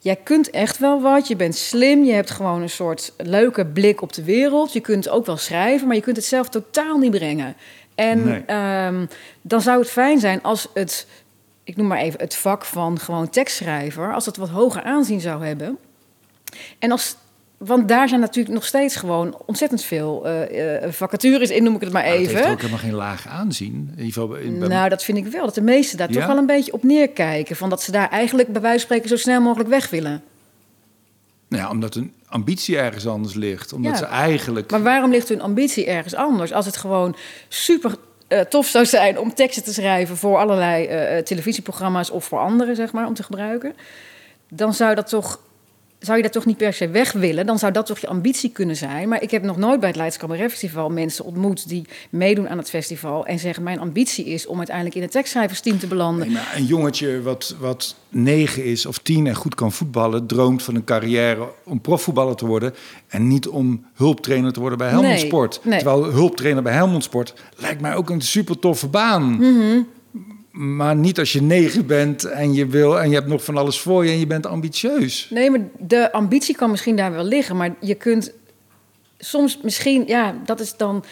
jij 0.00 0.16
kunt 0.16 0.50
echt 0.50 0.78
wel 0.78 1.00
wat, 1.00 1.28
je 1.28 1.36
bent 1.36 1.56
slim, 1.56 2.04
je 2.04 2.12
hebt 2.12 2.30
gewoon 2.30 2.62
een 2.62 2.70
soort 2.70 3.12
leuke 3.16 3.66
blik 3.66 4.02
op 4.02 4.12
de 4.12 4.24
wereld, 4.24 4.72
je 4.72 4.80
kunt 4.80 5.08
ook 5.08 5.26
wel 5.26 5.36
schrijven, 5.36 5.86
maar 5.86 5.96
je 5.96 6.02
kunt 6.02 6.16
het 6.16 6.24
zelf 6.24 6.48
totaal 6.48 6.98
niet 6.98 7.10
brengen. 7.10 7.56
En 7.94 8.24
Nee. 8.24 8.42
ehm, 8.46 9.06
dan 9.42 9.60
zou 9.60 9.78
het 9.78 9.90
fijn 9.90 10.20
zijn 10.20 10.42
als 10.42 10.68
het, 10.74 11.06
ik 11.64 11.76
noem 11.76 11.86
maar 11.86 11.98
even 11.98 12.20
het 12.20 12.34
vak 12.34 12.64
van 12.64 12.98
gewoon 12.98 13.28
tekstschrijver, 13.30 14.14
als 14.14 14.26
het 14.26 14.36
wat 14.36 14.48
hoger 14.48 14.82
aanzien 14.82 15.20
zou 15.20 15.44
hebben. 15.44 15.78
En 16.78 16.90
als, 16.90 17.16
want 17.56 17.88
daar 17.88 18.08
zijn 18.08 18.20
natuurlijk 18.20 18.54
nog 18.54 18.64
steeds 18.64 18.96
gewoon 18.96 19.38
ontzettend 19.46 19.82
veel 19.82 20.26
eh, 20.26 20.84
eh, 20.84 20.92
vacatures 20.92 21.50
in, 21.50 21.62
noem 21.62 21.74
ik 21.74 21.80
het 21.80 21.92
maar 21.92 22.02
Maar 22.02 22.10
het 22.12 22.20
heeft 22.20 22.34
even. 22.38 22.50
ook 22.50 22.56
helemaal 22.58 22.78
geen 22.78 22.94
laag 22.94 23.28
aanzien. 23.28 23.74
In 23.96 24.04
ieder 24.04 24.12
geval 24.22 24.34
in, 24.36 24.58
bij- 24.58 24.68
Nou, 24.68 24.88
dat 24.88 25.04
vind 25.04 25.18
ik 25.18 25.26
wel. 25.26 25.44
Dat 25.44 25.54
de 25.54 25.60
meesten 25.62 25.98
daar 25.98 26.08
Ja? 26.12 26.14
toch 26.18 26.26
wel 26.26 26.36
een 26.36 26.46
beetje 26.46 26.72
op 26.72 26.82
neerkijken. 26.82 27.56
Van 27.56 27.70
dat 27.70 27.82
ze 27.82 27.90
daar 27.92 28.08
eigenlijk 28.10 28.48
bij 28.52 28.60
wijze 28.60 28.76
van 28.78 28.86
spreken 28.86 29.08
zo 29.08 29.16
snel 29.22 29.40
mogelijk 29.40 29.68
weg 29.70 29.90
willen. 29.90 30.22
nou 31.48 31.62
ja, 31.62 31.70
omdat 31.70 31.94
een 31.94 32.12
ambitie 32.26 32.76
ergens 32.78 33.06
anders 33.06 33.34
ligt. 33.34 33.72
Omdat 33.72 33.92
Ja. 33.92 33.98
ze 33.98 34.04
eigenlijk... 34.04 34.70
Maar 34.70 34.82
waarom 34.82 35.10
ligt 35.10 35.28
hun 35.28 35.40
ambitie 35.42 35.86
ergens 35.86 36.14
anders? 36.14 36.52
Als 36.52 36.66
het 36.66 36.76
gewoon 36.76 37.16
super 37.48 37.94
eh, 38.32 38.40
tof 38.40 38.66
zou 38.66 38.86
zijn 38.86 39.18
om 39.18 39.34
teksten 39.34 39.64
te 39.64 39.72
schrijven 39.72 40.16
voor 40.16 40.38
allerlei 40.38 40.86
eh, 40.86 41.18
eh, 41.18 41.24
televisieprogramma's 41.24 42.10
of 42.10 42.24
voor 42.24 42.38
anderen, 42.38 42.76
zeg 42.76 42.92
maar, 42.92 43.06
om 43.06 43.14
te 43.14 43.22
gebruiken. 43.22 43.74
Dan 44.48 44.74
zou 44.74 44.94
dat 44.94 45.08
toch. 45.08 45.40
Zou 46.02 46.16
je 46.16 46.22
dat 46.22 46.32
toch 46.32 46.46
niet 46.46 46.56
per 46.56 46.72
se 46.72 46.88
weg 46.88 47.12
willen? 47.12 47.46
Dan 47.46 47.58
zou 47.58 47.72
dat 47.72 47.86
toch 47.86 47.98
je 47.98 48.06
ambitie 48.06 48.50
kunnen 48.50 48.76
zijn. 48.76 49.08
Maar 49.08 49.22
ik 49.22 49.30
heb 49.30 49.42
nog 49.42 49.56
nooit 49.56 49.80
bij 49.80 49.88
het 49.88 49.98
Leids 49.98 50.16
Cabaret 50.16 50.50
Festival 50.50 50.90
mensen 50.90 51.24
ontmoet 51.24 51.68
die 51.68 51.86
meedoen 52.10 52.48
aan 52.48 52.58
het 52.58 52.70
festival 52.70 53.26
en 53.26 53.38
zeggen: 53.38 53.62
Mijn 53.62 53.80
ambitie 53.80 54.24
is 54.24 54.46
om 54.46 54.56
uiteindelijk 54.56 54.96
in 54.96 55.02
het 55.02 55.10
tekstschrijversteam 55.10 55.78
te 55.78 55.86
belanden. 55.86 56.26
Nee, 56.26 56.34
maar 56.34 56.52
een 56.56 56.64
jongetje 56.64 57.22
wat, 57.22 57.56
wat 57.58 57.96
negen 58.08 58.64
is 58.64 58.86
of 58.86 58.98
tien 58.98 59.26
en 59.26 59.34
goed 59.34 59.54
kan 59.54 59.72
voetballen... 59.72 60.26
droomt 60.26 60.62
van 60.62 60.74
een 60.74 60.84
carrière 60.84 61.48
om 61.64 61.80
profvoetballer 61.80 62.36
te 62.36 62.46
worden... 62.46 62.74
en 63.08 63.28
niet 63.28 63.48
om 63.48 63.84
hulptrainer 63.94 64.52
te 64.52 64.60
worden 64.60 64.78
bij 64.78 64.88
Helmond 64.88 65.20
Sport. 65.20 65.60
nee. 65.62 65.78
Terwijl 65.78 66.04
hulptrainer 66.04 66.62
bij 66.62 66.72
Helmond 66.72 67.04
Sport 67.04 67.34
lijkt 67.56 67.80
mij 67.80 67.94
ook 67.94 68.10
een 68.10 68.20
super 68.20 68.58
toffe 68.58 68.88
baan. 68.88 69.36
Mhm. 69.36 69.82
Maar 70.52 70.96
niet 70.96 71.18
als 71.18 71.32
je 71.32 71.42
negen 71.42 71.86
bent 71.86 72.24
en 72.24 72.54
je, 72.54 72.66
wil, 72.66 73.00
en 73.00 73.08
je 73.08 73.14
hebt 73.14 73.28
nog 73.28 73.44
van 73.44 73.56
alles 73.56 73.80
voor 73.80 74.04
je... 74.04 74.10
en 74.10 74.18
je 74.18 74.26
bent 74.26 74.46
ambitieus. 74.46 75.26
Nee, 75.30 75.50
maar 75.50 75.60
de 75.78 76.12
ambitie 76.12 76.56
kan 76.56 76.70
misschien 76.70 76.96
daar 76.96 77.12
wel 77.12 77.24
liggen. 77.24 77.56
Maar 77.56 77.74
je 77.80 77.94
kunt 77.94 78.32
soms 79.18 79.58
misschien, 79.62 80.04
ja, 80.06 80.34
dat 80.44 80.60
is 80.60 80.76
dan. 80.76 81.04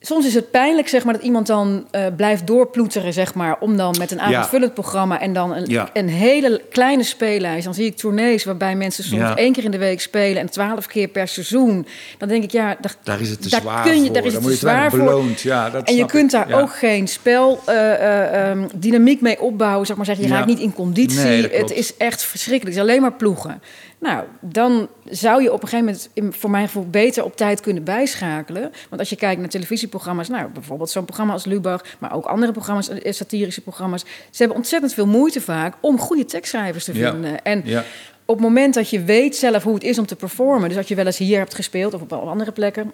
Soms 0.00 0.26
is 0.26 0.34
het 0.34 0.50
pijnlijk, 0.50 0.88
zeg 0.88 1.04
maar, 1.04 1.12
dat 1.14 1.22
iemand 1.22 1.46
dan 1.46 1.86
eh, 1.90 2.06
blijft 2.16 2.46
doorploeteren, 2.46 3.12
zeg 3.12 3.34
maar, 3.34 3.56
om 3.60 3.76
dan 3.76 3.94
met 3.98 4.10
een 4.10 4.20
avondvullend 4.20 4.74
programma 4.74 5.20
en 5.20 5.32
dan 5.32 5.54
een, 5.54 5.64
Ja. 5.66 5.90
een 5.92 6.08
hele 6.08 6.60
kleine 6.70 7.02
speellijst. 7.02 7.64
Dan 7.64 7.74
zie 7.74 7.86
ik 7.86 7.96
tournees 7.96 8.44
waarbij 8.44 8.74
mensen 8.76 9.04
soms 9.04 9.20
Ja. 9.20 9.36
één 9.36 9.52
keer 9.52 9.64
in 9.64 9.70
de 9.70 9.78
week 9.78 10.00
spelen 10.00 10.40
en 10.42 10.50
twaalf 10.50 10.86
keer 10.86 11.08
per 11.08 11.28
seizoen. 11.28 11.86
Dan 12.18 12.28
denk 12.28 12.42
ik, 12.42 12.50
ja, 12.50 12.76
daar, 12.80 12.94
Daar 13.02 13.20
is 13.20 13.30
het 13.30 13.42
te 13.42 13.48
daar 13.48 13.60
zwaar 13.60 13.82
kun 13.82 13.94
je, 13.98 14.04
voor. 14.04 14.14
daar 14.14 14.24
is 14.24 14.32
het 14.34 14.42
te 14.42 14.52
zwaar 14.52 14.90
voor. 14.90 14.98
beloond. 14.98 15.40
Ja, 15.40 15.70
dat 15.70 15.88
En 15.88 15.94
je 15.96 16.06
kunt 16.06 16.34
ik. 16.34 16.38
daar 16.48 16.60
ook 16.62 16.74
geen 16.76 17.08
spel 17.08 17.60
eh, 17.66 17.92
eh, 17.94 18.50
ehm, 18.50 18.66
dynamiek 18.74 19.20
mee 19.20 19.40
opbouwen. 19.40 19.86
Zeg 19.86 19.96
maar 19.96 20.06
zeggen, 20.06 20.24
je 20.26 20.30
raakt 20.32 20.46
niet 20.46 20.58
in 20.58 20.72
conditie. 20.74 21.20
Nee, 21.20 21.48
het 21.52 21.70
is 21.72 21.96
echt 21.96 22.22
verschrikkelijk. 22.22 22.76
Het 22.76 22.84
is 22.84 22.90
alleen 22.90 23.02
maar 23.02 23.12
ploegen. 23.16 23.60
Nou, 24.00 24.24
dan 24.40 24.88
zou 25.04 25.42
je 25.42 25.52
op 25.52 25.62
een 25.62 25.68
gegeven 25.68 25.98
moment, 26.14 26.36
voor 26.38 26.50
mijn 26.50 26.66
gevoel, 26.66 26.86
beter 26.90 27.24
op 27.24 27.36
tijd 27.36 27.60
kunnen 27.60 27.84
bijschakelen. 27.84 28.72
Want 28.88 29.00
als 29.00 29.10
je 29.10 29.16
kijkt 29.16 29.40
naar 29.40 29.48
televisieprogramma's, 29.50 30.28
nou, 30.28 30.48
bijvoorbeeld 30.48 30.90
zo'n 30.90 31.04
programma 31.04 31.32
als 31.32 31.44
Lubach, 31.44 31.84
maar 31.98 32.14
ook 32.14 32.24
andere 32.24 32.52
programma's, 32.52 32.88
eh, 32.88 33.12
satirische 33.12 33.60
programma's. 33.60 34.00
Ze 34.30 34.36
hebben 34.38 34.56
ontzettend 34.56 34.94
veel 34.94 35.06
moeite 35.06 35.40
vaak 35.40 35.74
om 35.80 35.98
goede 35.98 36.24
tekstschrijvers 36.24 36.84
te 36.84 36.94
Ja. 36.94 37.10
vinden. 37.10 37.42
En 37.44 37.62
Ja. 37.64 37.84
op 38.24 38.34
het 38.34 38.44
moment 38.44 38.74
dat 38.74 38.90
je 38.90 39.02
weet 39.02 39.36
zelf 39.36 39.62
hoe 39.62 39.74
het 39.74 39.84
is 39.84 39.98
om 39.98 40.06
te 40.06 40.16
performen, 40.16 40.68
dus 40.68 40.76
dat 40.78 40.88
je 40.88 40.94
wel 40.94 41.06
eens 41.06 41.18
hier 41.18 41.38
hebt 41.38 41.54
gespeeld 41.54 41.94
of 41.94 42.00
op 42.00 42.12
andere 42.12 42.52
plekken, 42.52 42.92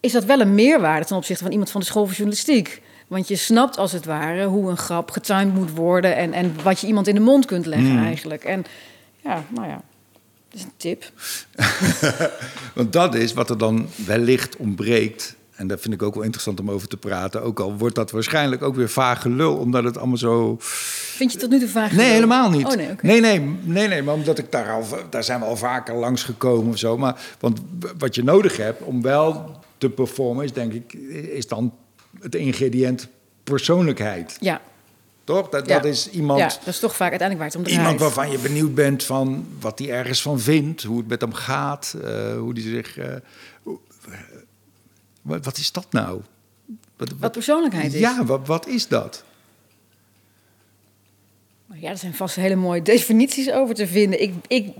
is 0.00 0.12
dat 0.12 0.24
wel 0.24 0.40
een 0.40 0.54
meerwaarde 0.54 1.06
ten 1.06 1.16
opzichte 1.16 1.42
van 1.42 1.52
iemand 1.52 1.70
van 1.70 1.80
de 1.80 1.86
school 1.86 2.04
van 2.06 2.14
journalistiek. 2.14 2.82
Want 3.06 3.28
je 3.28 3.36
snapt 3.36 3.78
als 3.78 3.92
het 3.92 4.04
ware 4.04 4.44
hoe 4.44 4.70
een 4.70 4.76
grap 4.76 5.10
getimed 5.10 5.54
moet 5.54 5.70
worden 5.74 6.16
en, 6.16 6.32
en 6.32 6.54
wat 6.62 6.80
je 6.80 6.86
iemand 6.86 7.06
in 7.08 7.14
de 7.14 7.20
mond 7.20 7.44
kunt 7.46 7.66
leggen 7.66 7.90
Hmm. 7.96 8.04
eigenlijk. 8.04 8.44
En 8.44 8.64
ja, 9.22 9.44
nou 9.48 9.68
ja, 9.68 9.82
dat 10.48 10.60
is 10.60 10.62
een 10.62 10.72
tip. 10.76 11.12
Want 12.74 12.92
dat 12.92 13.14
is 13.14 13.32
wat 13.32 13.50
er 13.50 13.58
dan 13.58 13.88
wellicht 14.06 14.56
ontbreekt. 14.56 15.36
En 15.58 15.66
dat 15.66 15.80
vind 15.80 15.94
ik 15.94 16.02
ook 16.02 16.14
wel 16.14 16.22
interessant 16.22 16.60
om 16.60 16.70
over 16.70 16.88
te 16.88 16.96
praten. 16.96 17.42
Ook 17.42 17.60
al 17.60 17.76
wordt 17.76 17.94
dat 17.94 18.10
waarschijnlijk 18.10 18.62
ook 18.62 18.74
weer 18.74 18.88
vaag 18.88 19.22
gelul, 19.22 19.56
omdat 19.56 19.84
het 19.84 19.98
allemaal 19.98 20.16
zo. 20.16 20.56
Vind 20.60 21.32
je 21.32 21.38
tot 21.38 21.50
nu 21.50 21.58
toe 21.58 21.68
vaag? 21.68 21.90
Nee, 21.90 21.90
gedaan? 21.90 22.12
helemaal 22.12 22.50
niet. 22.50 22.66
Oh 22.66 22.72
nee, 22.72 22.90
nee, 23.02 23.20
nee, 23.20 23.40
nee, 23.62 23.88
nee, 23.88 24.02
maar 24.02 24.14
omdat 24.14 24.38
ik 24.38 24.52
daar 24.52 24.70
al, 24.70 24.84
daar 25.10 25.24
zijn 25.24 25.40
we 25.40 25.46
al 25.46 25.56
vaker 25.56 25.94
langs 25.94 26.22
gekomen 26.22 26.72
of 26.72 26.78
zo. 26.78 26.98
Maar 26.98 27.20
want 27.40 27.60
wat 27.98 28.14
je 28.14 28.24
nodig 28.24 28.56
hebt 28.56 28.82
om 28.82 29.02
wel 29.02 29.60
te 29.78 29.90
performen, 29.90 30.44
is 30.44 30.52
denk 30.52 30.72
ik, 30.72 30.92
is 31.32 31.46
dan 31.46 31.74
het 32.20 32.34
ingrediënt 32.34 33.08
persoonlijkheid. 33.44 34.36
Ja, 34.40 34.60
Toch? 35.28 35.48
Dat, 35.48 35.66
Ja. 35.66 35.74
dat 35.74 35.84
is 35.84 36.10
iemand. 36.10 36.38
ja, 36.38 36.46
dat 36.46 36.66
is 36.66 36.78
toch 36.78 36.96
vaak 36.96 37.10
uiteindelijk 37.10 37.38
waar 37.38 37.48
het 37.48 37.56
om 37.56 37.62
draait. 37.72 37.78
Iemand 37.78 38.00
waarvan 38.14 38.30
je 38.30 38.38
benieuwd 38.38 38.74
bent 38.74 39.04
van 39.04 39.46
wat 39.60 39.78
hij 39.78 39.90
ergens 39.90 40.22
van 40.22 40.40
vindt, 40.40 40.82
hoe 40.82 40.98
het 40.98 41.08
met 41.08 41.20
hem 41.20 41.32
gaat, 41.32 41.94
eh, 42.04 42.36
hoe 42.36 42.52
hij 42.52 42.62
zich. 42.62 42.96
eh, 42.98 43.14
wat, 45.22 45.44
wat 45.44 45.58
is 45.58 45.72
dat 45.72 45.86
nou? 45.92 46.20
Wat, 46.96 47.12
Wat 47.18 47.32
persoonlijkheid 47.32 47.94
is. 47.94 48.00
Ja, 48.00 48.24
wat, 48.24 48.46
wat 48.46 48.66
is 48.66 48.88
dat? 48.88 49.24
Ja, 51.74 51.90
er 51.90 51.98
zijn 51.98 52.14
vast 52.14 52.36
hele 52.36 52.56
mooie 52.56 52.82
definities 52.94 53.50
over 53.50 53.74
te 53.74 53.86
vinden. 53.86 54.22
Ik, 54.22 54.34
ik 54.46 54.72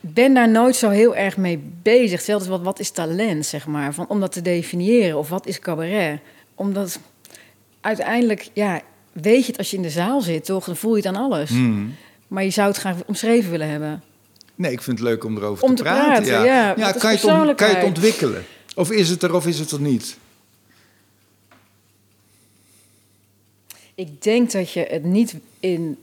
ben 0.00 0.34
daar 0.34 0.48
nooit 0.50 0.76
zo 0.76 0.88
heel 0.88 1.16
erg 1.16 1.36
mee 1.36 1.58
bezig. 1.82 2.20
Zelfs 2.20 2.46
wat, 2.46 2.62
wat 2.62 2.78
is 2.80 2.90
talent, 2.90 3.46
zeg 3.46 3.66
maar. 3.66 3.94
Van, 3.94 4.08
om 4.08 4.20
dat 4.20 4.32
te 4.32 4.42
definiëren. 4.42 5.18
Of 5.18 5.28
wat 5.28 5.46
is 5.46 5.58
cabaret. 5.58 6.20
Omdat 6.54 6.98
uiteindelijk, 7.80 8.48
ja, 8.52 8.80
weet 9.22 9.40
je 9.40 9.46
het 9.46 9.58
als 9.58 9.70
je 9.70 9.76
in 9.76 9.82
de 9.82 9.90
zaal 9.90 10.20
zit, 10.20 10.44
toch? 10.44 10.64
Dan 10.64 10.76
voel 10.76 10.96
je 10.96 11.06
het 11.06 11.16
aan 11.16 11.22
alles. 11.22 11.50
Hmm. 11.50 11.94
Maar 12.28 12.44
je 12.44 12.50
zou 12.50 12.68
het 12.68 12.76
graag 12.76 12.96
omschreven 13.06 13.50
willen 13.50 13.68
hebben. 13.68 14.02
Nee, 14.54 14.72
ik 14.72 14.82
vind 14.82 14.98
het 14.98 15.08
leuk 15.08 15.24
om 15.24 15.36
erover 15.36 15.64
Om 15.64 15.70
te 15.70 15.76
te 15.76 15.82
praten. 15.82 16.24
praten, 16.24 16.44
ja, 16.46 16.74
ja 16.76 16.92
kan, 16.92 17.12
je 17.12 17.26
on- 17.26 17.54
kan 17.54 17.68
je 17.68 17.74
het 17.74 17.84
ontwikkelen? 17.84 18.44
Of 18.74 18.90
is 18.90 19.08
het 19.08 19.22
er 19.22 19.34
of 19.34 19.46
is 19.46 19.58
het 19.58 19.70
er 19.70 19.80
niet? 19.80 20.16
Ik 23.94 24.22
denk 24.22 24.50
dat 24.52 24.72
je 24.72 24.86
het 24.90 25.04
niet, 25.04 25.34
in, 25.60 25.98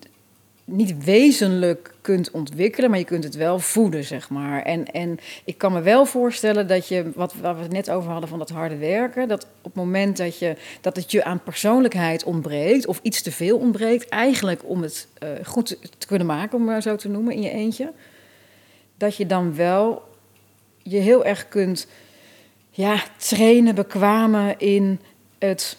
niet 0.76 1.04
wezenlijk 1.04 1.94
kunt 2.02 2.32
ontwikkelen, 2.32 2.90
maar 2.90 3.00
je 3.00 3.06
kunt 3.06 3.24
het 3.24 3.36
wel 3.36 3.60
voeden, 3.60 4.04
zeg 4.04 4.30
maar. 4.30 4.62
En, 4.62 4.86
en 4.86 5.18
ik 5.44 5.58
kan 5.58 5.74
me 5.74 5.82
wel 5.82 6.06
voorstellen 6.06 6.68
dat 6.68 6.88
je, 6.88 7.12
wat 7.16 7.34
waar 7.34 7.56
we 7.56 7.62
het 7.62 7.72
net 7.72 7.90
over 7.90 8.12
hadden 8.12 8.30
van 8.30 8.40
dat 8.40 8.50
harde 8.50 8.78
werken, 8.78 9.28
dat 9.28 9.44
op 9.44 9.64
het 9.64 9.74
moment 9.74 10.18
dat, 10.18 10.40
je, 10.40 10.56
dat 10.82 10.96
het 10.96 11.12
je 11.12 11.24
aan 11.24 11.44
persoonlijkheid 11.44 12.24
ontbreekt, 12.24 12.88
of 12.88 13.00
iets 13.02 13.22
te 13.22 13.32
veel 13.32 13.58
ontbreekt, 13.58 14.10
eigenlijk 14.10 14.62
om 14.66 14.82
het 14.82 15.08
eh, 15.20 15.30
goed 15.44 15.78
te 15.98 16.08
kunnen 16.08 16.28
maken, 16.28 16.58
om 16.58 16.64
maar 16.64 16.82
zo 16.82 16.96
te 16.96 17.10
noemen, 17.10 17.34
in 17.34 17.42
je 17.42 17.52
eentje, 17.52 17.92
dat 18.98 19.16
je 19.16 19.26
dan 19.26 19.56
wel 19.56 20.02
je 20.78 20.98
heel 20.98 21.26
erg 21.26 21.48
kunt 21.48 21.88
ja, 22.70 23.04
trainen, 23.18 23.76
bekwamen 23.76 24.60
in 24.60 25.00
het 25.40 25.78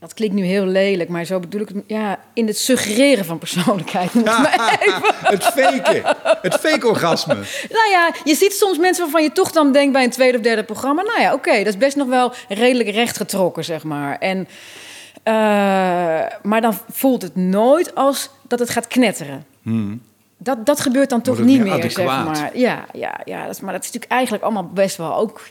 dat 0.00 0.14
klinkt 0.14 0.34
nu 0.34 0.44
heel 0.44 0.64
lelijk, 0.64 1.08
maar 1.08 1.24
zo 1.24 1.40
bedoel 1.40 1.60
ik 1.60 1.68
het. 1.68 1.84
Ja, 1.86 2.18
in 2.32 2.46
het 2.46 2.58
suggereren 2.58 3.24
van 3.24 3.38
persoonlijkheid. 3.38 4.12
het 4.12 4.24
maar 4.24 4.78
even. 4.86 5.02
het 5.20 5.44
faken. 5.44 6.16
Het 6.42 6.54
fake-orgasme. 6.54 7.34
Nou 7.70 7.90
ja, 7.90 8.14
je 8.24 8.34
ziet 8.34 8.52
soms 8.52 8.78
mensen 8.78 9.02
waarvan 9.02 9.22
je 9.22 9.32
toch 9.32 9.50
dan 9.50 9.72
denkt 9.72 9.92
bij 9.92 10.04
een 10.04 10.10
tweede 10.10 10.38
of 10.38 10.44
derde 10.44 10.64
programma. 10.64 11.02
Nou 11.02 11.20
ja, 11.20 11.32
oké, 11.32 11.56
dat 11.56 11.66
is 11.66 11.76
best 11.76 11.96
nog 11.96 12.08
wel 12.08 12.32
redelijk 12.48 12.88
rechtgetrokken, 12.88 13.64
zeg 13.64 13.84
maar. 13.84 14.18
En, 14.18 14.48
eh, 15.22 15.32
maar 16.42 16.60
dan 16.60 16.74
voelt 16.90 17.22
het 17.22 17.36
nooit 17.36 17.94
als 17.94 18.30
dat 18.48 18.58
het 18.58 18.70
gaat 18.70 18.86
knetteren. 18.86 19.46
Dat, 20.38 20.66
dat 20.66 20.80
gebeurt 20.80 21.10
dan 21.10 21.22
toch 21.22 21.38
niet 21.38 21.60
meer 21.60 21.78
meer, 21.78 21.90
zeg 21.90 22.06
maar. 22.06 22.50
Ja, 22.58 22.84
ja, 22.92 23.20
ja 23.24 23.42
dat 23.42 23.54
is, 23.54 23.60
maar 23.60 23.72
dat 23.72 23.80
is 23.80 23.86
natuurlijk 23.86 24.12
eigenlijk 24.12 24.44
allemaal 24.44 24.70
best 24.74 24.96
wel 24.96 25.16
ook 25.16 25.48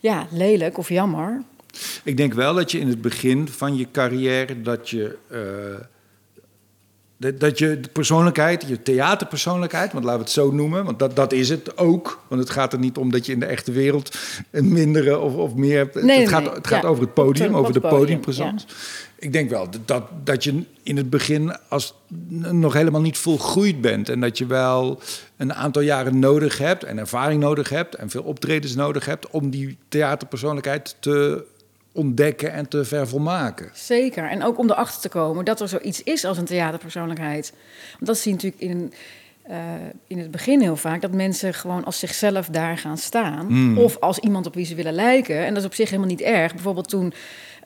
ja, 0.00 0.26
lelijk 0.30 0.78
of 0.78 0.88
jammer. 0.88 1.42
Ik 2.04 2.16
denk 2.16 2.34
wel 2.34 2.54
dat 2.54 2.70
je 2.70 2.78
in 2.78 2.88
het 2.88 3.00
begin 3.00 3.48
van 3.48 3.76
je 3.76 3.86
carrière... 3.92 4.62
dat 4.62 4.90
je, 4.90 5.16
eh, 5.28 5.40
dat, 7.16 7.40
dat 7.40 7.58
je 7.58 7.80
de 7.80 7.88
persoonlijkheid, 7.88 8.64
je 8.68 8.82
theaterpersoonlijkheid... 8.82 9.92
want 9.92 10.04
laten 10.04 10.20
we 10.20 10.24
het 10.24 10.34
zo 10.34 10.50
noemen, 10.52 10.84
want 10.84 10.98
dat, 10.98 11.16
dat 11.16 11.32
is 11.32 11.48
het 11.48 11.78
ook. 11.78 12.22
Want 12.28 12.40
het 12.40 12.50
gaat 12.50 12.72
er 12.72 12.78
niet 12.78 12.96
om 12.96 13.10
dat 13.10 13.26
je 13.26 13.32
in 13.32 13.40
de 13.40 13.46
echte 13.46 13.72
wereld... 13.72 14.16
een 14.50 14.72
mindere 14.72 15.18
of, 15.18 15.34
of 15.34 15.54
meer... 15.54 15.76
hebt. 15.76 16.02
Nee, 16.02 16.20
het 16.20 16.28
gaat, 16.28 16.42
nee, 16.42 16.52
het 16.52 16.66
gaat 16.66 16.82
ja. 16.82 16.88
over 16.88 17.02
het 17.02 17.14
podium, 17.14 17.56
over 17.56 17.72
de 17.72 17.78
het 17.78 17.88
podium, 17.88 18.00
podiumpresence. 18.00 18.66
Ik 19.18 19.32
denk 19.32 19.50
wel 19.50 19.70
dat- 19.70 19.88
dat, 19.88 20.02
dat 20.24 20.44
je 20.44 20.62
in 20.82 20.96
het 20.96 21.10
begin 21.10 21.56
als 21.68 21.94
nog 22.50 22.72
helemaal 22.72 23.00
niet 23.00 23.18
volgroeid 23.18 23.80
bent. 23.80 24.08
En 24.08 24.20
dat 24.20 24.38
je 24.38 24.46
wel 24.46 25.00
een 25.36 25.54
aantal 25.54 25.82
jaren 25.82 26.18
nodig 26.18 26.58
hebt 26.58 26.84
en 26.84 26.98
ervaring 26.98 27.40
nodig 27.40 27.68
hebt 27.68 27.94
en 27.94 28.10
veel 28.10 28.22
optredens 28.22 28.74
nodig 28.74 29.04
hebt 29.04 29.30
om 29.30 29.50
die 29.50 29.78
theaterpersoonlijkheid 29.88 30.96
te 31.00 31.44
ontdekken 31.96 32.52
en 32.52 32.68
te 32.68 32.84
vervolmaken. 32.84 33.70
Zeker. 33.74 34.30
En 34.30 34.42
ook 34.42 34.58
om 34.58 34.70
erachter 34.70 35.00
te 35.00 35.08
komen 35.08 35.44
dat 35.44 35.60
er 35.60 35.68
zoiets 35.68 36.02
is 36.02 36.24
als 36.24 36.38
een 36.38 36.44
theaterpersoonlijkheid. 36.44 37.52
Want 37.92 38.06
dat 38.06 38.18
zie 38.18 38.30
je 38.30 38.36
natuurlijk 38.36 38.62
in, 38.62 38.92
eh, 39.42 39.58
in 40.06 40.18
het 40.18 40.30
begin 40.30 40.60
heel 40.60 40.76
vaak. 40.76 41.00
Dat 41.00 41.12
mensen 41.12 41.54
gewoon 41.54 41.84
als 41.84 41.98
zichzelf 41.98 42.46
daar 42.46 42.78
gaan 42.78 42.98
staan. 42.98 43.46
Hmm. 43.46 43.78
Of 43.78 44.00
als 44.00 44.18
iemand 44.18 44.46
op 44.46 44.54
wie 44.54 44.66
ze 44.66 44.74
willen 44.74 44.94
lijken. 44.94 45.44
En 45.44 45.48
dat 45.48 45.62
is 45.62 45.68
op 45.68 45.74
zich 45.74 45.90
helemaal 45.90 46.10
niet 46.10 46.20
erg. 46.20 46.52
Bijvoorbeeld 46.54 46.88
toen 46.88 47.12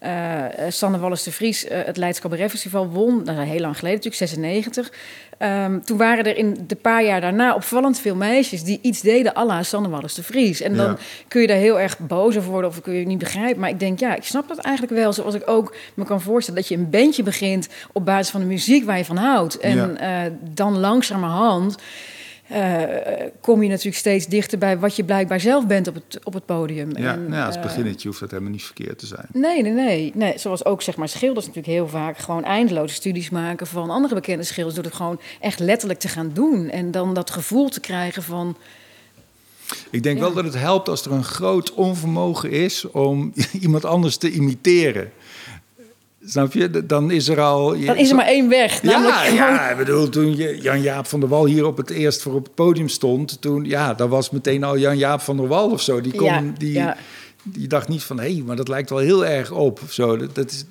eh 0.00 0.44
Sanne 0.68 0.98
Wallis 0.98 1.22
de 1.22 1.32
Vries 1.32 1.64
eh, 1.64 1.78
het 1.84 1.96
Leids 1.96 2.20
Cabaret 2.20 2.50
Festival 2.50 2.88
won. 2.88 3.24
Dat 3.24 3.36
is 3.38 3.48
heel 3.48 3.60
lang 3.60 3.78
geleden, 3.78 3.96
natuurlijk 4.02 4.14
96. 4.14 4.92
Ehm, 5.38 5.80
toen 5.80 5.98
waren 5.98 6.24
er 6.24 6.36
in 6.36 6.58
de 6.66 6.76
paar 6.76 7.04
jaar 7.04 7.20
daarna 7.20 7.54
opvallend 7.54 7.98
veel 8.00 8.14
meisjes... 8.14 8.62
die 8.62 8.78
iets 8.82 9.00
deden 9.00 9.36
à 9.36 9.44
la 9.44 9.62
Sanne 9.62 9.88
Wallis 9.88 10.14
de 10.14 10.22
Vries. 10.22 10.60
En 10.60 10.76
dan 10.76 10.86
Ja. 10.86 10.96
kun 11.28 11.40
je 11.40 11.46
daar 11.46 11.56
heel 11.56 11.80
erg 11.80 11.98
boos 11.98 12.36
over 12.36 12.50
worden 12.50 12.70
of 12.70 12.80
kun 12.80 12.92
je 12.92 12.98
het 12.98 13.08
niet 13.08 13.18
begrijpen. 13.18 13.60
Maar 13.60 13.70
ik 13.70 13.78
denk, 13.80 13.98
ja, 14.00 14.14
ik 14.16 14.24
snap 14.24 14.48
dat 14.48 14.58
eigenlijk 14.58 14.96
wel. 14.96 15.12
Zoals 15.12 15.34
ik 15.34 15.42
ook 15.48 15.74
me 15.94 16.04
kan 16.04 16.20
voorstellen 16.20 16.60
dat 16.60 16.68
je 16.68 16.76
een 16.76 16.90
bandje 16.90 17.22
begint 17.22 17.68
op 17.92 18.04
basis 18.04 18.30
van 18.30 18.40
de 18.40 18.46
muziek 18.46 18.84
waar 18.84 18.98
je 18.98 19.04
van 19.04 19.16
houdt. 19.16 19.58
En 19.58 19.96
eh, 19.98 20.20
dan 20.40 20.78
langzamerhand 20.78 21.76
eh, 22.50 23.26
kom 23.40 23.62
je 23.62 23.68
natuurlijk 23.68 23.96
steeds 23.96 24.26
dichter 24.26 24.58
bij 24.58 24.78
wat 24.78 24.96
je 24.96 25.04
blijkbaar 25.04 25.40
zelf 25.40 25.66
bent 25.66 25.88
op 25.88 25.94
het, 25.94 26.18
op 26.24 26.32
het 26.34 26.46
podium. 26.46 26.96
Ja, 26.96 27.12
En, 27.12 27.22
nou 27.22 27.34
ja, 27.34 27.46
als 27.46 27.56
eh, 27.56 27.62
beginnetje 27.62 28.08
hoeft 28.08 28.20
dat 28.20 28.30
helemaal 28.30 28.52
niet 28.52 28.62
verkeerd 28.62 28.98
te 28.98 29.06
zijn. 29.06 29.26
Nee, 29.32 29.62
nee, 29.62 29.72
nee, 29.72 30.12
nee. 30.14 30.38
Zoals 30.38 30.64
ook 30.64 30.82
zeg 30.82 30.96
maar 30.96 31.08
schilders 31.08 31.46
natuurlijk 31.46 31.74
heel 31.74 31.88
vaak 31.88 32.18
gewoon 32.18 32.44
eindeloze 32.44 32.94
studies 32.94 33.30
maken 33.30 33.66
van 33.66 33.90
andere 33.90 34.14
bekende 34.14 34.44
schilders. 34.44 34.74
Door 34.74 34.84
het 34.84 34.94
gewoon 34.94 35.20
echt 35.40 35.58
letterlijk 35.58 36.00
te 36.00 36.08
gaan 36.08 36.30
doen. 36.32 36.68
En 36.68 36.90
dan 36.90 37.14
dat 37.14 37.30
gevoel 37.30 37.68
te 37.68 37.80
krijgen 37.80 38.22
van. 38.22 38.56
Ik 39.90 40.02
denk 40.02 40.16
Ja. 40.16 40.22
wel 40.22 40.32
dat 40.32 40.44
het 40.44 40.54
helpt 40.54 40.88
als 40.88 41.04
er 41.04 41.12
een 41.12 41.24
groot 41.24 41.74
onvermogen 41.74 42.50
is 42.50 42.90
om 42.90 43.32
iemand 43.60 43.84
anders 43.84 44.16
te 44.16 44.30
imiteren. 44.30 45.12
Snap 46.24 46.52
je? 46.52 46.86
Dan 46.86 47.10
is 47.10 47.28
er 47.28 47.40
al. 47.40 47.80
Dan 47.84 47.96
is 47.96 48.10
er 48.10 48.16
maar 48.16 48.26
één 48.26 48.48
weg. 48.48 48.82
Ja, 48.82 49.00
gewoon- 49.24 49.34
ja, 49.34 49.70
ik 49.70 49.76
bedoel, 49.76 50.08
toen 50.08 50.36
je- 50.36 50.58
Jan-Jaap 50.62 51.06
van 51.06 51.20
der 51.20 51.28
Wal 51.28 51.44
hier 51.46 51.66
op 51.66 51.76
het 51.76 51.90
eerst 51.90 52.22
voor 52.22 52.34
op 52.34 52.44
het 52.44 52.54
podium 52.54 52.88
stond, 52.88 53.40
toen, 53.40 53.64
ja, 53.64 53.94
dat 53.94 54.08
was 54.08 54.30
meteen 54.30 54.64
al 54.64 54.78
Jan-Jaap 54.78 55.20
van 55.20 55.36
der 55.36 55.46
Wal 55.46 55.70
of 55.70 55.80
zo. 55.82 56.00
Die, 56.00 56.14
kon, 56.14 56.26
Ja, 56.26 56.42
die, 56.58 56.72
ja. 56.72 56.96
die 57.42 57.68
dacht 57.68 57.88
niet 57.88 58.02
van, 58.02 58.20
hé, 58.20 58.42
maar 58.46 58.56
dat 58.56 58.68
lijkt 58.68 58.90
wel 58.90 58.98
heel 58.98 59.26
erg 59.26 59.50
op. 59.52 59.80
Of 59.82 59.92
zo. 59.92 60.16
Dat, 60.16 60.34
dat 60.34 60.50
is, 60.50 60.64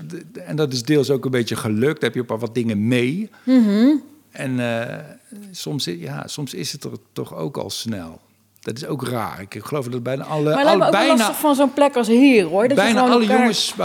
en 0.45 0.55
dat 0.55 0.73
is 0.73 0.83
deels 0.83 1.09
ook 1.09 1.25
een 1.25 1.31
beetje 1.31 1.55
gelukt. 1.55 2.01
Daar 2.01 2.09
heb 2.13 2.13
je 2.27 2.33
ook 2.33 2.39
wat 2.39 2.55
dingen 2.55 2.87
mee. 2.87 3.29
Mhm. 3.43 3.87
En 4.31 4.59
eh, 4.59 4.97
soms, 5.51 5.85
ja, 5.85 6.27
soms 6.27 6.53
is 6.53 6.71
het 6.71 6.83
er 6.83 6.91
toch 7.13 7.35
ook 7.35 7.57
al 7.57 7.69
snel. 7.69 8.19
Dat 8.59 8.77
is 8.77 8.85
ook 8.85 9.07
raar. 9.07 9.41
Ik 9.49 9.61
geloof 9.63 9.87
dat 9.87 10.03
bijna 10.03 10.23
alle, 10.23 10.53
Maar 10.53 10.65
al, 10.65 10.91
bijna, 10.91 11.33
van 11.33 11.55
zo'n 11.55 11.73
plek 11.73 11.95
als 11.95 12.07
hier, 12.07 12.45
hoor. 12.45 12.67
Dat 12.67 12.77
bijna 12.77 13.01
alle 13.01 13.21
elkaar- 13.21 13.37
jongens, 13.39 13.75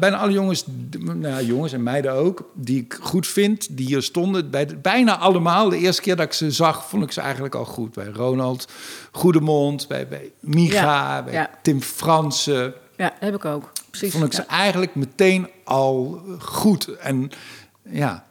bijna 0.00 0.16
alle 0.16 0.32
jongens, 0.32 0.64
nou, 0.98 1.44
jongens 1.44 1.72
en 1.72 1.82
meiden 1.82 2.12
ook, 2.12 2.50
die 2.54 2.80
ik 2.80 2.98
goed 3.00 3.26
vind, 3.26 3.76
die 3.76 3.86
hier 3.86 4.02
stonden, 4.02 4.50
bij 4.50 4.80
bijna 4.82 5.18
allemaal. 5.18 5.68
De 5.68 5.78
eerste 5.78 6.02
keer 6.02 6.16
dat 6.16 6.26
ik 6.26 6.32
ze 6.32 6.50
zag, 6.50 6.88
vond 6.88 7.02
ik 7.02 7.12
ze 7.12 7.20
eigenlijk 7.20 7.54
al 7.54 7.64
goed. 7.64 7.94
Bij 7.94 8.06
Ronald 8.06 8.68
Goedemond, 9.12 9.88
bij, 9.88 10.08
bij 10.08 10.32
Micha, 10.40 10.82
Ja, 10.82 11.22
bij 11.22 11.32
ja. 11.32 11.50
Tim 11.62 11.82
Fransen. 11.82 12.74
Ja, 12.96 13.12
heb 13.20 13.34
ik 13.34 13.44
ook. 13.44 13.72
Precies. 13.90 14.12
Vond 14.12 14.24
ik 14.24 14.32
ja. 14.32 14.36
ze 14.38 14.46
eigenlijk 14.46 14.94
meteen 14.94 15.48
al 15.64 16.22
goed. 16.38 16.86
En 16.96 17.30
ja, 17.82 18.24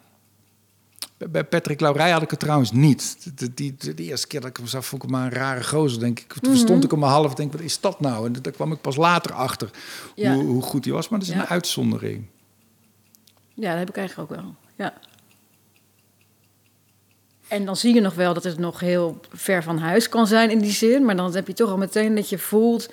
bij- 1.17 1.43
Patrick 1.43 1.79
Laurij 1.79 2.11
had 2.11 2.21
ik 2.21 2.29
het 2.31 2.39
trouwens 2.39 2.71
niet. 2.71 3.17
De, 3.39 3.53
die, 3.53 3.75
de, 3.77 3.93
de 3.93 4.03
eerste 4.03 4.27
keer 4.27 4.41
dat 4.41 4.49
ik 4.49 4.57
hem 4.57 4.67
zag, 4.67 4.85
vond 4.85 5.03
ik 5.03 5.09
hem 5.09 5.19
maar 5.19 5.27
een 5.31 5.37
rare 5.37 5.63
gozer, 5.63 5.99
denk 5.99 6.19
ik. 6.19 6.33
Toen 6.33 6.51
Mhm. 6.53 6.61
stond 6.61 6.83
ik 6.83 6.93
om 6.93 7.03
een 7.03 7.09
half, 7.09 7.33
denk 7.33 7.51
wat 7.51 7.61
is 7.61 7.79
dat 7.79 7.99
nou? 7.99 8.25
En 8.25 8.33
daar 8.41 8.51
kwam 8.53 8.71
ik 8.71 8.81
pas 8.81 8.95
later 8.95 9.33
achter 9.33 9.69
Ja. 10.15 10.33
hoe, 10.33 10.43
hoe 10.43 10.61
goed 10.61 10.85
hij 10.85 10.93
was. 10.93 11.09
Maar 11.09 11.19
dat 11.19 11.27
is 11.27 11.33
Ja. 11.33 11.39
een 11.41 11.47
uitzondering. 11.47 12.25
Ja, 13.53 13.69
dat 13.69 13.79
heb 13.79 13.89
ik 13.89 13.97
eigenlijk 13.97 14.31
ook 14.31 14.37
wel. 14.37 14.55
Ja. 14.75 14.93
En 17.47 17.65
dan 17.65 17.75
zie 17.75 17.93
je 17.93 18.01
nog 18.01 18.13
wel 18.13 18.33
dat 18.33 18.43
het 18.43 18.57
nog 18.57 18.79
heel 18.79 19.19
ver 19.33 19.63
van 19.63 19.77
huis 19.77 20.09
kan 20.09 20.27
zijn 20.27 20.51
in 20.51 20.59
die 20.59 20.71
zin. 20.71 21.05
Maar 21.05 21.15
dan 21.15 21.35
heb 21.35 21.47
je 21.47 21.53
toch 21.53 21.69
al 21.69 21.77
meteen 21.77 22.15
dat 22.15 22.29
je 22.29 22.37
voelt... 22.37 22.89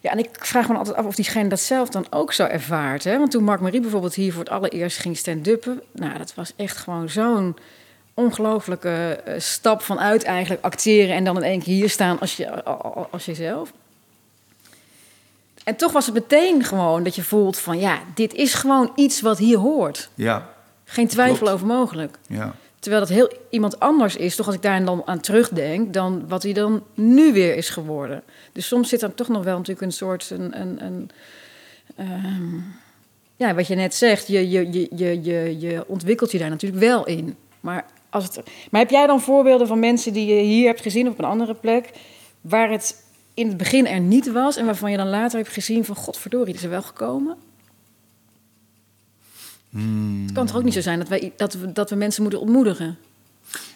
Ja, 0.00 0.10
en 0.10 0.18
ik 0.18 0.28
vraag 0.40 0.68
me 0.68 0.76
altijd 0.76 0.96
af 0.96 1.04
of 1.04 1.14
diegene 1.14 1.48
dat 1.48 1.60
zelf 1.60 1.88
dan 1.88 2.06
ook 2.10 2.32
zo 2.32 2.44
ervaart. 2.44 3.04
Hè? 3.04 3.18
Want 3.18 3.30
toen 3.30 3.44
Mark 3.44 3.60
Marie 3.60 3.80
bijvoorbeeld 3.80 4.14
hier 4.14 4.32
voor 4.32 4.42
het 4.42 4.52
allereerst 4.52 4.98
ging 4.98 5.16
stand-uppen... 5.16 5.82
Nou, 5.92 6.18
dat 6.18 6.34
was 6.34 6.52
echt 6.56 6.76
gewoon 6.76 7.08
zo'n 7.08 7.56
ongelooflijke 8.14 9.20
eh, 9.24 9.34
stap 9.40 9.82
vanuit 9.82 10.24
eigenlijk 10.24 10.64
acteren... 10.64 11.14
en 11.14 11.24
dan 11.24 11.36
in 11.36 11.42
één 11.42 11.62
keer 11.62 11.74
hier 11.74 11.90
staan 11.90 12.20
als, 12.20 12.36
je, 12.36 12.64
als 13.10 13.24
jezelf. 13.24 13.72
En 15.64 15.76
toch 15.76 15.92
was 15.92 16.06
het 16.06 16.14
meteen 16.14 16.64
gewoon 16.64 17.02
dat 17.02 17.14
je 17.14 17.22
voelt 17.22 17.58
van... 17.58 17.78
ja, 17.78 17.98
dit 18.14 18.34
is 18.34 18.54
gewoon 18.54 18.92
iets 18.94 19.20
wat 19.20 19.38
hier 19.38 19.58
hoort. 19.58 20.08
Ja, 20.14 20.48
Geen 20.84 21.08
twijfel 21.08 21.36
Klopt. 21.36 21.52
over 21.52 21.66
mogelijk. 21.66 22.18
ja. 22.26 22.54
Terwijl 22.88 23.06
dat 23.08 23.16
heel 23.16 23.38
iemand 23.50 23.80
anders 23.80 24.16
is, 24.16 24.36
toch 24.36 24.46
als 24.46 24.54
ik 24.54 24.62
daar 24.62 24.84
dan 24.84 25.02
aan 25.04 25.20
terugdenk, 25.20 25.92
dan 25.92 26.28
wat 26.28 26.42
hij 26.42 26.52
dan 26.52 26.82
nu 26.94 27.32
weer 27.32 27.56
is 27.56 27.68
geworden. 27.68 28.22
Dus 28.52 28.66
soms 28.66 28.88
zit 28.88 29.02
er 29.02 29.14
toch 29.14 29.28
nog 29.28 29.44
wel 29.44 29.56
natuurlijk 29.56 29.86
een 29.86 29.92
soort. 29.92 30.30
Een, 30.30 30.60
een, 30.60 31.10
ehm, 31.96 32.54
ja, 33.36 33.54
wat 33.54 33.66
je 33.66 33.74
net 33.74 33.94
zegt, 33.94 34.26
je, 34.26 34.50
je, 34.50 34.72
je, 34.72 34.88
je, 34.96 35.22
je, 35.22 35.58
je 35.58 35.84
ontwikkelt 35.86 36.32
je 36.32 36.38
daar 36.38 36.50
natuurlijk 36.50 36.82
wel 36.82 37.06
in. 37.06 37.36
Maar, 37.60 37.84
als 38.10 38.24
het, 38.24 38.40
maar 38.70 38.80
heb 38.80 38.90
jij 38.90 39.06
dan 39.06 39.20
voorbeelden 39.20 39.66
van 39.66 39.78
mensen 39.78 40.12
die 40.12 40.34
je 40.34 40.42
hier 40.42 40.66
hebt 40.66 40.80
gezien 40.80 41.08
op 41.08 41.18
een 41.18 41.24
andere 41.24 41.54
plek, 41.54 41.90
waar 42.40 42.70
het 42.70 43.04
in 43.34 43.48
het 43.48 43.56
begin 43.56 43.86
er 43.86 44.00
niet 44.00 44.32
was 44.32 44.56
en 44.56 44.64
waarvan 44.64 44.90
je 44.90 44.96
dan 44.96 45.08
later 45.08 45.38
hebt 45.38 45.52
gezien 45.52 45.84
van 45.84 45.96
godverdorie, 45.96 46.54
is 46.54 46.64
er 46.64 46.70
wel 46.70 46.82
gekomen? 46.82 47.36
Het 50.22 50.32
kan 50.32 50.46
toch 50.46 50.56
ook 50.56 50.64
niet 50.64 50.74
zo 50.74 50.80
zijn 50.80 50.98
dat, 50.98 51.08
wij, 51.08 51.32
dat, 51.36 51.54
we, 51.54 51.72
dat 51.72 51.90
we 51.90 51.96
mensen 51.96 52.22
moeten 52.22 52.40
ontmoedigen? 52.40 52.98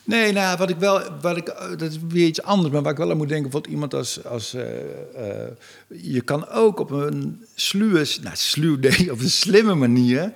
Nee, 0.04 0.32
nou, 0.32 0.58
wat 0.58 0.70
ik 0.70 0.76
wel, 0.76 1.02
wat 1.20 1.36
ik, 1.36 1.48
eh, 1.48 1.68
dat 1.68 1.90
is 1.90 1.98
weer 2.08 2.26
iets 2.26 2.42
anders, 2.42 2.72
maar 2.72 2.82
waar 2.82 2.92
ik 2.92 2.98
wel 2.98 3.10
aan 3.10 3.16
moet 3.16 3.28
denken, 3.28 3.50
bijvoorbeeld 3.50 3.74
iemand 3.74 3.94
als, 3.94 4.24
als 4.24 4.54
uh, 4.54 4.62
uh, 4.62 6.02
je 6.02 6.20
kan 6.20 6.48
ook 6.48 6.78
op 6.78 6.90
een 6.90 7.44
sluwe, 7.54 8.06
nou, 8.22 8.36
sluw, 8.36 8.76
nee, 8.76 9.10
op 9.12 9.20
een 9.20 9.30
slimme 9.30 9.74
manier 9.74 10.32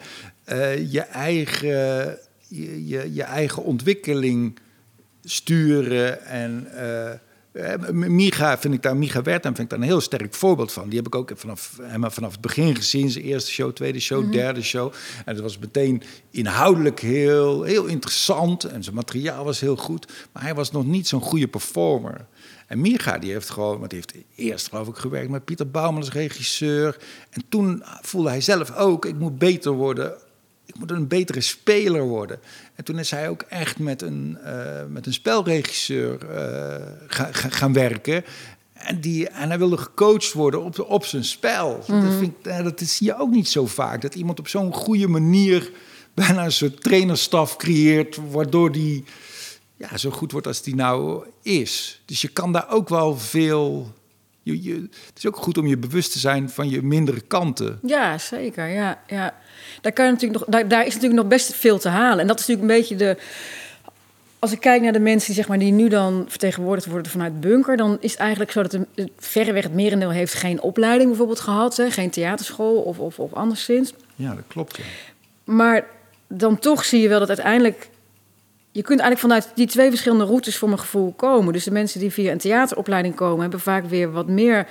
uh, 0.52 0.92
je 0.92 1.00
eigen, 1.00 2.18
je, 2.48 2.86
je, 2.86 3.14
je, 3.14 3.22
eigen 3.22 3.62
ontwikkeling 3.62 4.58
sturen 5.24 6.24
en 6.24 6.68
uh, 7.56 7.90
Micha 7.90 8.58
vind 8.58 8.74
ik 8.74 8.82
daar, 8.82 8.96
Micha 8.96 9.22
Wertheim 9.22 9.54
vind 9.54 9.58
ik 9.58 9.70
daar 9.70 9.78
een 9.78 9.92
heel 9.92 10.00
sterk 10.00 10.34
voorbeeld 10.34 10.72
van. 10.72 10.88
Die 10.88 10.98
heb 10.98 11.06
ik 11.06 11.14
ook 11.14 11.32
vanaf, 11.34 11.78
helemaal 11.82 12.10
vanaf 12.10 12.32
het 12.32 12.40
begin 12.40 12.76
gezien. 12.76 13.10
Zijn 13.10 13.24
eerste 13.24 13.50
show, 13.50 13.72
tweede 13.72 14.00
show, 14.00 14.18
mm 14.18 14.24
-hmm. 14.24 14.32
derde 14.32 14.62
show. 14.62 14.92
En 15.24 15.34
dat 15.34 15.42
was 15.42 15.58
meteen 15.58 16.02
inhoudelijk 16.30 17.00
heel, 17.00 17.62
heel 17.62 17.84
interessant. 17.84 18.64
En 18.64 18.82
zijn 18.82 18.94
materiaal 18.94 19.44
was 19.44 19.60
heel 19.60 19.76
goed. 19.76 20.12
Maar 20.32 20.42
hij 20.42 20.54
was 20.54 20.70
nog 20.70 20.86
niet 20.86 21.08
zo'n 21.08 21.20
goede 21.20 21.48
performer. 21.48 22.26
En 22.66 22.80
Micha 22.80 23.18
die 23.18 23.32
heeft 23.32 23.50
gewoon, 23.50 23.78
want 23.78 23.90
die 23.90 23.98
heeft 23.98 24.24
eerst 24.34 24.68
geloof 24.68 24.88
ik 24.88 24.96
gewerkt 24.96 25.30
met 25.30 25.44
Pieter 25.44 25.70
Bouwman 25.70 26.00
als 26.00 26.12
regisseur. 26.12 26.96
En 27.30 27.42
toen 27.48 27.82
voelde 28.02 28.28
hij 28.28 28.40
zelf 28.40 28.76
ook, 28.76 29.04
ik 29.04 29.18
moet 29.18 29.38
beter 29.38 29.72
worden 29.72 30.14
ik 30.66 30.78
moet 30.78 30.90
een 30.90 31.08
betere 31.08 31.40
speler 31.40 32.02
worden. 32.02 32.38
En 32.74 32.84
toen 32.84 32.98
is 32.98 33.10
hij 33.10 33.28
ook 33.28 33.42
echt 33.42 33.78
met 33.78 34.02
een, 34.02 34.38
uh, 34.44 34.84
met 34.88 35.06
een 35.06 35.12
spelregisseur 35.12 36.18
uh, 36.22 36.86
ga, 37.06 37.28
ga, 37.32 37.48
gaan 37.48 37.72
werken. 37.72 38.24
En, 38.72 39.00
die, 39.00 39.28
en 39.28 39.48
hij 39.48 39.58
wilde 39.58 39.76
gecoacht 39.76 40.32
worden 40.32 40.62
op, 40.64 40.80
op 40.80 41.04
zijn 41.04 41.24
spel. 41.24 41.84
Mm 41.86 42.02
dat, 42.02 42.12
vind 42.18 42.32
ik, 42.42 42.64
dat 42.64 42.80
zie 42.88 43.06
je 43.06 43.18
ook 43.18 43.30
niet 43.30 43.48
zo 43.48 43.66
vaak. 43.66 44.02
Dat 44.02 44.14
iemand 44.14 44.38
op 44.38 44.48
zo'n 44.48 44.72
goede 44.72 45.08
manier 45.08 45.70
bijna 46.14 46.44
een 46.44 46.52
soort 46.52 46.82
trainerstaf 46.82 47.56
creëert... 47.56 48.18
waardoor 48.30 48.72
die 48.72 49.04
ja, 49.76 49.96
zo 49.96 50.10
goed 50.10 50.32
wordt 50.32 50.46
als 50.46 50.62
die 50.62 50.74
nou 50.74 51.24
is. 51.42 52.02
Dus 52.04 52.20
je 52.20 52.28
kan 52.28 52.52
daar 52.52 52.70
ook 52.70 52.88
wel 52.88 53.18
veel... 53.18 53.94
Je, 54.46 54.62
je, 54.62 54.74
het 54.74 55.16
is 55.16 55.26
ook 55.26 55.36
goed 55.36 55.58
om 55.58 55.66
je 55.66 55.78
bewust 55.78 56.12
te 56.12 56.18
zijn 56.18 56.50
van 56.50 56.68
je 56.68 56.82
mindere 56.82 57.20
kanten. 57.20 57.78
Ja, 57.82 58.18
zeker. 58.18 58.66
Ja, 58.68 59.02
ja 59.06 59.34
daar, 59.80 59.92
kan 59.92 60.04
je 60.04 60.12
natuurlijk 60.12 60.40
nog, 60.40 60.48
daar, 60.48 60.68
daar 60.68 60.86
is 60.86 60.94
natuurlijk 60.94 61.20
nog 61.20 61.30
best 61.30 61.54
veel 61.54 61.78
te 61.78 61.88
halen. 61.88 62.18
En 62.18 62.26
dat 62.26 62.40
is 62.40 62.46
natuurlijk 62.46 62.72
een 62.72 62.78
beetje 62.80 62.96
de. 62.96 63.16
Als 64.38 64.52
ik 64.52 64.60
kijk 64.60 64.82
naar 64.82 64.92
de 64.92 64.98
mensen 64.98 65.26
die, 65.26 65.36
zeg 65.36 65.48
maar, 65.48 65.58
die 65.58 65.72
nu 65.72 65.88
dan 65.88 66.24
vertegenwoordigd 66.28 66.86
worden 66.86 67.10
vanuit 67.12 67.40
bunker, 67.40 67.76
dan 67.76 67.96
is 68.00 68.10
het 68.10 68.20
eigenlijk 68.20 68.50
zo 68.50 68.62
dat 68.62 68.70
de, 68.70 69.10
verreweg 69.18 69.62
het 69.62 69.74
merendeel 69.74 70.10
heeft 70.10 70.34
geen 70.34 70.60
opleiding 70.60 71.08
bijvoorbeeld 71.08 71.40
gehad, 71.40 71.76
hè, 71.76 71.90
geen 71.90 72.10
theaterschool 72.10 72.76
of, 72.76 72.98
of, 72.98 73.18
of 73.18 73.32
anderszins. 73.32 73.92
Ja, 74.16 74.34
dat 74.34 74.44
klopt. 74.48 74.76
Ja. 74.76 74.82
Maar 75.44 75.86
dan 76.26 76.58
toch 76.58 76.84
zie 76.84 77.00
je 77.00 77.08
wel 77.08 77.18
dat 77.18 77.28
uiteindelijk 77.28 77.88
je 78.76 78.82
kunt 78.82 79.00
eigenlijk 79.00 79.32
vanuit 79.32 79.56
die 79.56 79.66
twee 79.66 79.88
verschillende 79.88 80.24
routes 80.24 80.56
voor 80.56 80.68
mijn 80.68 80.80
gevoel 80.80 81.12
komen. 81.12 81.52
Dus 81.52 81.64
de 81.64 81.70
mensen 81.70 82.00
die 82.00 82.12
via 82.12 82.32
een 82.32 82.38
theateropleiding 82.38 83.14
komen, 83.14 83.40
hebben 83.40 83.60
vaak 83.60 83.84
weer 83.84 84.12
wat 84.12 84.26
meer 84.26 84.68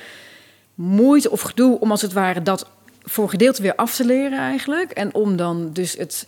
moeite 0.76 1.32
of 1.32 1.42
gedoe 1.42 1.80
om 1.80 1.92
als 1.92 2.02
het 2.02 2.14
ware 2.14 2.42
dat 2.42 2.68
voor 3.04 3.30
gedeelte 3.30 3.62
weer 3.62 3.76
af 3.76 3.96
te 3.96 4.06
leren 4.06 4.40
eigenlijk. 4.40 4.92
En 4.92 5.14
om 5.14 5.36
dan 5.36 5.70
dus 5.74 5.98
het 5.98 6.28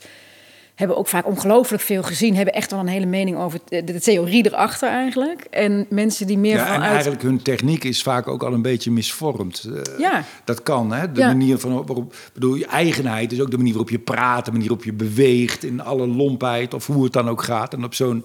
hebben 0.78 0.96
ook 0.96 1.08
vaak 1.08 1.26
ongelooflijk 1.26 1.82
veel 1.82 2.02
gezien, 2.02 2.36
hebben 2.36 2.54
echt 2.54 2.70
wel 2.70 2.80
een 2.80 2.86
hele 2.86 3.06
mening 3.06 3.36
over 3.36 3.60
de, 3.68 4.00
theorie 4.00 4.46
erachter 4.46 4.88
eigenlijk. 4.88 5.40
En 5.50 5.86
mensen 5.90 6.26
die 6.26 6.38
meer 6.38 6.56
ja, 6.56 6.64
vanuit... 6.64 6.82
En 6.82 6.90
eigenlijk 6.90 7.22
hun 7.22 7.42
techniek 7.42 7.84
is 7.84 8.02
vaak 8.02 8.28
ook 8.28 8.42
al 8.42 8.52
een 8.52 8.62
beetje 8.62 8.90
misvormd. 8.90 9.68
Uh, 9.68 9.80
ja. 9.98 10.24
Dat 10.44 10.62
kan, 10.62 10.92
hè? 10.92 11.12
De 11.12 11.20
ja. 11.20 11.26
manier 11.26 11.58
van 11.58 11.72
waarop... 11.72 12.14
bedoel, 12.32 12.54
je 12.54 12.66
eigenheid 12.66 13.32
is 13.32 13.40
ook 13.40 13.50
de 13.50 13.56
manier 13.56 13.72
waarop 13.72 13.90
je 13.90 13.98
praat, 13.98 14.44
de 14.44 14.50
manier 14.50 14.68
waarop 14.68 14.86
je 14.86 14.92
beweegt... 14.92 15.64
in 15.64 15.80
alle 15.80 16.06
lompheid 16.06 16.74
of 16.74 16.86
hoe 16.86 17.04
het 17.04 17.12
dan 17.12 17.28
ook 17.28 17.42
gaat. 17.42 17.72
En 17.72 17.84
op 17.84 17.94
zo'n 17.94 18.24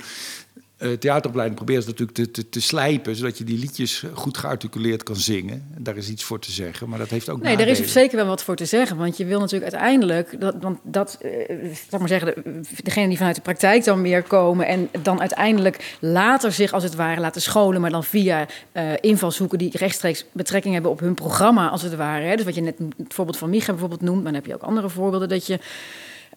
theateropleiding 0.99 1.55
proberen 1.55 1.83
ze 1.83 1.89
natuurlijk 1.89 2.17
te, 2.17 2.31
te, 2.31 2.49
te, 2.49 2.61
slijpen, 2.61 3.15
zodat 3.15 3.37
je 3.37 3.43
die 3.43 3.57
liedjes 3.57 4.03
goed 4.13 4.37
gearticuleerd 4.37 5.03
kan 5.03 5.15
zingen. 5.15 5.67
Daar 5.77 5.97
is 5.97 6.09
iets 6.09 6.23
voor 6.23 6.39
te 6.39 6.51
zeggen, 6.51 6.89
maar 6.89 6.99
dat 6.99 7.09
heeft 7.09 7.29
ook. 7.29 7.41
Nee, 7.41 7.51
nadelen. 7.51 7.75
daar 7.75 7.85
is 7.85 7.91
zeker 7.91 8.17
wel 8.17 8.25
wat 8.25 8.43
voor 8.43 8.55
te 8.55 8.65
zeggen, 8.65 8.97
want 8.97 9.17
je 9.17 9.25
wil 9.25 9.39
natuurlijk 9.39 9.71
uiteindelijk 9.71 10.39
dat, 10.39 10.55
want 10.59 10.79
dat, 10.83 11.17
laat 11.89 11.99
maar 11.99 12.09
zeggen, 12.09 12.33
de, 12.43 12.61
degene 12.83 13.07
die 13.07 13.17
vanuit 13.17 13.35
de 13.35 13.41
praktijk 13.41 13.83
dan 13.83 14.01
meer 14.01 14.23
komen 14.23 14.67
en 14.67 14.89
dan 15.01 15.19
uiteindelijk 15.19 15.95
later 15.99 16.51
zich 16.51 16.73
als 16.73 16.83
het 16.83 16.95
ware 16.95 17.21
laten 17.21 17.41
scholen, 17.41 17.81
maar 17.81 17.89
dan 17.89 18.03
via 18.03 18.47
uh, 18.73 18.91
invalshoeken 18.99 19.57
die 19.57 19.77
rechtstreeks 19.77 20.25
betrekking 20.31 20.73
hebben 20.73 20.91
op 20.91 20.99
hun 20.99 21.13
programma, 21.13 21.69
als 21.69 21.81
het 21.81 21.95
ware. 21.95 22.25
Hè. 22.25 22.35
Dus 22.35 22.45
wat 22.45 22.55
je 22.55 22.61
net 22.61 22.77
het 22.97 23.13
voorbeeld 23.13 23.37
van 23.37 23.49
Micha 23.49 23.71
bijvoorbeeld 23.71 24.01
noemt, 24.01 24.23
maar 24.23 24.31
dan 24.31 24.41
heb 24.41 24.45
je 24.45 24.53
ook 24.53 24.61
andere 24.61 24.89
voorbeelden 24.89 25.29
dat 25.29 25.47
je. 25.47 25.59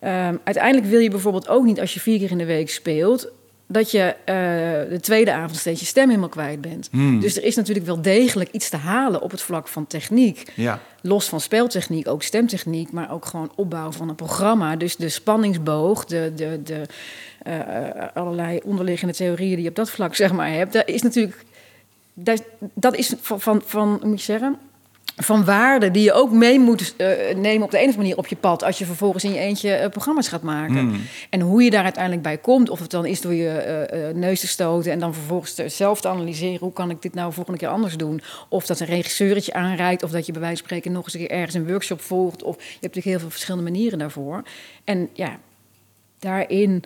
Um, 0.01 0.41
uiteindelijk 0.45 0.87
wil 0.87 1.01
je 1.01 1.11
bijvoorbeeld 1.11 1.49
ook 1.49 1.65
niet 1.65 1.81
als 1.81 1.95
je 1.95 2.01
vier 2.01 2.19
keer 2.19 2.31
in 2.31 2.39
de 2.39 2.45
week 2.45 2.71
speelt 2.71 3.29
dat 3.67 3.91
je 3.91 4.14
uh, 4.19 4.91
de 4.91 5.01
tweede 5.01 5.33
avond 5.33 5.57
steeds 5.57 5.81
je 5.81 5.87
stem 5.87 6.09
helemaal 6.09 6.29
kwijt 6.29 6.61
bent. 6.61 6.89
Hmm. 6.91 7.21
Dus 7.21 7.37
er 7.37 7.45
is 7.45 7.57
natuurlijk 7.57 7.87
wel 7.87 8.03
degelijk 8.03 8.51
iets 8.51 8.69
te 8.69 8.77
halen 8.77 9.23
op 9.23 9.31
het 9.31 9.43
vlak 9.43 9.69
van 9.69 9.87
techniek. 9.87 10.53
Ja. 10.55 10.81
Los 11.01 11.29
van 11.29 11.41
speltechniek, 11.41 12.09
ook 12.09 12.23
stemtechniek, 12.23 12.93
maar 12.93 13.12
ook 13.12 13.25
gewoon 13.25 13.53
opbouw 13.55 13.93
van 13.93 14.09
een 14.09 14.14
programma. 14.14 14.77
Dus 14.77 14.97
de 14.97 15.09
spanningsboog, 15.09 16.05
de, 16.05 16.33
de, 16.37 16.61
de 16.62 16.83
uh, 17.47 17.55
allerlei 18.14 18.61
onderliggende 18.64 19.14
theorieën 19.14 19.55
die 19.55 19.62
je 19.62 19.69
op 19.69 19.77
dat 19.77 19.91
vlak 19.91 20.14
zeg 20.14 20.33
maar 20.33 20.51
hebt, 20.51 20.73
dat 20.73 20.89
is 20.89 21.03
natuurlijk. 21.03 21.45
Dat, 22.14 22.43
dat 22.75 22.97
is 22.97 23.14
van, 23.21 23.41
van, 23.41 23.62
van, 23.64 24.01
moet 24.03 24.19
je 24.19 24.25
zeggen, 24.25 24.59
van 25.17 25.45
waarde 25.45 25.91
die 25.91 26.03
je 26.03 26.12
ook 26.12 26.31
mee 26.31 26.59
moet 26.59 26.95
uh, 26.99 27.09
nemen 27.37 27.64
op 27.64 27.71
de 27.71 27.79
ene 27.79 27.97
manier 27.97 28.17
op 28.17 28.27
je 28.27 28.37
pad 28.37 28.64
als 28.64 28.79
je 28.79 28.85
vervolgens 28.85 29.25
in 29.25 29.33
je 29.33 29.39
eentje 29.39 29.81
uh, 29.81 29.89
programma's 29.89 30.29
gaat 30.29 30.43
maken. 30.43 30.85
Mm. 30.85 31.01
En 31.31 31.41
hoe 31.41 31.62
je 31.62 31.71
daar 31.71 31.83
uiteindelijk 31.83 32.23
bij 32.23 32.39
komt, 32.39 32.71
of 32.71 32.79
het 32.79 32.91
dan 32.91 33.07
is 33.07 33.21
door 33.21 33.35
je 33.35 33.89
uh, 33.93 34.21
neus 34.21 34.41
te 34.41 34.47
stoten 34.47 34.93
en 34.93 34.99
dan 34.99 35.14
vervolgens 35.14 35.55
zelf 35.55 36.01
te 36.01 36.09
analyseren 36.09 36.59
hoe 36.59 36.73
kan 36.73 36.91
ik 36.91 37.03
dit 37.03 37.14
nou 37.14 37.33
volgende 37.33 37.59
keer 37.59 37.69
anders 37.69 37.97
doen, 37.97 38.21
of 38.49 38.67
dat 38.67 38.81
een 38.81 38.87
regisseurtje 38.87 39.53
aanreikt, 39.53 40.03
of 40.03 40.11
dat 40.11 40.27
je 40.27 40.33
bij 40.33 40.41
wijze 40.41 40.57
van 40.57 40.67
spreken 40.67 40.93
nog 40.93 41.05
eens 41.05 41.14
een 41.14 41.21
keer 41.21 41.31
ergens 41.31 41.55
een 41.55 41.69
workshop 41.69 42.01
volgt, 42.01 42.43
of 42.43 42.57
je 42.57 42.62
hebt 42.62 42.83
natuurlijk 42.83 43.07
heel 43.07 43.19
veel 43.19 43.31
verschillende 43.31 43.71
manieren 43.71 43.99
daarvoor. 43.99 44.43
En 44.85 45.09
ja, 45.12 45.39
daarin. 46.19 46.83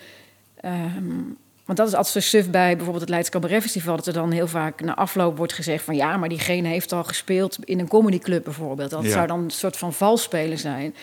Um, 0.65 1.37
want 1.71 1.83
dat 1.83 1.91
is 1.91 1.95
altijd 1.95 2.25
zo 2.25 2.31
suf 2.31 2.51
bij 2.51 2.71
bijvoorbeeld 2.71 3.01
het 3.01 3.09
Leids 3.09 3.29
Cabaret 3.29 3.63
Festival... 3.63 3.97
dat 3.97 4.07
er 4.07 4.13
dan 4.13 4.31
heel 4.31 4.47
vaak 4.49 4.81
na 4.81 4.95
afloop 4.97 5.37
wordt 5.37 5.53
gezegd 5.53 5.85
van... 5.85 5.97
ja, 5.97 6.17
maar 6.17 6.29
diegene 6.29 6.69
heeft 6.69 6.93
al 6.93 7.05
gespeeld 7.05 7.59
in 7.65 7.79
een 7.79 7.89
comedyclub 7.89 8.45
bijvoorbeeld. 8.45 8.91
Dat 8.91 9.05
Ja. 9.05 9.11
zou 9.11 9.27
dan 9.27 9.41
een 9.41 9.51
soort 9.51 9.77
van 9.77 9.93
valspelen 9.93 10.59
zijn. 10.59 10.95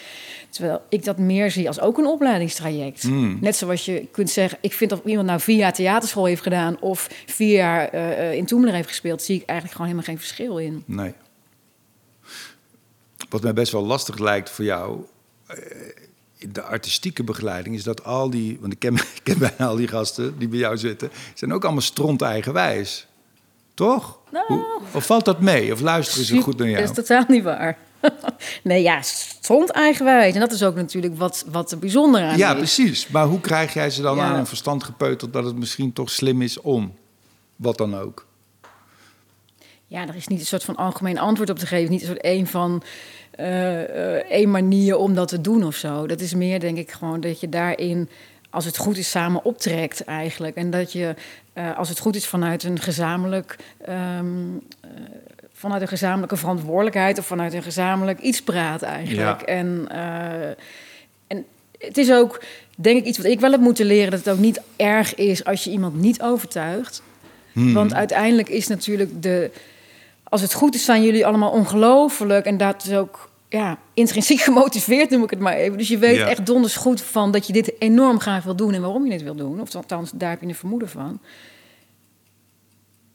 Terwijl 0.49 0.81
ik 0.89 1.03
dat 1.03 1.17
meer 1.17 1.51
zie 1.51 1.67
als 1.67 1.79
ook 1.79 1.97
een 1.97 2.05
opleidingstraject. 2.05 3.03
Mm. 3.03 3.37
Net 3.41 3.55
zoals 3.55 3.85
je 3.85 4.07
kunt 4.11 4.29
zeggen... 4.29 4.57
ik 4.61 4.73
vind 4.73 4.91
of 4.91 4.99
iemand 5.05 5.27
nou 5.27 5.39
vier 5.39 5.57
jaar 5.57 5.73
theaterschool 5.73 6.25
heeft 6.25 6.41
gedaan... 6.41 6.79
of 6.79 7.09
vier 7.25 7.55
jaar 7.55 7.87
eh, 7.89 8.33
in 8.33 8.45
Toemler 8.45 8.73
heeft 8.73 8.87
gespeeld... 8.87 9.21
zie 9.21 9.35
ik 9.35 9.45
eigenlijk 9.45 9.71
gewoon 9.77 9.91
helemaal 9.91 10.15
geen 10.15 10.25
verschil 10.25 10.57
in. 10.57 10.83
Nee. 10.85 11.13
Wat 13.29 13.41
mij 13.41 13.53
best 13.53 13.71
wel 13.71 13.85
lastig 13.85 14.17
lijkt 14.17 14.49
voor 14.49 14.65
jou... 14.65 14.99
de 16.51 16.61
artistieke 16.61 17.23
begeleiding 17.23 17.75
is 17.75 17.83
dat 17.83 18.03
al 18.03 18.29
die... 18.29 18.57
want 18.61 18.73
ik 18.73 18.79
ken, 18.79 18.93
ik 19.19 19.19
ken 19.23 19.37
bijna 19.39 19.65
al 19.67 19.75
die 19.75 19.87
gasten 19.87 20.37
die 20.37 20.47
bij 20.47 20.59
jou 20.59 20.77
zitten... 20.77 21.09
zijn 21.33 21.53
ook 21.53 21.63
allemaal 21.63 21.81
stront 21.81 22.21
eigenwijs. 22.21 23.07
Toch? 23.73 24.19
Nou. 24.31 24.45
Hoe- 24.47 24.65
of 24.93 25.05
valt 25.05 25.25
dat 25.25 25.39
mee? 25.41 25.73
Of 25.73 25.79
luisteren 25.81 26.25
ze 26.25 26.41
goed 26.41 26.57
naar 26.57 26.67
jou? 26.69 26.81
Dat 26.85 26.89
is 26.89 26.95
totaal 27.05 27.23
niet 27.27 27.43
waar. 27.43 27.77
nee, 28.63 28.81
ja, 28.81 29.01
stond 29.01 29.69
eigenwijs. 29.69 30.33
En 30.33 30.39
dat 30.39 30.51
is 30.51 30.63
ook 30.63 30.75
natuurlijk 30.75 31.17
wat, 31.17 31.45
wat 31.51 31.71
er 31.71 31.79
bijzonder 31.79 32.21
aan 32.21 32.37
Ja, 32.37 32.51
is. 32.51 32.57
precies. 32.57 33.07
Maar 33.07 33.25
hoe 33.25 33.39
krijg 33.39 33.73
jij 33.73 33.89
ze 33.89 34.01
dan 34.01 34.15
Ja. 34.17 34.23
aan 34.23 34.35
hun 34.35 34.47
verstand 34.47 34.83
gepeuterd... 34.83 35.33
dat 35.33 35.43
het 35.45 35.55
misschien 35.55 35.93
toch 35.93 36.09
slim 36.09 36.41
is 36.41 36.61
om? 36.61 36.93
Wat 37.55 37.77
dan 37.77 37.95
ook. 37.97 38.25
Ja, 39.87 40.07
er 40.07 40.15
is 40.15 40.27
niet 40.27 40.39
een 40.39 40.45
soort 40.45 40.63
van 40.63 40.75
algemeen 40.75 41.17
antwoord 41.19 41.49
op 41.49 41.59
te 41.59 41.65
geven. 41.67 41.91
Niet 41.91 42.01
een 42.01 42.07
soort 42.07 42.21
één 42.21 42.47
van 42.47 42.83
één 44.29 44.51
manier 44.51 44.97
om 44.97 45.13
dat 45.13 45.27
te 45.27 45.41
doen 45.41 45.63
of 45.63 45.75
zo. 45.75 46.07
Dat 46.07 46.19
is 46.19 46.33
meer, 46.33 46.59
denk 46.59 46.77
ik, 46.77 46.91
gewoon 46.91 47.19
dat 47.19 47.39
je 47.39 47.49
daarin, 47.49 48.09
als 48.49 48.65
het 48.65 48.77
goed 48.77 48.97
is, 48.97 49.09
samen 49.09 49.43
optrekt 49.43 50.03
eigenlijk. 50.03 50.55
En 50.55 50.69
dat 50.69 50.91
je, 50.91 51.15
eh, 51.53 51.77
als 51.77 51.89
het 51.89 51.99
goed 51.99 52.15
is, 52.15 52.27
vanuit 52.27 52.63
een 52.63 52.79
gezamenlijk. 52.79 53.55
ehm, 53.85 54.25
eh, 54.81 54.89
vanuit 55.53 55.81
een 55.81 55.87
gezamenlijke 55.87 56.35
verantwoordelijkheid 56.37 57.17
of 57.17 57.25
vanuit 57.25 57.53
een 57.53 57.63
gezamenlijk 57.63 58.19
iets 58.19 58.41
praat 58.41 58.81
eigenlijk. 58.81 59.39
Ja. 59.39 59.45
En, 59.45 59.87
eh, 59.89 60.49
en 61.27 61.45
het 61.79 61.97
is 61.97 62.11
ook, 62.11 62.43
denk 62.75 62.97
ik, 62.97 63.05
iets 63.05 63.17
wat 63.17 63.27
ik 63.27 63.39
wel 63.39 63.51
heb 63.51 63.59
moeten 63.59 63.85
leren: 63.85 64.11
dat 64.11 64.19
het 64.19 64.33
ook 64.33 64.39
niet 64.39 64.61
erg 64.75 65.15
is 65.15 65.45
als 65.45 65.63
je 65.63 65.69
iemand 65.69 65.95
niet 65.95 66.21
overtuigt. 66.21 67.01
Hmm. 67.51 67.73
Want 67.73 67.93
uiteindelijk 67.93 68.49
is 68.49 68.67
natuurlijk 68.67 69.21
de. 69.21 69.51
Als 70.23 70.41
het 70.41 70.53
goed 70.53 70.75
is, 70.75 70.85
zijn 70.85 71.03
jullie 71.03 71.25
allemaal 71.25 71.51
ongelooflijk. 71.51 72.45
En 72.45 72.57
dat 72.57 72.83
is 72.85 72.93
ook 72.93 73.26
ja, 73.49 73.79
intrinsiek 73.93 74.39
gemotiveerd, 74.49 75.09
noem 75.09 75.23
ik 75.23 75.29
het 75.29 75.39
maar 75.39 75.53
even. 75.53 75.77
Dus 75.77 75.87
je 75.87 75.97
weet 75.97 76.15
Ja. 76.15 76.27
echt 76.27 76.45
donders 76.45 76.75
goed 76.75 77.01
van 77.01 77.31
dat 77.31 77.47
je 77.47 77.53
dit 77.53 77.73
enorm 77.81 78.19
graag 78.19 78.43
wil 78.43 78.55
doen 78.55 78.73
en 78.73 78.81
waarom 78.81 79.03
je 79.05 79.11
dit 79.11 79.21
wil 79.23 79.35
doen. 79.35 79.61
Of 79.61 79.75
althans, 79.75 80.11
daar 80.13 80.29
heb 80.29 80.41
je 80.41 80.47
een 80.47 80.55
vermoeden 80.55 80.89
van. 80.89 81.19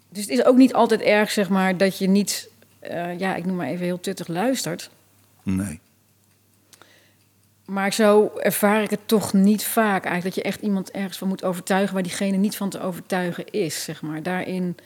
Dus 0.09 0.21
het 0.23 0.31
is 0.31 0.45
ook 0.45 0.57
niet 0.57 0.75
altijd 0.75 1.01
erg, 1.01 1.31
zeg 1.31 1.49
maar, 1.49 1.77
dat 1.77 1.99
je 1.99 2.09
niet, 2.09 2.49
eh, 2.79 3.19
ja, 3.19 3.35
ik 3.35 3.45
noem 3.45 3.57
maar 3.57 3.67
even 3.69 3.85
heel 3.85 4.01
tuttig 4.01 4.29
luistert. 4.29 4.91
Nee. 5.43 5.81
Maar 7.65 7.93
zo 7.93 8.33
ervaar 8.39 8.83
ik 8.83 8.91
het 8.91 9.09
toch 9.09 9.33
niet 9.33 9.65
vaak 9.65 10.05
eigenlijk. 10.05 10.35
Dat 10.35 10.45
je 10.45 10.51
echt 10.51 10.61
iemand 10.63 10.91
ergens 10.91 11.19
van 11.19 11.29
moet 11.29 11.45
overtuigen 11.45 11.95
waar 11.95 12.03
diegene 12.03 12.37
niet 12.37 12.57
van 12.57 12.69
te 12.71 12.81
overtuigen 12.81 13.51
is, 13.51 13.85
zeg 13.85 14.03
maar. 14.03 14.23
Daarin. 14.23 14.77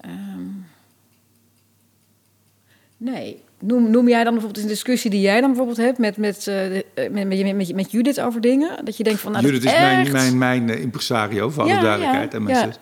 ehm, 0.00 0.48
nee. 2.96 3.42
Noem, 3.60 3.90
noem 3.90 4.08
jij 4.08 4.24
dan 4.24 4.32
bijvoorbeeld 4.32 4.62
een 4.64 4.70
discussie 4.70 5.10
die 5.10 5.20
jij 5.20 5.38
dan 5.40 5.48
bijvoorbeeld 5.48 5.78
hebt 5.78 5.98
met, 5.98 6.16
met, 6.16 6.46
eh, 6.46 6.76
eh, 6.76 6.82
met, 6.94 7.28
met, 7.28 7.56
met, 7.56 7.74
met 7.74 7.90
Judith 7.90 8.20
over 8.20 8.40
dingen? 8.40 8.84
Dat 8.84 8.96
je 8.96 9.02
denkt 9.04 9.20
van. 9.20 9.32
Nou, 9.32 9.44
Judith 9.44 9.64
is 9.64 9.72
mijn, 9.72 9.98
echt- 10.00 10.12
mijn, 10.12 10.38
mijn 10.38 10.70
eh, 10.70 10.80
impresario, 10.80 11.50
voor 11.50 11.62
alle 11.62 11.72
Ja, 11.72 11.80
duidelijkheid. 11.80 12.32
ja, 12.32 12.38
en 12.38 12.44
mijn. 12.44 12.74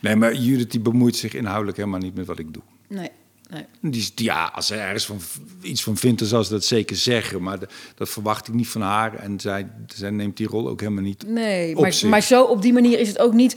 Nee, 0.00 0.16
maar 0.16 0.34
Judith 0.34 0.70
die 0.70 0.80
bemoeit 0.80 1.16
zich 1.16 1.34
inhoudelijk 1.34 1.76
helemaal 1.76 1.98
niet 2.00 2.14
met 2.14 2.26
wat 2.26 2.38
ik 2.38 2.52
doe. 2.52 2.62
Nee, 2.88 3.10
nee. 3.50 3.64
Die, 3.80 4.10
ja, 4.14 4.50
als 4.54 4.66
ze 4.66 4.74
ergens 4.74 5.06
van, 5.06 5.18
iets 5.62 5.82
van 5.82 5.96
vindt, 5.96 6.18
dan 6.18 6.28
zal 6.28 6.44
ze 6.44 6.50
dat 6.50 6.64
zeker 6.64 6.96
zeggen. 6.96 7.42
Maar 7.42 7.58
de- 7.58 7.68
dat 7.94 8.08
verwacht 8.08 8.48
ik 8.48 8.54
niet 8.54 8.68
van 8.68 8.80
haar. 8.80 9.14
En 9.14 9.40
zij, 9.40 9.66
zij 9.94 10.10
neemt 10.10 10.36
die 10.36 10.46
rol 10.46 10.68
ook 10.68 10.80
helemaal 10.80 11.02
niet 11.02 11.24
Nee, 11.26 11.76
op 11.76 11.82
maar, 11.82 11.94
maar 12.08 12.22
zo 12.22 12.42
op 12.44 12.62
die 12.62 12.72
manier 12.72 12.98
is 12.98 13.08
het 13.08 13.18
ook 13.18 13.32
niet 13.32 13.56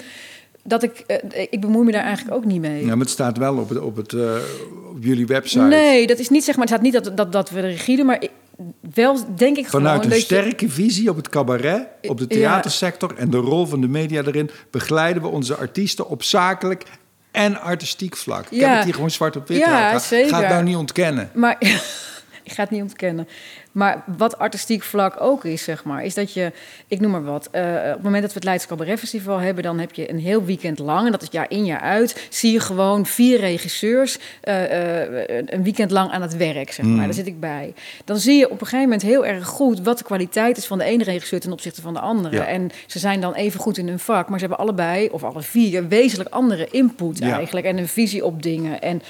dat 0.68 0.84
ik. 0.84 1.00
eh, 1.08 1.48
ik 1.50 1.62
bemoei 1.62 1.86
me 1.86 1.92
daar 1.92 2.04
eigenlijk 2.04 2.36
ook 2.38 2.46
niet 2.46 2.62
mee. 2.62 2.82
Ja, 2.82 2.88
maar 2.90 2.98
het 2.98 3.10
staat 3.10 3.38
wel 3.38 3.56
op, 3.58 3.70
het, 3.70 3.80
op, 3.80 3.96
het, 3.96 4.14
eh, 4.14 4.36
op 4.90 4.98
jullie 5.04 5.26
website. 5.26 5.62
Nee, 5.64 6.08
dat 6.08 6.20
is 6.20 6.30
niet 6.30 6.44
zeg 6.44 6.56
maar. 6.56 6.66
Het 6.66 6.74
staat 6.74 6.84
niet 6.94 7.04
dat, 7.04 7.18
dat, 7.18 7.32
dat 7.32 7.50
we 7.50 7.62
de 7.62 7.68
regie 7.68 7.98
doen, 7.98 8.06
maar 8.06 8.22
ik- 8.24 8.32
wel 8.94 9.18
denk 9.36 9.58
ik 9.58 9.68
Vanuit 9.68 9.96
gewoon 9.96 10.12
een 10.12 10.18
je- 10.18 10.24
sterke 10.24 10.70
visie 10.70 11.10
op 11.10 11.16
het 11.16 11.30
cabaret, 11.30 11.88
op 12.08 12.18
de 12.18 12.26
Ja. 12.30 12.36
theatersector 12.36 13.14
en 13.18 13.30
de 13.30 13.38
rol 13.38 13.66
van 13.66 13.82
de 13.82 13.88
media 13.88 14.22
erin, 14.24 14.50
begeleiden 14.72 15.22
we 15.22 15.28
onze 15.28 15.56
artiesten 15.56 16.08
op 16.08 16.24
zakelijk 16.24 16.84
en 17.32 17.62
artistiek 17.62 18.16
vlak. 18.18 18.46
Ik 18.50 18.60
heb 18.60 18.74
het 18.76 18.84
hier 18.84 18.94
gewoon 18.94 19.12
zwart 19.12 19.36
op 19.36 19.48
wit. 19.48 19.58
Ja. 19.58 20.00
Ga 20.00 20.16
het 20.18 20.50
nou 20.50 20.64
niet 20.64 20.76
ontkennen. 20.76 21.30
Maar 21.34 21.58
ik 22.48 22.54
ga 22.54 22.62
het 22.62 22.72
niet 22.72 22.82
ontkennen. 22.82 23.28
Maar 23.72 24.04
wat 24.18 24.38
artistiek 24.38 24.84
vlak 24.84 25.22
ook 25.22 25.46
is, 25.46 25.64
zeg 25.64 25.84
maar, 25.84 26.04
is 26.04 26.14
dat 26.14 26.34
je, 26.34 26.52
ik 26.88 27.00
noem 27.00 27.12
maar 27.12 27.24
wat, 27.24 27.48
eh, 27.52 27.64
op 27.64 27.94
het 27.94 28.04
moment 28.04 28.22
dat 28.22 28.32
we 28.32 28.38
het 28.40 28.44
Leids 28.44 28.68
Cabaret 28.68 29.00
Festival 29.00 29.38
hebben, 29.38 29.64
dan 29.64 29.80
heb 29.80 29.94
je 29.94 30.10
een 30.10 30.20
heel 30.20 30.46
weekend 30.46 30.80
lang, 30.80 31.06
en 31.06 31.12
dat 31.12 31.22
is 31.22 31.28
jaar 31.32 31.46
in 31.50 31.66
jaar 31.66 31.80
uit, 31.80 32.28
zie 32.30 32.52
je 32.52 32.60
gewoon 32.60 33.06
vier 33.06 33.40
regisseurs 33.40 34.18
eh, 34.42 35.04
eh, 35.04 35.44
een 35.46 35.64
weekend 35.64 35.92
lang 35.92 36.12
aan 36.12 36.22
het 36.22 36.38
werk, 36.38 36.72
zeg 36.72 36.86
maar. 36.86 37.06
Daar 37.06 37.14
zit 37.14 37.28
ik 37.28 37.40
bij. 37.40 37.74
Dan 38.06 38.18
zie 38.18 38.38
je 38.38 38.46
op 38.46 38.52
een 38.52 38.58
gegeven 38.68 38.84
moment 38.84 39.02
heel 39.02 39.26
erg 39.26 39.46
goed 39.46 39.82
wat 39.82 39.98
de 39.98 40.04
kwaliteit 40.04 40.58
is 40.58 40.66
van 40.66 40.78
de 40.78 40.84
ene 40.84 41.04
regisseur 41.04 41.40
ten 41.40 41.52
opzichte 41.52 41.82
van 41.82 41.94
de 41.94 42.00
andere. 42.00 42.36
Ja. 42.36 42.46
En 42.46 42.70
ze 42.86 43.00
zijn 43.00 43.22
dan 43.22 43.34
even 43.34 43.60
goed 43.60 43.78
in 43.78 43.88
hun 43.88 44.00
vak, 44.00 44.30
maar 44.30 44.40
ze 44.40 44.46
hebben 44.46 44.66
allebei, 44.66 45.08
of 45.12 45.24
alle 45.24 45.42
vier, 45.42 45.88
wezenlijk 45.88 46.30
andere 46.30 46.68
input 46.72 47.18
Ja. 47.18 47.36
eigenlijk 47.36 47.66
en 47.66 47.78
een 47.78 47.88
visie 47.88 48.26
op 48.26 48.42
dingen. 48.44 48.82
En 48.82 49.02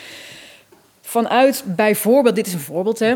vanuit 1.08 1.64
bijvoorbeeld, 1.66 2.36
dit 2.36 2.47
is 2.47 2.53
een 2.53 2.60
voorbeeld 2.60 2.99
hè. 2.99 3.16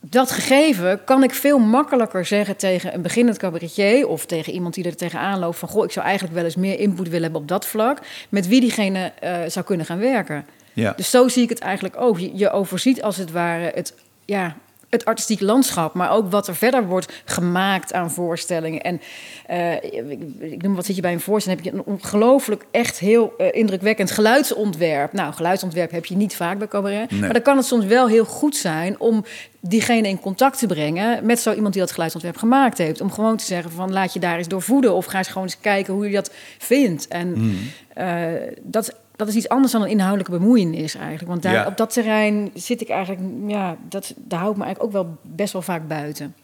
Dat 0.00 0.30
gegeven 0.30 1.04
kan 1.04 1.22
ik 1.22 1.34
veel 1.34 1.58
makkelijker 1.58 2.24
zeggen 2.24 2.56
tegen 2.56 2.94
een 2.94 3.02
beginnend 3.02 3.38
cabaretier 3.38 4.08
of 4.08 4.26
tegen 4.26 4.52
iemand 4.52 4.74
die 4.74 4.84
er 4.84 4.96
tegenaan 4.96 5.38
loopt 5.38 5.58
van 5.58 5.68
goh, 5.68 5.84
ik 5.84 5.90
zou 5.90 6.06
eigenlijk 6.06 6.34
wel 6.34 6.44
eens 6.44 6.56
meer 6.56 6.78
input 6.78 7.06
willen 7.06 7.22
hebben 7.22 7.40
op 7.40 7.48
dat 7.48 7.66
vlak, 7.66 7.98
met 8.28 8.48
wie 8.48 8.60
diegene 8.60 9.12
eh, 9.20 9.38
zou 9.46 9.64
kunnen 9.64 9.86
gaan 9.86 9.98
werken. 9.98 10.46
Ja. 10.72 10.92
Dus 10.96 11.10
zo 11.10 11.28
zie 11.28 11.42
ik 11.42 11.48
het 11.48 11.58
eigenlijk 11.58 11.96
ook. 11.96 12.18
Je, 12.18 12.36
je 12.36 12.50
overziet 12.50 13.02
als 13.02 13.16
het 13.16 13.30
ware 13.30 13.72
het, 13.74 13.94
ja, 14.24 14.56
het 14.92 15.04
artistiek 15.04 15.40
landschap, 15.40 15.94
maar 15.94 16.10
ook 16.10 16.30
wat 16.30 16.48
er 16.48 16.54
verder 16.56 16.86
wordt 16.86 17.12
gemaakt 17.24 17.92
aan 17.92 18.10
voorstellingen. 18.10 18.80
En 18.82 19.00
eh, 19.46 19.74
ik, 19.74 20.20
ik 20.38 20.62
noem 20.62 20.74
wat 20.74 20.86
zit 20.86 20.96
je 20.96 21.02
bij 21.02 21.12
een 21.12 21.20
voorstelling, 21.20 21.64
heb 21.64 21.72
je 21.72 21.78
een 21.78 21.84
ongelooflijk 21.86 22.64
echt 22.70 22.98
heel 22.98 23.34
eh, 23.38 23.46
indrukwekkend 23.52 24.10
geluidsontwerp. 24.10 25.12
Nou, 25.12 25.32
geluidsontwerp 25.32 25.90
heb 25.90 26.04
je 26.04 26.16
niet 26.16 26.36
vaak 26.36 26.58
bij 26.58 26.68
cabaret, 26.68 27.10
Nee. 27.10 27.20
maar 27.20 27.32
dan 27.32 27.42
kan 27.42 27.56
het 27.56 27.66
soms 27.66 27.84
wel 27.84 28.08
heel 28.08 28.24
goed 28.24 28.56
zijn 28.56 29.00
om 29.00 29.24
diegene 29.60 30.08
in 30.08 30.20
contact 30.20 30.58
te 30.58 30.66
brengen 30.66 31.26
met 31.26 31.40
zo 31.40 31.52
iemand 31.52 31.72
die 31.72 31.82
dat 31.82 31.92
geluidsontwerp 31.92 32.36
gemaakt 32.36 32.78
heeft. 32.78 33.00
Om 33.00 33.12
gewoon 33.12 33.36
te 33.36 33.44
zeggen 33.44 33.70
van 33.70 33.92
laat 33.92 34.12
je 34.12 34.20
daar 34.20 34.38
eens 34.38 34.48
door 34.48 34.62
voeden 34.62 34.94
of 34.94 35.04
ga 35.04 35.18
eens 35.18 35.28
gewoon 35.28 35.42
eens 35.42 35.60
kijken 35.60 35.94
hoe 35.94 36.06
je 36.06 36.14
dat 36.14 36.30
vindt. 36.58 37.08
En 37.08 37.58
eh, 37.94 38.22
dat, 38.62 38.94
dat 39.16 39.28
is 39.28 39.34
iets 39.34 39.48
anders 39.48 39.72
dan 39.72 39.82
een 39.82 39.88
inhoudelijke 39.88 40.38
bemoeienis 40.38 40.94
eigenlijk. 40.94 41.28
Want 41.28 41.42
daar, 41.42 41.52
Ja. 41.52 41.66
op 41.66 41.76
dat 41.76 41.92
terrein 41.92 42.50
zit 42.54 42.80
ik 42.80 42.88
eigenlijk, 42.88 43.20
ja, 43.46 43.76
dat, 43.88 44.14
daar 44.16 44.38
hou 44.38 44.50
ik 44.52 44.58
me 44.58 44.64
eigenlijk 44.64 44.96
ook 44.96 45.02
wel 45.04 45.16
best 45.22 45.52
wel 45.52 45.62
vaak 45.62 45.88
buiten. 45.88 46.34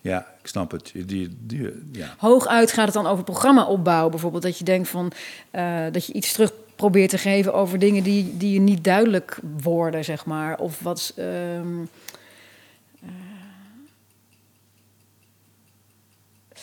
Ja, 0.00 0.26
ik 0.42 0.46
snap 0.48 0.70
het. 0.70 0.92
Die, 1.06 1.36
die, 1.40 1.70
ja. 1.92 2.14
Hooguit 2.18 2.72
gaat 2.72 2.84
het 2.84 2.94
dan 2.94 3.06
over 3.06 3.24
programmaopbouw 3.24 4.08
bijvoorbeeld. 4.08 4.42
Dat 4.42 4.58
je 4.58 4.64
denkt 4.64 4.88
van, 4.88 5.12
eh, 5.50 5.80
dat 5.92 6.06
je 6.06 6.12
iets 6.12 6.32
terug 6.32 6.52
probeert 6.76 7.10
te 7.10 7.18
geven 7.18 7.54
over 7.54 7.78
dingen 7.78 8.02
die, 8.02 8.36
die 8.36 8.52
je 8.52 8.60
niet 8.60 8.84
duidelijk 8.84 9.38
worden, 9.62 10.04
zeg 10.04 10.24
maar. 10.26 10.58
Of 10.58 10.80
wat... 10.80 11.12
ehm, 11.16 11.82
eh, 13.02 13.08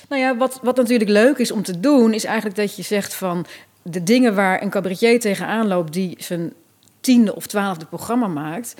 nou 0.09 0.21
ja, 0.21 0.37
wat, 0.37 0.59
wat 0.63 0.75
natuurlijk 0.75 1.09
leuk 1.09 1.37
is 1.37 1.51
om 1.51 1.63
te 1.63 1.79
doen, 1.79 2.13
is 2.13 2.23
eigenlijk 2.23 2.55
dat 2.55 2.75
je 2.75 2.81
zegt 2.81 3.13
van 3.13 3.45
de 3.83 4.03
dingen 4.03 4.35
waar 4.35 4.61
een 4.61 4.69
cabaretier 4.69 5.19
tegenaan 5.19 5.67
loopt 5.67 5.93
die 5.93 6.15
zijn 6.19 6.53
tiende 6.99 7.35
of 7.35 7.47
twaalfde 7.47 7.85
programma 7.85 8.27
maakt. 8.27 8.75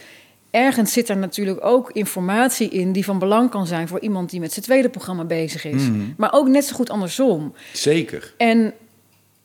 Ergens 0.52 0.94
zit 0.94 1.10
er 1.10 1.18
natuurlijk 1.18 1.66
ook 1.66 1.92
informatie 1.92 2.70
in 2.70 2.92
die 2.92 3.06
van 3.06 3.20
belang 3.20 3.50
kan 3.50 3.68
zijn 3.68 3.88
voor 3.88 4.00
iemand 4.00 4.30
die 4.30 4.40
met 4.40 4.54
zijn 4.54 4.66
tweede 4.66 4.90
programma 4.90 5.24
bezig 5.24 5.66
is. 5.66 5.84
Maar 6.18 6.34
ook 6.34 6.48
net 6.48 6.66
zo 6.66 6.76
goed 6.76 6.90
andersom. 6.90 7.54
Zeker. 7.74 8.34
En 8.38 8.74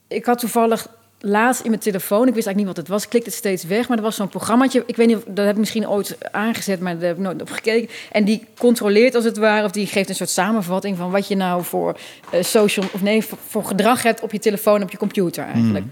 ik 0.08 0.24
had 0.24 0.38
toevallig 0.38 0.88
laatst 1.26 1.62
in 1.62 1.70
mijn 1.70 1.82
telefoon, 1.82 2.28
ik 2.28 2.34
wist 2.34 2.46
eigenlijk 2.46 2.56
niet 2.56 2.66
wat 2.66 2.76
het 2.76 2.88
was, 2.88 3.08
klikte 3.08 3.28
het 3.28 3.38
steeds 3.38 3.64
weg, 3.64 3.88
maar 3.88 3.96
er 3.96 4.02
was 4.02 4.16
zo'n 4.16 4.28
programmaatje, 4.28 4.82
ik 4.86 4.96
weet 4.96 5.06
niet, 5.06 5.16
of, 5.16 5.22
dat 5.26 5.44
heb 5.44 5.54
ik 5.54 5.60
misschien 5.60 5.88
ooit 5.88 6.18
aangezet, 6.30 6.80
maar 6.80 6.98
daar 6.98 7.08
heb 7.08 7.16
ik 7.16 7.22
nooit 7.22 7.40
op 7.40 7.50
gekeken. 7.50 7.88
En 8.12 8.24
die 8.24 8.46
controleert 8.58 9.14
als 9.14 9.24
het 9.24 9.36
ware, 9.36 9.64
of 9.64 9.70
die 9.70 9.86
geeft 9.86 10.08
een 10.08 10.14
soort 10.14 10.30
samenvatting 10.30 10.96
van 10.96 11.10
wat 11.10 11.28
je 11.28 11.36
nou 11.36 11.64
voor 11.64 11.98
eh, 12.30 12.42
social, 12.42 12.86
of 12.92 13.02
nee, 13.02 13.24
voor, 13.24 13.38
voor 13.46 13.64
gedrag 13.64 14.02
hebt 14.02 14.20
op 14.20 14.32
je 14.32 14.38
telefoon, 14.38 14.82
op 14.82 14.90
je 14.90 14.98
computer 14.98 15.44
eigenlijk. 15.44 15.84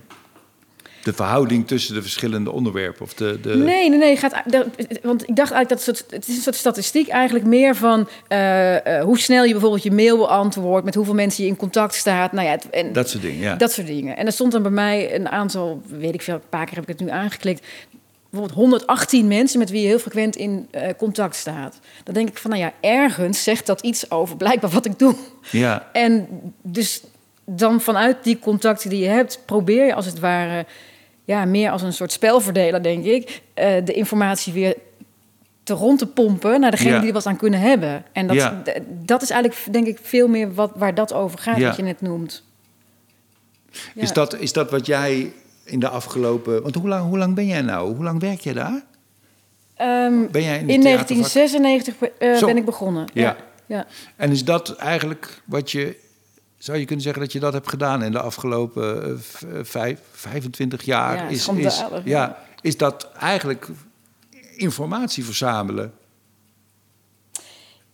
De 1.04 1.12
verhouding 1.12 1.66
tussen 1.66 1.94
de 1.94 2.02
verschillende 2.02 2.50
onderwerpen. 2.50 3.02
Of 3.02 3.14
de, 3.14 3.38
de... 3.42 3.54
Nee, 3.56 3.88
nee, 3.88 3.98
nee. 3.98 4.16
Gaat, 4.16 4.42
want 5.02 5.28
ik 5.28 5.36
dacht 5.36 5.52
eigenlijk 5.52 5.68
dat 5.68 5.84
het, 5.84 5.96
soort- 5.96 6.10
het 6.10 6.28
is 6.28 6.36
een 6.36 6.42
soort 6.42 6.54
statistiek 6.56 7.08
eigenlijk 7.08 7.44
meer 7.46 7.74
van 7.76 8.08
eh, 8.28 8.98
eh, 8.98 9.04
hoe 9.04 9.18
snel 9.18 9.44
je 9.44 9.52
bijvoorbeeld 9.52 9.82
je 9.82 9.92
mail 9.92 10.16
beantwoordt, 10.16 10.84
met 10.84 10.94
hoeveel 10.94 11.14
mensen 11.14 11.44
je 11.44 11.50
in 11.50 11.56
contact 11.56 11.94
staat. 11.94 12.32
Nou 12.32 12.46
ja, 12.46 12.52
het, 12.52 12.70
en 12.70 12.92
Dat 12.92 13.10
soort 13.10 13.22
dingen, 13.22 13.40
ja. 13.40 13.54
dat 13.54 13.72
soort 13.72 13.86
dingen. 13.86 14.16
En 14.16 14.26
er 14.26 14.32
stond 14.32 14.52
dan 14.52 14.62
bij 14.62 14.70
mij 14.70 15.14
een 15.14 15.28
aantal, 15.28 15.82
weet 15.86 16.14
ik 16.14 16.22
veel, 16.22 16.34
een 16.34 16.40
paar 16.48 16.64
keer 16.66 16.74
heb 16.74 16.82
ik 16.88 16.98
het 16.98 17.00
nu 17.00 17.10
aangeklikt. 17.12 17.66
Bijvoorbeeld 18.30 18.60
118 18.60 19.26
mensen 19.28 19.58
met 19.58 19.70
wie 19.70 19.80
je 19.80 19.86
heel 19.86 19.98
frequent 19.98 20.36
in 20.36 20.68
eh, 20.70 20.88
contact 20.96 21.36
staat. 21.36 21.78
Dan 22.04 22.14
denk 22.14 22.28
ik 22.28 22.38
van, 22.38 22.50
nou 22.50 22.62
ja, 22.62 22.72
ergens 22.80 23.42
zegt 23.42 23.66
dat 23.66 23.80
iets 23.80 24.10
over 24.10 24.36
blijkbaar 24.36 24.70
wat 24.70 24.84
ik 24.86 24.98
doe. 24.98 25.14
ja. 25.50 25.88
En 25.92 26.28
dus 26.62 27.02
dan 27.46 27.80
vanuit 27.80 28.16
die 28.22 28.38
contacten 28.38 28.90
die 28.90 29.02
je 29.02 29.08
hebt, 29.08 29.38
probeer 29.46 29.86
je 29.86 29.94
als 29.94 30.06
het 30.06 30.18
ware, 30.18 30.66
ja, 31.24 31.44
meer 31.44 31.70
als 31.70 31.82
een 31.82 31.92
soort 31.92 32.12
spelverdeler, 32.12 32.82
denk 32.82 33.04
ik, 33.04 33.42
eh, 33.54 33.84
de 33.84 33.92
informatie 33.92 34.52
weer 34.52 34.74
te 35.62 35.72
rond 35.74 35.98
te 35.98 36.06
pompen 36.06 36.60
naar 36.60 36.70
degene 36.70 36.90
Ja. 36.90 36.98
die 36.98 37.08
er 37.08 37.14
wat 37.14 37.26
aan 37.26 37.36
kunnen 37.36 37.60
hebben. 37.60 38.04
En 38.12 38.26
dat, 38.26 38.36
Ja. 38.36 38.62
dat 38.88 39.22
is 39.22 39.30
eigenlijk, 39.30 39.72
denk 39.72 39.86
ik, 39.86 39.98
veel 40.02 40.28
meer 40.28 40.54
wat, 40.54 40.72
waar 40.74 40.94
dat 40.94 41.12
over 41.12 41.38
gaat, 41.38 41.56
Ja. 41.56 41.66
wat 41.68 41.76
je 41.76 41.82
net 41.82 42.00
noemt. 42.00 42.42
Ja. 43.94 44.02
Is, 44.02 44.12
dat, 44.12 44.38
is 44.38 44.52
dat 44.52 44.70
wat 44.70 44.86
jij 44.86 45.32
in 45.64 45.78
de 45.80 45.88
afgelopen... 45.88 46.62
Want 46.62 46.74
hoe 46.74 46.88
lang, 46.88 47.08
hoe 47.08 47.18
lang 47.18 47.34
ben 47.34 47.46
jij 47.46 47.60
nou? 47.62 47.94
Hoe 47.94 48.04
lang 48.04 48.20
werk 48.20 48.40
jij 48.40 48.52
daar? 48.52 48.82
Ehm, 49.74 50.26
Ben 50.30 50.42
jij 50.42 50.58
in, 50.58 50.66
de 50.66 50.72
in 50.72 50.80
theatervak? 50.80 51.30
1996 51.30 51.94
eh, 52.18 52.40
ben 52.46 52.56
ik 52.56 52.64
begonnen. 52.64 53.06
Ja. 53.12 53.22
Ja. 53.22 53.36
Ja. 53.66 53.86
En 54.16 54.30
is 54.30 54.44
dat 54.44 54.76
eigenlijk 54.76 55.42
wat 55.44 55.70
je... 55.70 55.96
Zou 56.64 56.78
je 56.78 56.84
kunnen 56.84 57.04
zeggen 57.04 57.22
dat 57.22 57.32
je 57.32 57.40
dat 57.40 57.52
hebt 57.52 57.68
gedaan 57.68 58.02
in 58.02 58.12
de 58.12 58.20
afgelopen 58.20 59.02
eh, 59.02 59.10
eh, 59.10 59.64
vijf, 59.64 60.00
25 60.12 60.82
jaar? 60.82 61.16
Ja, 61.16 61.28
is, 61.28 61.48
is, 61.48 61.78
ja, 61.78 62.00
ja. 62.04 62.38
is 62.60 62.76
dat 62.76 63.10
eigenlijk 63.12 63.68
informatie 64.56 65.24
verzamelen? 65.24 65.92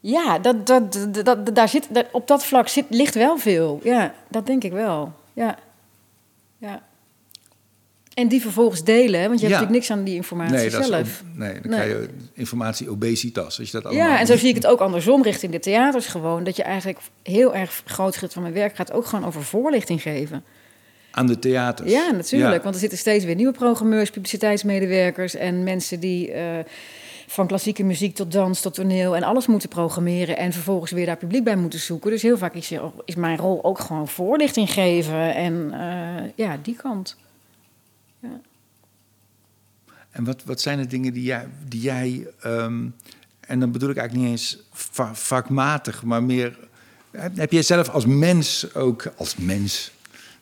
Ja, 0.01 0.39
dat, 0.39 0.67
dat, 0.67 1.09
dat, 1.25 1.55
daar 1.55 1.69
zit, 1.69 1.89
op 2.13 2.27
dat 2.27 2.45
vlak 2.45 2.69
zit, 2.69 2.85
ligt 2.89 3.15
wel 3.15 3.39
veel. 3.39 3.81
Ja, 3.83 4.15
dat 4.29 4.47
denk 4.47 4.65
ik 4.65 4.73
wel. 4.73 5.13
Ja. 5.33 5.59
ja. 6.59 6.83
En 8.15 8.29
die 8.29 8.41
vervolgens 8.41 8.85
delen, 8.85 9.21
want 9.21 9.21
je 9.21 9.27
hebt 9.27 9.41
Ja. 9.41 9.49
natuurlijk 9.49 9.71
niks 9.71 9.91
aan 9.91 10.05
die 10.05 10.15
informatie 10.15 10.57
Nee, 10.57 10.71
dat 10.71 10.81
is, 10.81 10.87
zelf. 10.87 11.23
nee, 11.35 11.53
dan 11.61 11.71
Nee. 11.71 11.81
krijg 11.81 11.91
je 11.91 12.09
informatie 12.33 12.91
obesitas. 12.91 13.59
Als 13.59 13.71
je 13.71 13.77
dat 13.81 13.85
allemaal 13.87 14.07
Ja, 14.09 14.19
en 14.21 14.27
zo 14.27 14.37
zie 14.37 14.49
ik 14.49 14.55
het 14.55 14.67
ook 14.67 14.81
andersom 14.81 15.23
richting 15.23 15.53
de 15.53 15.59
theaters 15.59 16.07
gewoon. 16.07 16.45
Dat 16.45 16.57
je 16.57 16.63
eigenlijk 16.63 16.99
heel 17.23 17.55
erg 17.55 17.83
groot 17.85 18.13
gedeelte 18.15 18.35
van 18.35 18.43
mijn 18.43 18.55
werk 18.55 18.77
gaat 18.77 18.93
ook 18.93 19.07
gewoon 19.07 19.27
over 19.27 19.43
voorlichting 19.43 20.03
geven. 20.03 20.45
Aan 21.11 21.27
de 21.27 21.39
theaters. 21.39 21.91
Ja, 21.91 22.11
natuurlijk. 22.11 22.55
Ja. 22.57 22.63
Want 22.63 22.75
er 22.75 22.81
zitten 22.81 22.99
steeds 22.99 23.25
weer 23.25 23.35
nieuwe 23.35 23.53
programmeurs, 23.53 24.11
publiciteitsmedewerkers 24.11 25.35
en 25.35 25.63
mensen 25.63 26.01
die 26.01 26.33
eh, 26.33 26.45
van 27.27 27.47
klassieke 27.47 27.85
muziek 27.85 28.15
tot 28.15 28.33
dans 28.33 28.61
tot 28.61 28.75
toneel 28.75 29.17
en 29.17 29.23
alles 29.23 29.47
moeten 29.47 29.69
programmeren 29.69 30.37
en 30.37 30.53
vervolgens 30.53 30.91
weer 30.91 31.07
daar 31.07 31.17
publiek 31.17 31.45
bij 31.45 31.57
moeten 31.57 31.79
zoeken. 31.79 32.11
Dus 32.11 32.23
heel 32.23 32.39
vaak 32.39 32.55
is, 32.55 32.73
is 33.05 33.15
mijn 33.15 33.39
rol 33.39 33.65
ook 33.65 33.79
gewoon 33.79 34.09
voorlichting 34.09 34.73
geven 34.73 35.35
en 35.35 35.71
eh, 35.73 36.25
ja, 36.35 36.59
die 36.63 36.77
kant. 36.77 37.17
En 40.11 40.25
wat, 40.25 40.43
wat 40.45 40.61
zijn 40.61 40.79
de 40.79 40.87
dingen 40.87 41.13
die 41.13 41.23
jij, 41.23 41.49
die 41.69 41.81
jij 41.81 42.27
ehm, 42.41 42.87
en 43.41 43.61
dan 43.61 43.71
bedoel 43.73 43.91
ik 43.91 43.97
eigenlijk 43.97 44.29
niet 44.29 44.39
eens 44.39 44.59
va- 44.73 45.15
vakmatig, 45.15 46.03
maar 46.03 46.23
meer. 46.23 46.59
Heb, 47.11 47.37
heb 47.37 47.53
jij 47.53 47.63
zelf 47.63 47.89
als 47.89 48.07
mens 48.07 48.75
ook, 48.75 49.07
als 49.17 49.37
mens, 49.37 49.91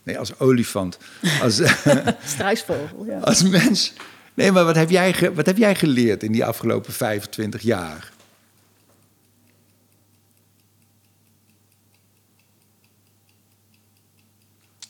nee, 0.03 0.19
als 0.19 0.39
olifant, 0.39 0.99
als, 1.43 1.57
Struisvogel, 2.25 3.05
ja. 3.07 3.19
als 3.19 3.43
mens. 3.43 3.93
Nee, 4.35 4.53
maar 4.53 4.65
wat 4.65 4.75
heb, 4.77 4.91
jij 4.91 5.13
ge- 5.13 5.35
wat 5.35 5.47
heb 5.47 5.57
jij 5.57 5.75
geleerd 5.75 6.23
in 6.23 6.33
die 6.33 6.45
afgelopen 6.45 6.93
25 6.93 7.63
jaar? 7.63 8.13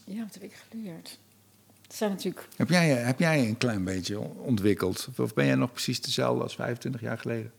Ja, 0.05 0.23
wat 0.23 0.35
heb 0.35 0.43
ik 0.43 0.53
geleerd? 0.71 1.19
Zijn 1.99 2.11
natuurlijk... 2.11 2.49
Heb 2.57 2.69
jij, 2.69 2.89
heb 2.89 3.19
jij 3.19 3.49
een 3.49 3.57
klein 3.57 3.85
beetje 3.85 4.19
ontwikkeld? 4.21 5.09
Of 5.17 5.35
ben 5.35 5.47
jij 5.47 5.55
nog 5.55 5.73
precies 5.73 6.01
dezelfde 6.01 6.43
als 6.43 6.55
25 6.55 7.01
jaar 7.01 7.19
geleden? 7.19 7.53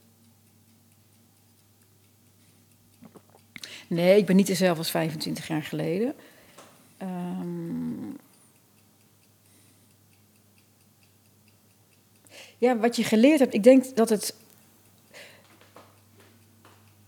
Nee, 3.87 4.17
ik 4.17 4.25
ben 4.25 4.35
niet 4.35 4.47
dezelfde 4.47 4.77
als 4.77 4.91
25 4.91 5.47
jaar 5.47 5.63
geleden. 5.63 6.15
Ehm, 6.97 8.11
Ja, 12.57 12.77
wat 12.77 12.95
je 12.95 13.03
geleerd 13.03 13.39
hebt, 13.39 13.53
ik 13.53 13.63
denk 13.63 13.95
dat 13.95 14.09
het. 14.09 14.35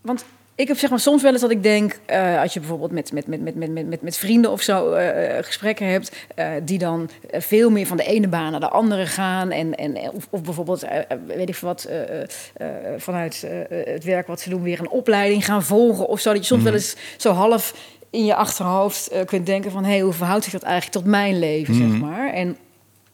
Want 0.00 0.24
ik 0.54 0.68
heb 0.68 0.78
zeg 0.78 0.90
maar 0.90 1.00
soms 1.00 1.22
wel 1.22 1.32
eens 1.32 1.40
dat 1.40 1.50
ik 1.50 1.62
denk, 1.62 1.98
eh, 2.06 2.40
als 2.40 2.52
je 2.54 2.60
bijvoorbeeld 2.60 2.90
met, 2.92 3.12
met, 3.12 3.26
met, 3.26 3.42
met, 3.44 3.56
met, 3.56 3.88
met, 3.88 4.02
met, 4.02 4.16
vrienden 4.16 4.50
of 4.50 4.60
zo 4.60 4.92
eh, 4.92 5.44
gesprekken 5.44 5.86
hebt, 5.86 6.16
eh, 6.34 6.50
die 6.62 6.78
dan 6.78 7.10
eh, 7.30 7.40
veel 7.40 7.70
meer 7.70 7.86
van 7.86 7.96
de 7.96 8.04
ene 8.04 8.28
baan 8.28 8.50
naar 8.50 8.60
de 8.60 8.68
andere 8.68 9.06
gaan. 9.06 9.50
En, 9.50 9.74
en, 9.74 9.96
of, 10.12 10.26
of 10.30 10.42
bijvoorbeeld, 10.42 10.82
eh, 10.82 10.98
eh, 10.98 11.04
weet 11.26 11.48
ik 11.48 11.54
veel 11.54 11.68
wat, 11.68 11.84
eh, 11.84 12.20
eh, 12.20 12.26
eh, 12.56 12.66
vanuit 12.96 13.46
eh, 13.68 13.84
het 13.92 14.04
werk 14.04 14.26
wat 14.26 14.40
ze 14.40 14.48
doen, 14.48 14.62
weer 14.62 14.80
een 14.80 14.90
opleiding 14.90 15.44
gaan 15.44 15.62
volgen 15.62 16.08
of 16.08 16.20
zo. 16.20 16.32
Dat 16.32 16.40
je 16.40 16.46
soms 16.46 16.62
wel 16.62 16.72
eens 16.72 16.96
zo 17.16 17.32
half 17.32 17.74
in 18.10 18.24
je 18.24 18.34
achterhoofd 18.34 19.08
eh, 19.08 19.24
kunt 19.24 19.46
denken 19.46 19.70
van, 19.70 19.84
hé, 19.84 19.90
hey, 19.90 20.00
hoe 20.00 20.12
verhoudt 20.12 20.44
zich 20.44 20.52
dat 20.52 20.62
eigenlijk 20.62 20.92
tot 20.92 21.04
mijn 21.04 21.38
leven, 21.38 21.74
zeg 21.74 21.86
maar. 22.00 22.32
En 22.32 22.56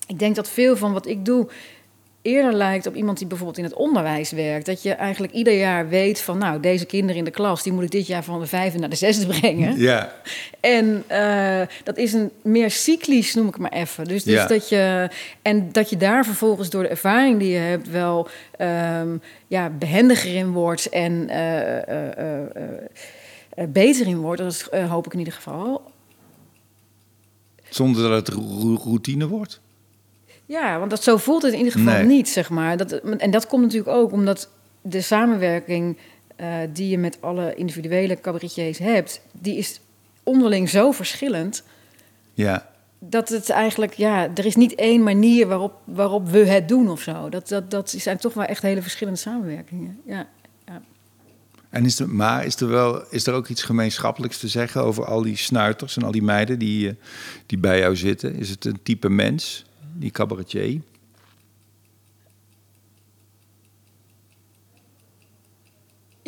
ik 0.06 0.18
denk 0.18 0.34
dat 0.34 0.48
veel 0.48 0.76
van 0.76 0.92
wat 0.92 1.06
ik 1.06 1.24
doe 1.24 1.48
eerder 2.22 2.52
lijkt 2.52 2.86
op 2.86 2.94
iemand 2.94 3.18
die 3.18 3.26
bijvoorbeeld 3.26 3.58
in 3.58 3.64
het 3.64 3.74
onderwijs 3.74 4.30
werkt. 4.30 4.66
Dat 4.66 4.82
je 4.82 4.92
eigenlijk 4.92 5.32
ieder 5.32 5.58
jaar 5.58 5.88
weet 5.88 6.20
van, 6.20 6.38
nou, 6.38 6.60
deze 6.60 6.84
kinderen 6.86 7.16
in 7.16 7.24
de 7.24 7.30
klas, 7.30 7.62
die 7.62 7.72
moet 7.72 7.82
ik 7.84 7.90
dit 7.90 8.06
jaar 8.06 8.24
van 8.24 8.40
de 8.40 8.46
vijfde 8.46 8.78
naar 8.78 8.88
de 8.88 8.96
zesde 8.96 9.26
brengen. 9.26 9.78
Ja, 9.78 10.12
En 10.60 11.04
eh, 11.06 11.60
dat 11.84 11.96
is 11.96 12.12
een 12.12 12.30
meer 12.42 12.70
cyclisch, 12.70 13.34
noem 13.34 13.46
ik 13.46 13.52
het 13.52 13.62
maar 13.62 13.72
even. 13.72 14.04
Dus, 14.04 14.22
dus 14.24 14.34
Ja. 14.34 14.46
dat 14.46 14.68
je 14.68 15.10
en 15.42 15.72
dat 15.72 15.90
je 15.90 15.96
daar 15.96 16.24
vervolgens 16.24 16.70
door 16.70 16.82
de 16.82 16.88
ervaring 16.88 17.38
die 17.38 17.48
je 17.50 17.58
hebt 17.58 17.90
wel 17.90 18.28
ehm, 18.56 19.16
ja, 19.46 19.70
behendiger 19.70 20.34
in 20.34 20.50
wordt 20.52 20.88
en 20.88 21.28
eh, 21.28 22.46
eh, 22.48 23.66
beter 23.68 24.06
in 24.06 24.18
wordt. 24.18 24.40
Dat 24.40 24.52
is, 24.52 24.80
hoop 24.88 25.06
ik 25.06 25.12
in 25.12 25.18
ieder 25.18 25.34
geval. 25.34 25.82
zonder 27.68 28.02
dat 28.10 28.26
het 28.26 28.36
ro- 28.36 28.74
routine 28.84 29.28
wordt. 29.28 29.60
Ja, 30.48 30.78
want 30.78 30.90
dat, 30.90 31.02
zo 31.02 31.16
voelt 31.16 31.42
het 31.42 31.52
in 31.52 31.58
ieder 31.58 31.72
geval 31.72 31.92
Nee. 31.92 32.04
niet, 32.04 32.28
zeg 32.28 32.50
maar. 32.50 32.76
Dat, 32.76 32.92
en 32.92 33.30
dat 33.30 33.46
komt 33.46 33.62
natuurlijk 33.62 33.96
ook 33.96 34.12
omdat 34.12 34.48
de 34.82 35.00
samenwerking 35.00 35.98
eh, 36.36 36.54
die 36.72 36.88
je 36.88 36.98
met 36.98 37.18
alle 37.20 37.54
individuele 37.54 38.20
cabaretiers 38.20 38.78
hebt, 38.78 39.20
die 39.32 39.56
is 39.56 39.80
onderling 40.22 40.68
zo 40.68 40.92
verschillend. 40.92 41.62
Ja, 42.34 42.68
Dat 42.98 43.28
het 43.28 43.50
eigenlijk, 43.50 43.92
ja, 43.94 44.28
er 44.34 44.44
is 44.46 44.56
niet 44.56 44.74
één 44.74 45.02
manier 45.02 45.46
waarop, 45.46 45.72
waarop 45.84 46.28
we 46.28 46.38
het 46.38 46.68
doen 46.68 46.90
of 46.90 47.00
zo. 47.00 47.28
Dat, 47.28 47.48
dat, 47.48 47.70
dat 47.70 47.90
zijn 47.90 48.18
toch 48.18 48.34
wel 48.34 48.44
echt 48.44 48.62
hele 48.62 48.82
verschillende 48.82 49.18
samenwerkingen. 49.18 50.00
Ja, 50.06 50.26
ja. 50.66 50.82
en 51.70 51.84
is 51.84 51.98
er, 51.98 52.08
maar 52.08 52.44
is 52.44 52.60
er, 52.60 52.68
wel, 52.68 53.02
is 53.10 53.26
er 53.26 53.34
ook 53.34 53.48
iets 53.48 53.62
gemeenschappelijks 53.62 54.38
te 54.38 54.48
zeggen 54.48 54.82
over 54.82 55.04
al 55.04 55.22
die 55.22 55.36
snuiters 55.36 55.96
en 55.96 56.02
al 56.02 56.10
die 56.12 56.22
meiden 56.22 56.58
die, 56.58 56.88
eh, 56.88 56.94
die 57.46 57.58
bij 57.58 57.78
jou 57.78 57.96
zitten? 57.96 58.34
Is 58.34 58.50
het 58.50 58.64
een 58.64 58.78
type 58.82 59.08
mens, 59.08 59.64
die 59.98 60.10
cabaretier? 60.10 60.80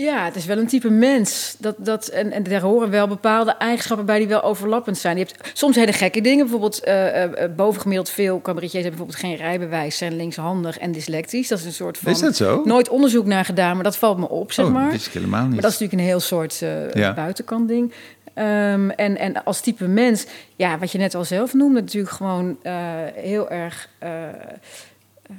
Ja, 0.01 0.25
het 0.25 0.37
is 0.37 0.45
wel 0.45 0.59
een 0.59 0.67
type 0.67 0.91
mens. 0.91 1.57
Dat, 1.59 1.75
dat, 1.79 2.09
en, 2.09 2.33
en 2.33 2.43
daar 2.43 2.61
horen 2.61 2.91
wel 2.91 3.09
bepaalde 3.09 3.51
eigenschappen 3.51 4.07
bij 4.07 4.19
die 4.19 4.29
wel 4.29 4.43
overlappend 4.43 4.99
zijn. 4.99 5.17
Je 5.19 5.25
hebt 5.25 5.59
soms 5.59 5.77
hele 5.77 5.93
gekke 5.93 6.21
dingen. 6.21 6.39
Bijvoorbeeld 6.39 6.85
eh, 6.85 7.23
eh, 7.23 7.45
eh, 7.45 7.55
bovengemiddeld 7.57 8.11
veel 8.11 8.41
cabaretiers 8.41 8.83
hebben 8.85 8.91
bijvoorbeeld 8.91 9.19
geen 9.19 9.47
rijbewijs, 9.47 9.97
zijn 9.97 10.17
linkshandig 10.17 10.79
en 10.79 10.93
dyslectisch. 10.93 11.49
Dat 11.49 11.59
is 11.59 11.65
een 11.65 11.73
soort 11.73 11.99
van... 11.99 12.13
Is 12.13 12.21
dat 12.21 12.37
zo? 12.37 12.63
Nooit 12.65 12.89
onderzoek 12.89 13.27
naar 13.27 13.45
gedaan, 13.45 13.75
maar 13.75 13.85
dat 13.85 13.97
valt 13.97 14.19
me 14.19 14.29
op, 14.29 14.53
zeg 14.53 14.67
oh, 14.67 14.73
maar. 14.73 14.91
dat 14.91 15.07
ik 15.07 15.13
helemaal 15.13 15.43
niet. 15.43 15.53
Maar 15.53 15.63
dat 15.63 15.71
is 15.73 15.79
natuurlijk 15.79 16.03
een 16.03 16.09
heel 16.09 16.21
soort 16.21 16.63
eh, 16.63 16.93
Ja. 16.93 17.15
buitenkant 17.15 17.69
ding. 17.69 17.93
Ehm, 18.35 18.91
en, 18.91 19.17
en 19.17 19.45
als 19.45 19.61
type 19.61 19.87
mens, 19.87 20.27
ja, 20.57 20.79
wat 20.79 20.93
je 20.93 20.99
net 20.99 21.15
al 21.15 21.25
zelf 21.25 21.55
noemde, 21.55 21.81
natuurlijk 21.81 22.15
gewoon 22.15 22.59
eh, 22.63 22.75
heel 23.15 23.51
erg 23.51 23.89
eh, 23.99 24.29
ehm, 24.29 25.37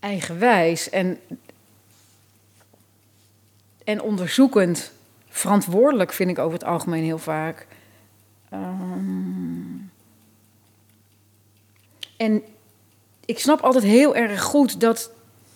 eigenwijs 0.00 0.90
en, 0.90 1.18
en 3.84 4.02
onderzoekend. 4.02 4.92
Verantwoordelijk 5.28 6.12
vind 6.12 6.30
ik 6.30 6.38
over 6.38 6.52
het 6.52 6.64
algemeen 6.64 7.04
heel 7.04 7.18
vaak. 7.18 7.66
Ehm, 8.48 9.76
en 12.16 12.42
ik 13.24 13.38
snap 13.38 13.60
altijd 13.60 13.84
heel 13.84 14.16
erg 14.16 14.42
goed 14.42 14.80
dat 14.80 15.10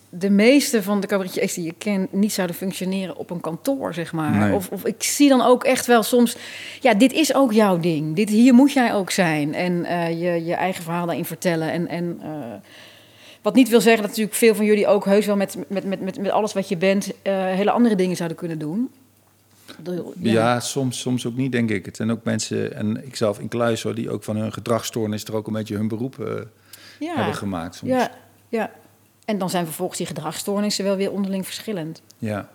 de 0.09 0.29
meeste 0.29 0.83
van 0.83 0.99
de 0.99 1.07
cabaretiers 1.07 1.53
die 1.53 1.63
je 1.63 1.73
kent 1.77 2.13
niet 2.13 2.33
zouden 2.33 2.55
functioneren 2.55 3.15
op 3.15 3.29
een 3.29 3.41
kantoor, 3.41 3.93
zeg 3.93 4.13
maar. 4.13 4.31
Nee. 4.31 4.53
Of, 4.53 4.69
of 4.69 4.85
ik 4.85 5.03
zie 5.03 5.29
dan 5.29 5.41
ook 5.41 5.63
echt 5.63 5.85
wel 5.85 6.03
soms, 6.03 6.37
ja, 6.81 6.93
dit 6.93 7.13
is 7.13 7.33
ook 7.33 7.53
jouw 7.53 7.79
ding. 7.79 8.15
Dit, 8.15 8.29
hier 8.29 8.53
moet 8.53 8.73
jij 8.73 8.93
ook 8.93 9.11
zijn. 9.11 9.53
En 9.53 9.85
eh, 9.85 10.09
je, 10.09 10.45
je 10.45 10.53
eigen 10.53 10.83
verhaal 10.83 11.05
daarin 11.05 11.25
vertellen. 11.25 11.71
En, 11.71 11.87
en 11.87 12.19
eh, 12.21 12.29
wat 13.41 13.55
niet 13.55 13.69
wil 13.69 13.81
zeggen 13.81 14.01
dat 14.01 14.09
natuurlijk 14.09 14.37
veel 14.37 14.55
van 14.55 14.65
jullie 14.65 14.87
ook 14.87 15.05
heus 15.05 15.25
wel 15.25 15.35
met, 15.35 15.57
met, 15.67 15.85
met, 15.85 16.01
met, 16.01 16.19
met 16.19 16.31
alles 16.31 16.53
wat 16.53 16.69
je 16.69 16.77
bent, 16.77 17.11
eh, 17.21 17.33
hele 17.33 17.71
andere 17.71 17.95
dingen 17.95 18.15
zouden 18.15 18.37
kunnen 18.37 18.59
doen. 18.59 18.91
Ja, 20.19 20.59
soms, 20.59 20.99
soms 20.99 21.25
ook 21.25 21.35
niet, 21.35 21.51
denk 21.51 21.69
ik. 21.69 21.85
Het 21.85 21.95
zijn 21.95 22.11
ook 22.11 22.23
mensen, 22.23 22.75
en 22.75 23.05
ik 23.05 23.15
zelf 23.15 23.39
in 23.39 23.47
kluis 23.47 23.83
hoor, 23.83 23.95
die 23.95 24.09
ook 24.09 24.23
van 24.23 24.35
hun 24.35 24.53
gedragsstoornis 24.53 25.23
er 25.23 25.35
ook 25.35 25.47
een 25.47 25.53
beetje 25.53 25.75
hun 25.75 25.87
beroep 25.87 26.15
ja. 26.99 27.15
hebben 27.15 27.35
gemaakt. 27.35 27.75
Soms. 27.75 27.91
Ja, 27.91 28.11
ja. 28.49 28.71
En 29.27 29.37
dan 29.37 29.49
zijn 29.49 29.65
vervolgens 29.65 29.97
die 29.97 30.07
gedragsstoornissen 30.07 30.83
wel 30.83 30.95
weer 30.95 31.11
onderling 31.11 31.45
verschillend. 31.45 32.01
Ja. 32.17 32.49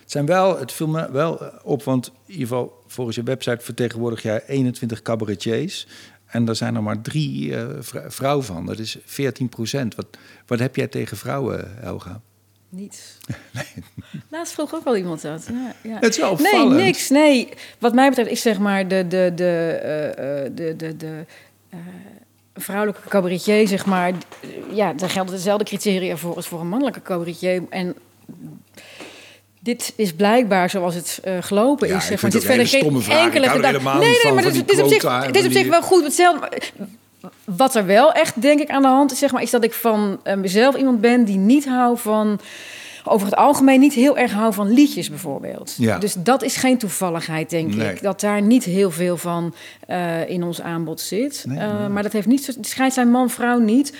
Het 0.00 0.10
zijn 0.10 0.26
wel, 0.26 0.58
het 0.58 0.72
viel 0.72 0.86
me 0.88 1.10
wel 1.10 1.40
eh, 1.40 1.48
op, 1.62 1.82
want 1.82 2.06
in 2.06 2.12
ieder 2.32 2.46
geval 2.48 2.82
volgens 2.86 3.16
je 3.16 3.22
website 3.22 3.64
vertegenwoordig 3.64 4.22
jij 4.22 4.42
21 4.46 5.02
cabaretiers. 5.02 5.86
En 6.26 6.44
daar 6.44 6.56
zijn 6.56 6.74
er 6.74 6.82
maar 6.82 7.00
drie 7.00 7.56
eh, 7.56 7.66
vrou- 7.80 8.10
vrouwen 8.10 8.44
van. 8.44 8.66
Dat 8.66 8.78
is 8.78 8.96
14 9.04 9.48
procent. 9.48 9.94
Wat, 9.94 10.06
wat 10.46 10.58
heb 10.58 10.76
jij 10.76 10.86
tegen 10.86 11.16
vrouwen, 11.16 11.74
Helga? 11.80 12.20
Niets. 12.68 13.16
Laatst 14.30 14.52
vroeg 14.52 14.74
ook 14.74 14.84
wel 14.84 14.96
iemand 14.96 15.22
dat. 15.22 15.46
Ja, 15.52 15.74
ja. 15.82 15.98
Het 16.00 16.10
is 16.10 16.18
wel 16.18 16.36
Nee, 16.36 16.66
niks. 16.68 17.08
Nee, 17.08 17.48
wat 17.78 17.94
mij 17.94 18.08
betreft 18.08 18.30
is 18.30 18.42
zeg 18.42 18.58
maar 18.58 18.88
de, 18.88 19.06
de, 19.08 19.32
de, 19.34 19.78
eh, 19.82 20.44
eh, 20.44 20.50
de, 20.54 20.76
de, 20.76 20.96
de 20.96 21.24
vrouwelijke 22.60 23.08
cabaretier, 23.08 23.68
zeg 23.68 23.86
maar. 23.86 24.12
Ja, 24.72 24.92
daar 24.92 25.10
gelden 25.10 25.34
dezelfde 25.34 25.64
criteria 25.64 26.16
voor 26.16 26.36
als 26.36 26.46
voor 26.46 26.60
een 26.60 26.68
mannelijke 26.68 27.02
cabaretier. 27.02 27.62
En 27.68 27.94
dit 29.60 29.92
is 29.96 30.12
blijkbaar 30.12 30.70
zoals 30.70 30.94
het 30.94 31.20
eh, 31.22 31.36
gelopen 31.40 31.88
Ja, 31.88 31.96
is. 31.96 32.06
Zeg 32.06 32.22
maar. 32.22 32.30
het 32.30 32.42
stomme 32.68 33.00
verder 33.00 33.12
geen 33.12 33.42
enkele 33.42 33.48
Nee, 33.98 34.18
nee, 34.22 34.32
maar 34.32 34.44
het 34.44 34.54
is, 34.54 34.76
is 34.76 34.82
op 34.82 34.88
zich, 34.88 35.24
het 35.26 35.36
is 35.36 35.46
op 35.46 35.52
zich 35.52 35.68
wel 35.68 35.82
goed. 35.82 36.04
Hetzelfde, 36.04 36.48
wat 37.44 37.74
er 37.74 37.86
wel 37.86 38.12
echt, 38.12 38.42
denk 38.42 38.60
ik, 38.60 38.70
aan 38.70 38.82
de 38.82 38.88
hand 38.88 39.12
is, 39.12 39.18
zeg 39.18 39.32
maar, 39.32 39.42
is 39.42 39.50
dat 39.50 39.64
ik 39.64 39.72
van 39.72 40.20
eh, 40.22 40.34
mezelf 40.34 40.76
iemand 40.76 41.00
ben 41.00 41.24
die 41.24 41.36
niet 41.36 41.66
hou 41.66 41.98
van. 41.98 42.40
Over 43.04 43.26
het 43.26 43.36
algemeen 43.36 43.80
niet 43.80 43.92
heel 43.92 44.18
erg 44.18 44.32
hou 44.32 44.52
van 44.54 44.70
liedjes 44.72 45.08
bijvoorbeeld. 45.08 45.74
Ja. 45.78 45.98
Dus 45.98 46.14
dat 46.18 46.42
is 46.42 46.56
geen 46.56 46.78
toevalligheid, 46.78 47.50
denk 47.50 47.74
Nee. 47.74 47.92
ik. 47.92 48.02
Dat 48.02 48.20
daar 48.20 48.42
niet 48.42 48.64
heel 48.64 48.90
veel 48.90 49.16
van 49.16 49.54
eh, 49.86 50.28
in 50.28 50.42
ons 50.42 50.60
aanbod 50.60 51.00
zit. 51.00 51.44
Nee, 51.46 51.58
Eh, 51.58 51.78
nee. 51.78 51.88
Maar 51.88 52.02
dat 52.02 52.12
heeft 52.12 52.26
niet. 52.26 52.56
scheidt 52.60 52.94
zijn 52.94 53.10
man-vrouw 53.10 53.58
niet. 53.58 53.96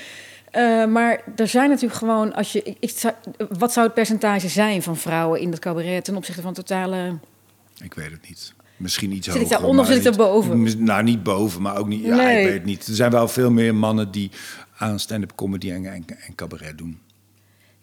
Eh, 0.50 0.84
maar 0.86 1.20
er 1.36 1.48
zijn 1.48 1.68
natuurlijk 1.68 1.98
gewoon. 1.98 2.34
Als 2.34 2.52
je, 2.52 2.62
ik, 2.62 2.76
ik 2.80 2.90
zou- 2.90 3.14
wat 3.58 3.72
zou 3.72 3.86
het 3.86 3.94
percentage 3.94 4.48
zijn 4.48 4.82
van 4.82 4.96
vrouwen 4.96 5.40
in 5.40 5.50
het 5.50 5.58
cabaret 5.58 6.04
ten 6.04 6.16
opzichte 6.16 6.42
van 6.42 6.52
totale. 6.54 7.18
Ik 7.82 7.94
weet 7.94 8.10
het 8.10 8.28
niet. 8.28 8.52
Misschien 8.76 9.12
iets 9.12 9.26
Zit 9.26 9.34
ik 9.34 9.40
hoger. 9.40 9.56
daaronder 9.56 9.80
of 9.84 9.90
zit 9.90 9.96
ik 9.96 10.04
daarboven? 10.04 10.84
Nou, 10.84 11.02
niet 11.02 11.22
boven, 11.22 11.62
maar 11.62 11.76
ook 11.76 11.86
niet... 11.88 12.04
Ja, 12.04 12.16
Nee. 12.16 12.38
ik 12.40 12.44
weet 12.44 12.54
het 12.54 12.64
niet. 12.64 12.86
Er 12.86 12.94
zijn 12.94 13.10
wel 13.10 13.28
veel 13.28 13.50
meer 13.50 13.74
mannen 13.74 14.10
die 14.10 14.30
aan 14.76 14.98
stand-up 14.98 15.32
comedy 15.34 15.70
en, 15.70 15.84
en, 15.86 16.04
en 16.26 16.34
cabaret 16.34 16.78
doen. 16.78 16.98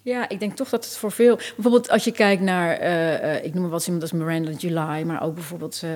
Ja, 0.07 0.29
ik 0.29 0.39
denk 0.39 0.55
toch 0.55 0.69
dat 0.69 0.85
het 0.85 0.97
voor 0.97 1.11
veel... 1.11 1.35
Bijvoorbeeld 1.35 1.89
als 1.89 2.03
je 2.03 2.11
kijkt 2.11 2.41
naar, 2.41 2.77
eh, 2.77 3.35
eh, 3.35 3.45
ik 3.45 3.53
noem 3.53 3.61
maar 3.61 3.71
wat 3.71 3.85
iemand 3.85 4.01
als 4.01 4.11
Miranda 4.11 4.51
July... 4.51 5.03
maar 5.05 5.23
ook 5.23 5.33
bijvoorbeeld 5.33 5.81
uh, 5.83 5.91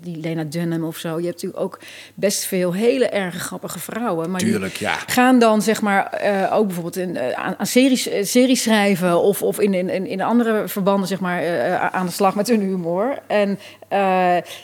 die 0.00 0.16
Lena 0.16 0.44
Dunham 0.44 0.84
of 0.84 0.96
zo. 0.96 1.08
Je 1.08 1.26
hebt 1.26 1.42
natuurlijk 1.42 1.62
ook 1.62 1.78
best 2.14 2.44
veel 2.44 2.72
hele 2.72 3.08
erg 3.08 3.34
grappige 3.34 3.78
vrouwen. 3.78 4.30
Maar 4.30 4.40
Tuurlijk, 4.40 4.76
ja. 4.76 4.94
gaan 5.06 5.38
dan 5.38 5.62
zeg 5.62 5.80
maar 5.80 6.04
ook 6.52 6.66
bijvoorbeeld 6.66 6.96
in, 6.96 7.18
aan, 7.18 7.54
aan 7.58 7.66
series, 7.66 8.30
series 8.30 8.62
schrijven... 8.62 9.20
of, 9.20 9.42
of 9.42 9.60
in, 9.60 9.74
in, 9.74 10.06
in 10.06 10.20
andere 10.20 10.68
verbanden 10.68 11.08
zeg 11.08 11.20
maar 11.20 11.68
aan 11.78 12.06
de 12.06 12.12
slag 12.12 12.34
met 12.34 12.48
hun 12.48 12.60
humor. 12.60 13.18
En 13.26 13.58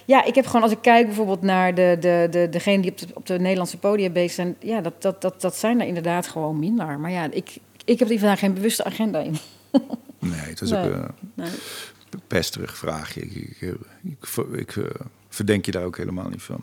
ja, 0.04 0.24
ik 0.24 0.34
heb 0.34 0.46
gewoon 0.46 0.62
als 0.62 0.72
ik 0.72 0.82
kijk 0.82 1.06
bijvoorbeeld 1.06 1.42
naar 1.42 1.74
de, 1.74 1.96
de, 2.00 2.26
de, 2.30 2.48
degene 2.48 2.82
die 2.82 2.90
op 2.90 2.98
de, 2.98 3.06
op 3.14 3.26
de 3.26 3.38
Nederlandse 3.38 3.78
podium 3.78 4.12
bezig 4.12 4.32
zijn... 4.32 4.56
ja, 4.58 4.80
dat, 4.80 5.02
dat, 5.02 5.22
dat, 5.22 5.40
dat 5.40 5.56
zijn 5.56 5.80
er 5.80 5.86
inderdaad 5.86 6.26
gewoon 6.26 6.58
minder. 6.58 6.98
Maar 6.98 7.10
ja, 7.10 7.26
ik 7.30 7.56
ik 7.84 7.98
heb 7.98 8.08
die 8.08 8.18
vandaag 8.18 8.38
geen 8.38 8.54
bewuste 8.54 8.84
agenda 8.84 9.18
in. 9.18 9.36
nee, 10.18 10.40
het 10.40 10.60
is 10.60 10.72
ook 10.72 10.84
een 10.84 11.08
nee. 11.34 11.50
pesterig 12.26 12.76
vraagje. 12.76 13.20
Ik, 13.20 13.34
ik, 13.34 13.78
ik, 14.02 14.44
ik 14.52 14.74
uh, 14.74 14.84
verdenk 15.28 15.66
je 15.66 15.72
daar 15.72 15.84
ook 15.84 15.96
helemaal 15.96 16.28
niet 16.28 16.42
van. 16.42 16.62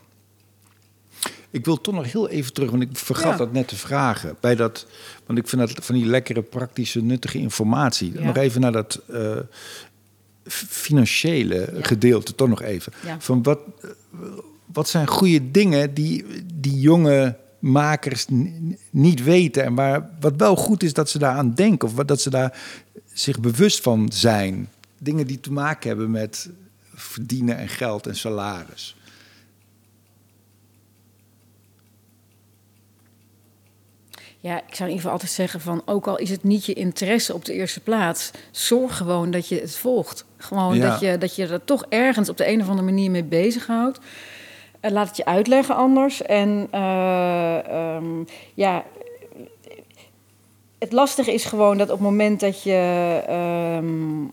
Ik 1.50 1.64
wil 1.64 1.80
toch 1.80 1.94
nog 1.94 2.12
heel 2.12 2.28
even 2.28 2.52
terug, 2.52 2.70
want 2.70 2.82
ik 2.82 2.88
vergat 2.92 3.38
dat 3.38 3.52
net 3.52 3.68
te 3.68 3.76
vragen. 3.76 4.36
Bij 4.40 4.54
dat, 4.54 4.86
want 5.26 5.38
ik 5.38 5.48
vind 5.48 5.68
dat 5.68 5.84
van 5.84 5.94
die 5.94 6.06
lekkere, 6.06 6.42
praktische, 6.42 7.02
nuttige 7.02 7.38
informatie. 7.38 8.20
Nog 8.20 8.36
even 8.36 8.60
naar 8.60 8.72
dat 8.72 9.00
uh, 9.10 9.36
financiële 10.46 11.68
gedeelte, 11.80 12.34
toch 12.34 12.48
nog 12.48 12.62
even. 12.62 12.92
Van 13.18 13.42
wat, 13.42 13.58
wat 14.66 14.88
zijn 14.88 15.06
goede 15.06 15.50
dingen 15.50 15.94
die, 15.94 16.24
die 16.54 16.80
jonge 16.80 17.36
makers 17.62 18.26
niet 18.90 19.22
weten. 19.22 19.64
En 19.64 19.74
waar, 19.74 20.10
wat 20.20 20.36
wel 20.36 20.56
goed 20.56 20.82
is 20.82 20.92
dat 20.92 21.10
ze 21.10 21.18
daaraan 21.18 21.54
denken 21.54 21.88
of 21.88 21.94
dat 21.94 22.20
ze 22.20 22.30
daar 22.30 22.58
zich 23.12 23.40
bewust 23.40 23.80
van 23.80 24.12
zijn. 24.12 24.68
Dingen 24.98 25.26
die 25.26 25.40
te 25.40 25.52
maken 25.52 25.88
hebben 25.88 26.10
met 26.10 26.50
verdienen 26.94 27.56
en 27.56 27.68
geld 27.68 28.06
en 28.06 28.16
salaris. 28.16 28.96
Ja, 34.42 34.56
ik 34.56 34.74
zou 34.74 34.90
in 34.90 34.96
ieder 34.96 34.96
geval 34.96 35.12
altijd 35.12 35.30
zeggen 35.30 35.60
van, 35.60 35.82
ook 35.84 36.06
al 36.06 36.18
is 36.18 36.30
het 36.30 36.42
niet 36.42 36.66
je 36.66 36.72
interesse 36.72 37.34
op 37.34 37.44
de 37.44 37.52
eerste 37.52 37.80
plaats, 37.80 38.30
zorg 38.50 38.96
gewoon 38.96 39.30
dat 39.30 39.48
je 39.48 39.60
het 39.60 39.76
volgt. 39.76 40.24
Gewoon 40.36 40.80
dat, 40.80 41.00
je, 41.00 41.18
dat 41.18 41.36
je 41.36 41.46
er 41.46 41.64
toch 41.64 41.84
ergens 41.88 42.28
op 42.28 42.36
de 42.36 42.48
een 42.48 42.60
of 42.60 42.68
andere 42.68 42.86
manier 42.86 43.10
mee 43.10 43.24
bezighoudt. 43.24 43.98
Eh, 44.82 44.90
laat 44.90 45.08
het 45.08 45.16
je 45.16 45.24
uitleggen 45.24 45.76
anders. 45.76 46.22
En 46.22 46.68
uh, 46.74 47.56
um, 47.94 48.26
ja, 48.54 48.84
het 50.78 50.92
lastige 50.92 51.32
is 51.32 51.44
gewoon 51.44 51.78
dat 51.78 51.90
op 51.90 51.98
het 51.98 52.06
moment 52.06 52.40
dat 52.40 52.62
je 52.62 53.22
um, 53.78 54.30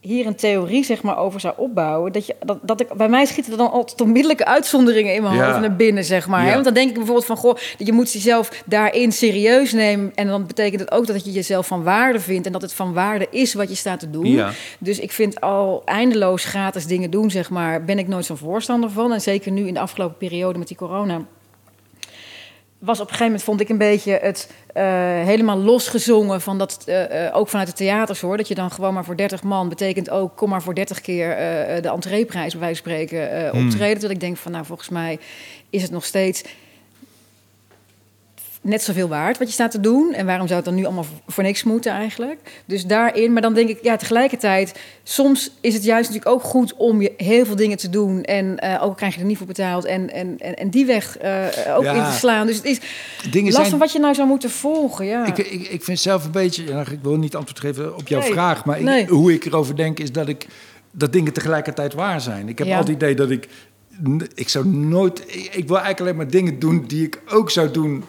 hier 0.00 0.26
een 0.26 0.34
theorie 0.34 0.84
zeg 0.84 1.02
maar, 1.02 1.18
over 1.18 1.40
zou 1.40 1.54
opbouwen, 1.56 2.12
dat, 2.12 2.26
je, 2.26 2.36
dat, 2.44 2.58
dat 2.62 2.80
ik, 2.80 2.94
bij 2.94 3.08
mij 3.08 3.24
schieten 3.24 3.52
er 3.52 3.58
dan 3.58 3.70
altijd 3.70 4.00
onmiddellijke 4.00 4.44
uitzonderingen 4.44 5.14
in 5.14 5.22
mijn 5.22 5.34
ja. 5.34 5.46
hoofd 5.46 5.60
naar 5.60 5.76
binnen, 5.76 6.04
zeg 6.04 6.28
maar. 6.28 6.46
Ja. 6.46 6.52
Want 6.52 6.64
dan 6.64 6.74
denk 6.74 6.88
ik 6.88 6.94
bijvoorbeeld 6.94 7.26
van, 7.26 7.36
goh, 7.36 7.56
je 7.78 7.92
moet 7.92 8.12
jezelf 8.12 8.62
daarin 8.66 9.12
serieus 9.12 9.72
nemen. 9.72 10.12
En 10.14 10.26
dan 10.26 10.46
betekent 10.46 10.80
het 10.80 10.90
ook 10.90 11.06
dat 11.06 11.24
je 11.24 11.32
jezelf 11.32 11.66
van 11.66 11.82
waarde 11.82 12.20
vindt 12.20 12.46
en 12.46 12.52
dat 12.52 12.62
het 12.62 12.72
van 12.72 12.92
waarde 12.92 13.26
is 13.30 13.54
wat 13.54 13.68
je 13.68 13.74
staat 13.74 14.00
te 14.00 14.10
doen. 14.10 14.26
Ja. 14.26 14.50
Dus 14.78 14.98
ik 14.98 15.12
vind 15.12 15.40
al 15.40 15.82
eindeloos 15.84 16.44
gratis 16.44 16.86
dingen 16.86 17.10
doen, 17.10 17.30
zeg 17.30 17.50
maar, 17.50 17.84
ben 17.84 17.98
ik 17.98 18.08
nooit 18.08 18.24
zo'n 18.24 18.36
voorstander 18.36 18.90
van. 18.90 19.12
En 19.12 19.20
zeker 19.20 19.52
nu 19.52 19.66
in 19.66 19.74
de 19.74 19.80
afgelopen 19.80 20.16
periode 20.16 20.58
met 20.58 20.68
die 20.68 20.76
corona 20.76 21.24
was 22.80 23.00
op 23.00 23.06
een 23.06 23.10
gegeven 23.10 23.24
moment 23.26 23.42
vond 23.42 23.60
ik 23.60 23.68
een 23.68 23.78
beetje 23.78 24.18
het 24.22 24.50
uh, 24.76 24.82
helemaal 25.24 25.58
losgezongen 25.58 26.40
van 26.40 26.58
dat 26.58 26.84
uh, 26.88 26.96
ook 27.32 27.48
vanuit 27.48 27.68
de 27.68 27.74
theaters 27.74 28.20
hoor. 28.20 28.36
Dat 28.36 28.48
je 28.48 28.54
dan 28.54 28.70
gewoon 28.70 28.94
maar 28.94 29.04
voor 29.04 29.16
30 29.16 29.42
man 29.42 29.68
betekent 29.68 30.10
ook 30.10 30.36
kom 30.36 30.48
maar 30.48 30.62
voor 30.62 30.74
30 30.74 31.00
keer 31.00 31.28
de 31.82 31.88
entreeprijs 31.88 32.52
bij 32.52 32.60
wijze 32.60 32.82
van 32.82 32.92
spreken 32.92 33.52
optreden. 33.52 33.90
Hmm. 33.90 34.00
Dat 34.00 34.10
ik 34.10 34.20
denk 34.20 34.36
van 34.36 34.52
nou 34.52 34.64
volgens 34.64 34.88
mij 34.88 35.18
is 35.70 35.82
het 35.82 35.90
nog 35.90 36.04
steeds 36.04 36.42
net 38.60 38.82
zoveel 38.82 39.08
waard 39.08 39.38
wat 39.38 39.46
je 39.46 39.52
staat 39.52 39.70
te 39.70 39.80
doen. 39.80 40.12
En 40.12 40.26
waarom 40.26 40.46
zou 40.46 40.56
het 40.58 40.68
dan 40.68 40.74
nu 40.78 40.84
allemaal 40.84 41.06
voor 41.26 41.42
niks 41.42 41.62
moeten 41.62 41.92
eigenlijk? 41.92 42.62
Dus 42.64 42.84
daarin, 42.84 43.32
maar 43.32 43.42
dan 43.42 43.54
denk 43.54 43.68
ik, 43.68 43.78
ja, 43.82 43.96
tegelijkertijd, 43.96 44.78
soms 45.02 45.50
is 45.60 45.74
het 45.74 45.84
juist 45.84 46.10
natuurlijk 46.10 46.36
ook 46.36 46.42
goed 46.42 46.74
om 46.76 47.02
je 47.02 47.12
heel 47.16 47.46
veel 47.46 47.56
dingen 47.56 47.76
te 47.76 47.90
doen. 47.90 48.22
En 48.22 48.60
uh, 48.64 48.82
ook 48.82 48.96
krijg 48.96 49.14
je 49.14 49.20
er 49.20 49.26
niet 49.26 49.38
voor 49.38 49.46
betaald. 49.46 49.84
En, 49.84 50.10
en, 50.10 50.36
en, 50.38 50.54
en 50.54 50.70
die 50.70 50.86
weg 50.86 51.22
uh, 51.22 51.76
ook 51.76 51.84
in 51.84 52.04
te 52.04 52.16
slaan. 52.18 52.46
Dus 52.46 52.56
het 52.56 52.64
is 52.64 52.80
dingen 53.30 53.52
last 53.52 53.70
van 53.70 53.78
wat 53.78 53.92
je 53.92 53.98
nou 53.98 54.14
zou 54.14 54.28
moeten 54.28 54.50
volgen. 54.50 55.06
Ja. 55.06 55.26
Ik, 55.26 55.38
ik, 55.38 55.68
ik 55.68 55.84
vind 55.84 55.98
zelf 55.98 56.24
een 56.24 56.30
beetje, 56.30 56.64
ik 56.90 56.98
wil 57.02 57.16
niet 57.16 57.36
antwoord 57.36 57.60
geven 57.60 57.96
op 57.96 58.08
jouw 58.08 58.22
vraag, 58.22 58.64
maar 58.64 58.80
ik, 58.80 59.08
hoe 59.08 59.32
ik 59.32 59.44
erover 59.44 59.76
denk 59.76 59.98
is 59.98 60.12
dat 60.12 60.28
ik 60.28 60.46
dat 60.90 61.12
dingen 61.12 61.32
tegelijkertijd 61.32 61.94
waar 61.94 62.20
zijn. 62.20 62.48
Ik 62.48 62.58
heb 62.58 62.66
altijd 62.66 62.86
het 62.86 62.96
idee 62.96 63.14
dat 63.14 63.30
ik 63.30 63.48
ik 64.34 64.48
zou 64.48 64.66
nooit. 64.66 65.20
Ik 65.34 65.66
wil 65.66 65.78
eigenlijk 65.78 66.00
alleen 66.00 66.16
maar 66.16 66.30
dingen 66.30 66.58
doen 66.58 66.84
die 66.86 67.06
ik 67.06 67.20
ook 67.28 67.50
zou 67.50 67.70
doen 67.70 68.04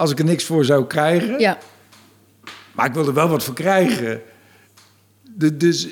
als 0.00 0.10
ik 0.10 0.18
er 0.18 0.24
niks 0.24 0.44
voor 0.44 0.64
zou 0.64 0.86
krijgen. 0.86 1.38
Ja. 1.38 1.58
Maar 2.72 2.86
ik 2.86 2.92
wil 2.92 3.06
er 3.06 3.14
wel 3.14 3.28
wat 3.28 3.44
voor 3.44 3.54
krijgen. 3.54 4.22
De, 5.22 5.56
dus 5.56 5.88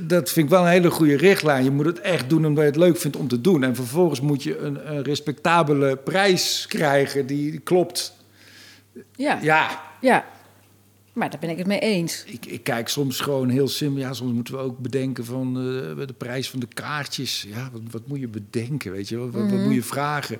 dat 0.00 0.30
vind 0.30 0.46
ik 0.46 0.52
wel 0.52 0.62
een 0.62 0.70
hele 0.70 0.90
goede 0.90 1.16
richtlijn. 1.16 1.64
Je 1.64 1.70
moet 1.70 1.86
het 1.86 2.00
echt 2.00 2.28
doen 2.28 2.46
omdat 2.46 2.64
je 2.64 2.70
het 2.70 2.78
leuk 2.78 2.96
vindt 2.96 3.16
om 3.16 3.28
te 3.28 3.40
doen. 3.40 3.62
En 3.62 3.74
vervolgens 3.74 4.20
moet 4.20 4.42
je 4.42 4.58
een, 4.58 4.94
een 4.94 5.02
respectabele 5.02 5.96
prijs 5.96 6.66
krijgen 6.68 7.26
die 7.26 7.58
klopt. 7.58 8.16
Ja. 9.16 9.38
ja. 9.42 9.80
Ja. 10.00 10.24
Maar 11.12 11.30
daar 11.30 11.40
ben 11.40 11.50
ik 11.50 11.58
het 11.58 11.66
mee 11.66 11.78
eens. 11.78 12.24
Ik, 12.26 12.46
ik 12.46 12.62
kijk 12.62 12.88
soms 12.88 13.20
gewoon 13.20 13.48
heel 13.48 13.68
simpel. 13.68 14.00
Ja, 14.00 14.12
soms 14.12 14.32
moeten 14.32 14.54
we 14.54 14.60
ook 14.60 14.78
bedenken 14.78 15.24
van 15.24 15.48
uh, 15.48 16.06
de 16.06 16.14
prijs 16.18 16.50
van 16.50 16.60
de 16.60 16.68
kaartjes. 16.74 17.46
Ja, 17.48 17.68
wat, 17.72 17.82
wat 17.90 18.06
moet 18.06 18.20
je 18.20 18.28
bedenken? 18.28 18.92
Weet 18.92 19.08
je, 19.08 19.16
wat, 19.16 19.30
wat, 19.30 19.50
wat 19.50 19.60
moet 19.60 19.74
je 19.74 19.82
vragen? 19.82 20.38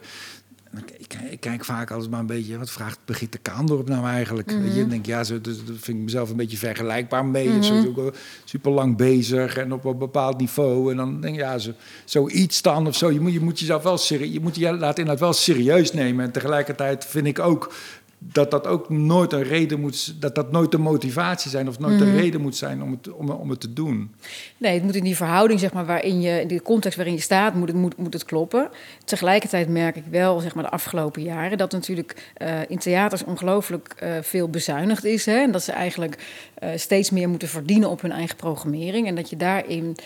Ik, 0.76 1.14
ik, 1.30 1.40
kijk 1.40 1.64
vaak 1.64 1.90
altijd 1.90 2.10
maar 2.10 2.20
een 2.20 2.26
beetje, 2.26 2.58
wat 2.58 2.70
vraagt 2.70 2.98
Brigitte 3.04 3.38
Kaandorp 3.38 3.88
nou 3.88 4.06
eigenlijk? 4.06 4.52
Mm 4.52 4.58
-hmm. 4.58 4.76
je, 4.76 4.86
denk 4.86 5.06
ja, 5.06 5.24
zo, 5.24 5.40
dus, 5.40 5.56
dat 5.56 5.76
vind 5.80 5.98
ik 5.98 6.04
mezelf 6.04 6.30
een 6.30 6.36
beetje 6.36 6.56
vergelijkbaar 6.56 7.24
mee. 7.24 7.46
Mm 7.46 7.52
-hmm. 7.52 7.62
Ze 7.62 7.74
is 7.74 7.86
ook 7.86 8.14
super 8.44 8.70
lang 8.70 8.96
bezig 8.96 9.56
en 9.56 9.72
op 9.72 9.84
een 9.84 9.98
bepaald 9.98 10.38
niveau. 10.38 10.90
En 10.90 10.96
dan 10.96 11.20
denk 11.20 11.34
je, 11.34 11.40
ja, 11.40 11.58
zo, 11.58 11.70
zoiets 12.04 12.62
dan 12.62 12.86
of 12.86 12.96
zo. 12.96 13.10
Je 13.10 13.20
moet, 13.20 13.32
je 13.32 13.40
moet 13.40 13.58
jezelf 13.58 13.82
wel 13.82 13.98
serieus, 13.98 14.32
je 14.32 14.40
moet 14.40 14.56
je 14.56 14.64
laten 14.72 14.98
inderdaad 14.98 15.20
wel 15.20 15.32
serieus 15.32 15.92
nemen. 15.92 16.24
En 16.24 16.32
tegelijkertijd 16.32 17.04
vind 17.04 17.26
ik 17.26 17.38
ook 17.38 17.72
dat 18.18 18.50
dat 18.50 18.66
ook 18.66 18.88
nooit 18.88 19.32
een 19.32 19.42
reden 19.42 19.80
moet 19.80 20.20
dat 20.20 20.34
dat 20.34 20.52
nooit 20.52 20.70
de 20.70 20.78
motivatie 20.78 21.50
zijn 21.50 21.68
of 21.68 21.78
nooit 21.78 21.94
mm 21.94 22.04
een 22.06 22.16
reden 22.16 22.40
moet 22.40 22.56
zijn 22.56 22.82
om 22.82 22.90
het, 22.90 23.12
om, 23.12 23.30
om 23.30 23.50
het 23.50 23.60
te 23.60 23.72
doen. 23.72 24.14
Nee, 24.56 24.74
het 24.74 24.82
moet 24.82 24.94
in 24.94 25.04
die 25.04 25.16
verhouding, 25.16 25.60
zeg 25.60 25.72
maar, 25.72 25.86
waarin 25.86 26.20
je, 26.20 26.40
in 26.40 26.48
de 26.48 26.62
context 26.62 26.96
waarin 26.96 27.14
je 27.14 27.20
staat, 27.20 27.54
moet 27.54 27.68
het, 27.68 27.76
moet, 27.76 27.96
moet 27.96 28.12
het 28.12 28.24
kloppen. 28.24 28.68
Tegelijkertijd 29.04 29.68
merk 29.68 29.96
ik 29.96 30.04
wel, 30.10 30.40
zeg 30.40 30.54
maar, 30.54 30.64
de 30.64 30.70
afgelopen 30.70 31.22
jaren 31.22 31.58
dat 31.58 31.72
natuurlijk 31.72 32.32
uh, 32.42 32.60
in 32.68 32.78
theaters 32.78 33.24
ongelooflijk 33.24 33.94
uh, 34.02 34.10
veel 34.22 34.48
bezuinigd 34.48 35.04
is. 35.04 35.26
Hè? 35.26 35.36
En 35.36 35.52
dat 35.52 35.62
ze 35.62 35.72
eigenlijk 35.72 36.18
uh, 36.62 36.68
steeds 36.76 37.10
meer 37.10 37.28
moeten 37.28 37.48
verdienen 37.48 37.90
op 37.90 38.00
hun 38.00 38.12
eigen 38.12 38.36
programmering. 38.36 39.06
En 39.06 39.14
dat 39.14 39.30
je 39.30 39.36
daarin 39.36 39.96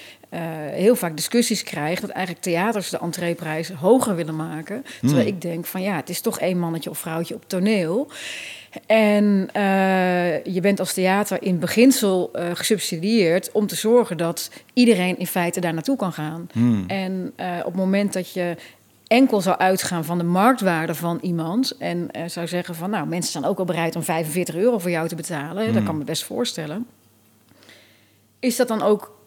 heel 0.70 0.96
vaak 0.96 1.16
discussies 1.16 1.62
krijgt 1.62 2.00
dat 2.00 2.10
eigenlijk 2.10 2.44
theaters 2.44 2.90
de 2.90 2.98
entreeprijs 2.98 3.70
hoger 3.70 4.16
willen 4.16 4.36
maken. 4.36 4.84
Terwijl 5.00 5.22
mm. 5.22 5.28
ik 5.28 5.40
denk 5.40 5.66
van 5.66 5.82
ja, 5.82 5.96
het 5.96 6.08
is 6.08 6.20
toch 6.20 6.40
één 6.40 6.58
mannetje 6.58 6.90
of 6.90 6.98
vrouwtje 6.98 7.34
op 7.34 7.44
toneel. 7.46 8.10
En 8.86 9.48
uh, 9.56 10.44
je 10.44 10.60
bent 10.60 10.80
als 10.80 10.92
theater 10.92 11.42
in 11.42 11.58
beginsel 11.58 12.30
uh, 12.34 12.50
gesubsidieerd 12.54 13.52
om 13.52 13.66
te 13.66 13.74
zorgen 13.74 14.16
dat 14.16 14.50
iedereen 14.72 15.18
in 15.18 15.26
feite 15.26 15.60
daar 15.60 15.74
naartoe 15.74 15.96
kan 15.96 16.12
gaan. 16.12 16.48
Hmm. 16.52 16.84
En 16.86 17.32
op 17.36 17.64
het 17.64 17.74
moment 17.74 18.12
dat 18.12 18.32
je 18.32 18.56
enkel 19.06 19.40
zou 19.40 19.58
uitgaan 19.58 20.04
van 20.04 20.18
de 20.18 20.24
marktwaarde 20.24 20.94
van 20.94 21.18
iemand 21.22 21.76
en 21.78 22.10
zou 22.26 22.46
zeggen 22.46 22.74
van 22.74 22.90
nou 22.90 23.06
mensen 23.06 23.32
zijn 23.32 23.44
ook 23.44 23.58
al 23.58 23.64
bereid 23.64 23.96
om 23.96 24.02
45 24.02 24.54
euro 24.54 24.78
voor 24.78 24.90
jou 24.90 25.08
te 25.08 25.14
betalen, 25.14 25.64
hmm. 25.64 25.74
dat 25.74 25.82
kan 25.82 25.98
me 25.98 26.04
best 26.04 26.24
voorstellen. 26.24 26.86
Is 28.38 28.56
dat 28.56 28.68
dan 28.68 28.82
ook 28.82 29.18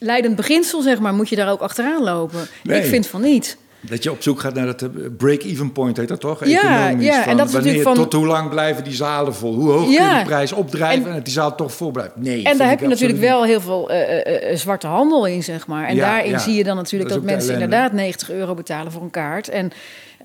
leidend 0.00 0.36
beginsel, 0.36 0.82
zeg 0.82 0.98
maar, 0.98 1.14
moet 1.14 1.28
je 1.28 1.36
daar 1.36 1.50
ook 1.50 1.60
achteraan 1.60 2.02
lopen? 2.02 2.48
Nee. 2.62 2.80
Ik 2.80 2.86
vind 2.86 3.06
van 3.06 3.20
niet. 3.20 3.56
Dat 3.80 4.02
je 4.02 4.10
op 4.10 4.22
zoek 4.22 4.40
gaat 4.40 4.54
naar 4.54 4.66
dat 4.66 4.82
eh, 4.82 4.88
break-even 5.16 5.72
point, 5.72 5.96
heet 5.96 6.08
dat 6.08 6.20
toch? 6.20 6.44
Ja, 6.44 6.88
ja. 6.88 7.26
en 7.26 7.36
dat 7.36 7.46
is 7.46 7.52
wanneer, 7.52 7.82
van... 7.82 7.94
Tot 7.94 8.12
hoe 8.12 8.26
lang 8.26 8.48
blijven 8.50 8.84
die 8.84 8.92
zalen 8.92 9.34
vol? 9.34 9.54
Hoe 9.54 9.70
hoog 9.70 9.82
kun 9.82 9.92
je 9.92 10.18
de 10.18 10.24
prijs 10.24 10.52
opdrijven 10.52 11.08
en, 11.08 11.14
dat 11.14 11.24
die 11.24 11.32
zaal 11.32 11.54
toch 11.54 11.72
vol 11.72 11.90
blijft? 11.90 12.16
Nee. 12.16 12.44
En 12.44 12.58
daar 12.58 12.68
heb 12.68 12.80
je 12.80 12.86
natuurlijk 12.86 13.20
wel 13.20 13.44
heel 13.44 13.60
veel 13.60 13.90
uh, 13.90 14.16
uh, 14.16 14.56
zwarte 14.56 14.86
handel 14.86 15.26
in, 15.26 15.42
zeg 15.42 15.66
maar. 15.66 15.88
En 15.88 15.96
daarin 15.96 16.40
zie 16.40 16.54
je 16.54 16.64
dan 16.64 16.76
natuurlijk 16.76 17.10
dat, 17.10 17.18
dat 17.18 17.30
mensen 17.30 17.52
inderdaad 17.52 17.92
90 17.92 18.30
euro 18.30 18.54
betalen 18.54 18.92
voor 18.92 19.02
een 19.02 19.10
kaart. 19.10 19.48
En, 19.48 19.72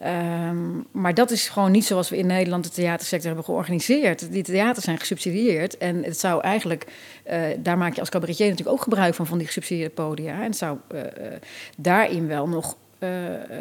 um, 0.04 0.86
maar 0.92 1.14
dat 1.14 1.32
is 1.32 1.50
gewoon 1.50 1.72
niet 1.72 1.86
zoals 1.86 2.10
we 2.10 2.18
in 2.18 2.28
Nederland 2.28 2.64
de 2.64 2.70
theatersector 2.70 3.28
hebben 3.28 3.46
georganiseerd. 3.46 4.32
Die 4.32 4.44
theaters 4.44 4.86
zijn 4.86 4.98
gesubsidieerd. 4.98 5.78
En 5.78 6.04
het 6.04 6.20
zou 6.20 6.42
eigenlijk, 6.42 6.86
daar 7.58 7.78
maak 7.78 7.94
je 7.94 8.00
als 8.00 8.10
cabaretier 8.10 8.50
natuurlijk 8.50 8.78
ook 8.78 8.84
gebruik 8.84 9.14
van, 9.14 9.26
van 9.26 9.38
die 9.38 9.48
gesubsidieerde 9.48 9.94
podia. 9.94 10.36
En 10.36 10.44
het 10.44 10.58
zou 10.58 10.78
daarin 11.78 12.28
wel 12.28 12.48
nog 12.48 12.78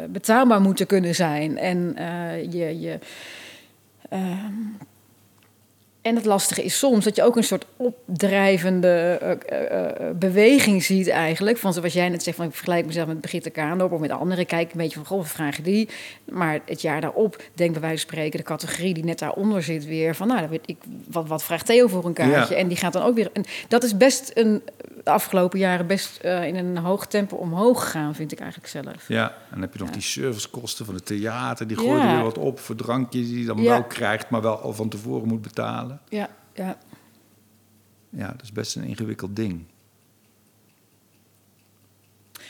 betaalbaar 0.09 0.61
moeten 0.61 0.85
kunnen 0.85 1.15
zijn. 1.15 1.57
En 1.57 1.95
je. 2.51 2.79
je 2.79 2.99
uh, 4.13 4.45
En 6.05 6.15
het 6.15 6.25
lastige 6.25 6.63
is 6.63 6.77
soms 6.77 7.03
dat 7.03 7.15
je 7.15 7.23
ook 7.23 7.35
een 7.35 7.43
soort 7.43 7.65
opdrijvende 7.77 8.87
eh, 9.21 9.31
eh, 9.31 10.09
eh, 10.09 10.15
beweging 10.15 10.83
ziet 10.83 11.07
eigenlijk. 11.07 11.57
Van 11.57 11.73
zoals 11.73 11.93
jij 11.93 12.09
net 12.09 12.23
zegt, 12.23 12.37
van 12.37 12.45
ik 12.45 12.53
vergelijk 12.53 12.85
mezelf 12.85 13.07
met 13.07 13.21
Brigitte 13.21 13.49
Kaandorp 13.49 13.91
of 13.91 13.99
met 13.99 14.11
anderen. 14.11 14.45
Kijk 14.45 14.71
een 14.71 14.77
beetje 14.77 14.95
van, 14.95 15.05
goh, 15.05 15.21
we 15.21 15.27
vragen 15.27 15.63
die. 15.63 15.89
Maar 16.31 16.59
het 16.65 16.81
jaar 16.81 17.01
daarop, 17.01 17.43
denk 17.53 17.71
bij 17.71 17.81
wijze 17.81 18.05
van 18.05 18.09
spreken, 18.09 18.39
de 18.39 18.45
categorie 18.45 18.93
die 18.93 19.03
net 19.03 19.19
daaronder 19.19 19.63
zit 19.63 19.85
weer. 19.85 20.15
Van 20.15 20.27
nou, 20.27 20.39
dan 20.39 20.49
weet 20.49 20.61
ik, 20.65 20.77
wat, 21.11 21.27
wat 21.27 21.43
vraagt 21.43 21.65
Theo 21.65 21.87
voor 21.87 22.05
een 22.05 22.13
kaartje? 22.13 22.55
Ja. 22.55 22.61
En 22.61 22.67
die 22.67 22.77
gaat 22.77 22.93
dan 22.93 23.03
ook 23.03 23.15
weer... 23.15 23.29
En 23.33 23.43
dat 23.67 23.83
is 23.83 23.97
best 23.97 24.31
een, 24.33 24.61
de 25.03 25.11
afgelopen 25.11 25.59
jaren 25.59 25.87
best 25.87 26.19
in 26.23 26.55
een 26.55 26.77
hoog 26.77 27.07
tempo 27.07 27.35
omhoog 27.35 27.83
gegaan, 27.83 28.15
vind 28.15 28.31
ik 28.31 28.39
eigenlijk 28.39 28.69
zelf. 28.69 29.07
Ja, 29.07 29.27
en 29.27 29.35
dan 29.51 29.61
heb 29.61 29.73
je 29.73 29.79
nog 29.79 29.89
die 29.89 30.01
servicekosten 30.01 30.85
van 30.85 30.93
het 30.95 31.05
theater. 31.05 31.67
Die 31.67 31.77
Ja. 31.77 31.83
gooien 31.83 32.07
er 32.07 32.15
weer 32.15 32.23
wat 32.23 32.37
op 32.37 32.59
voor 32.59 32.75
drankjes 32.75 33.27
die 33.27 33.39
je 33.39 33.45
dan 33.45 33.61
Ja. 33.61 33.69
wel 33.69 33.83
krijgt, 33.83 34.29
maar 34.29 34.41
wel 34.41 34.59
al 34.59 34.73
van 34.73 34.89
tevoren 34.89 35.27
moet 35.27 35.41
betalen. 35.41 35.94
Ja, 36.09 36.29
ja. 36.53 36.77
Ja, 38.09 38.27
dat 38.27 38.41
is 38.41 38.51
best 38.51 38.75
een 38.75 38.83
ingewikkeld 38.83 39.35
ding. 39.35 39.65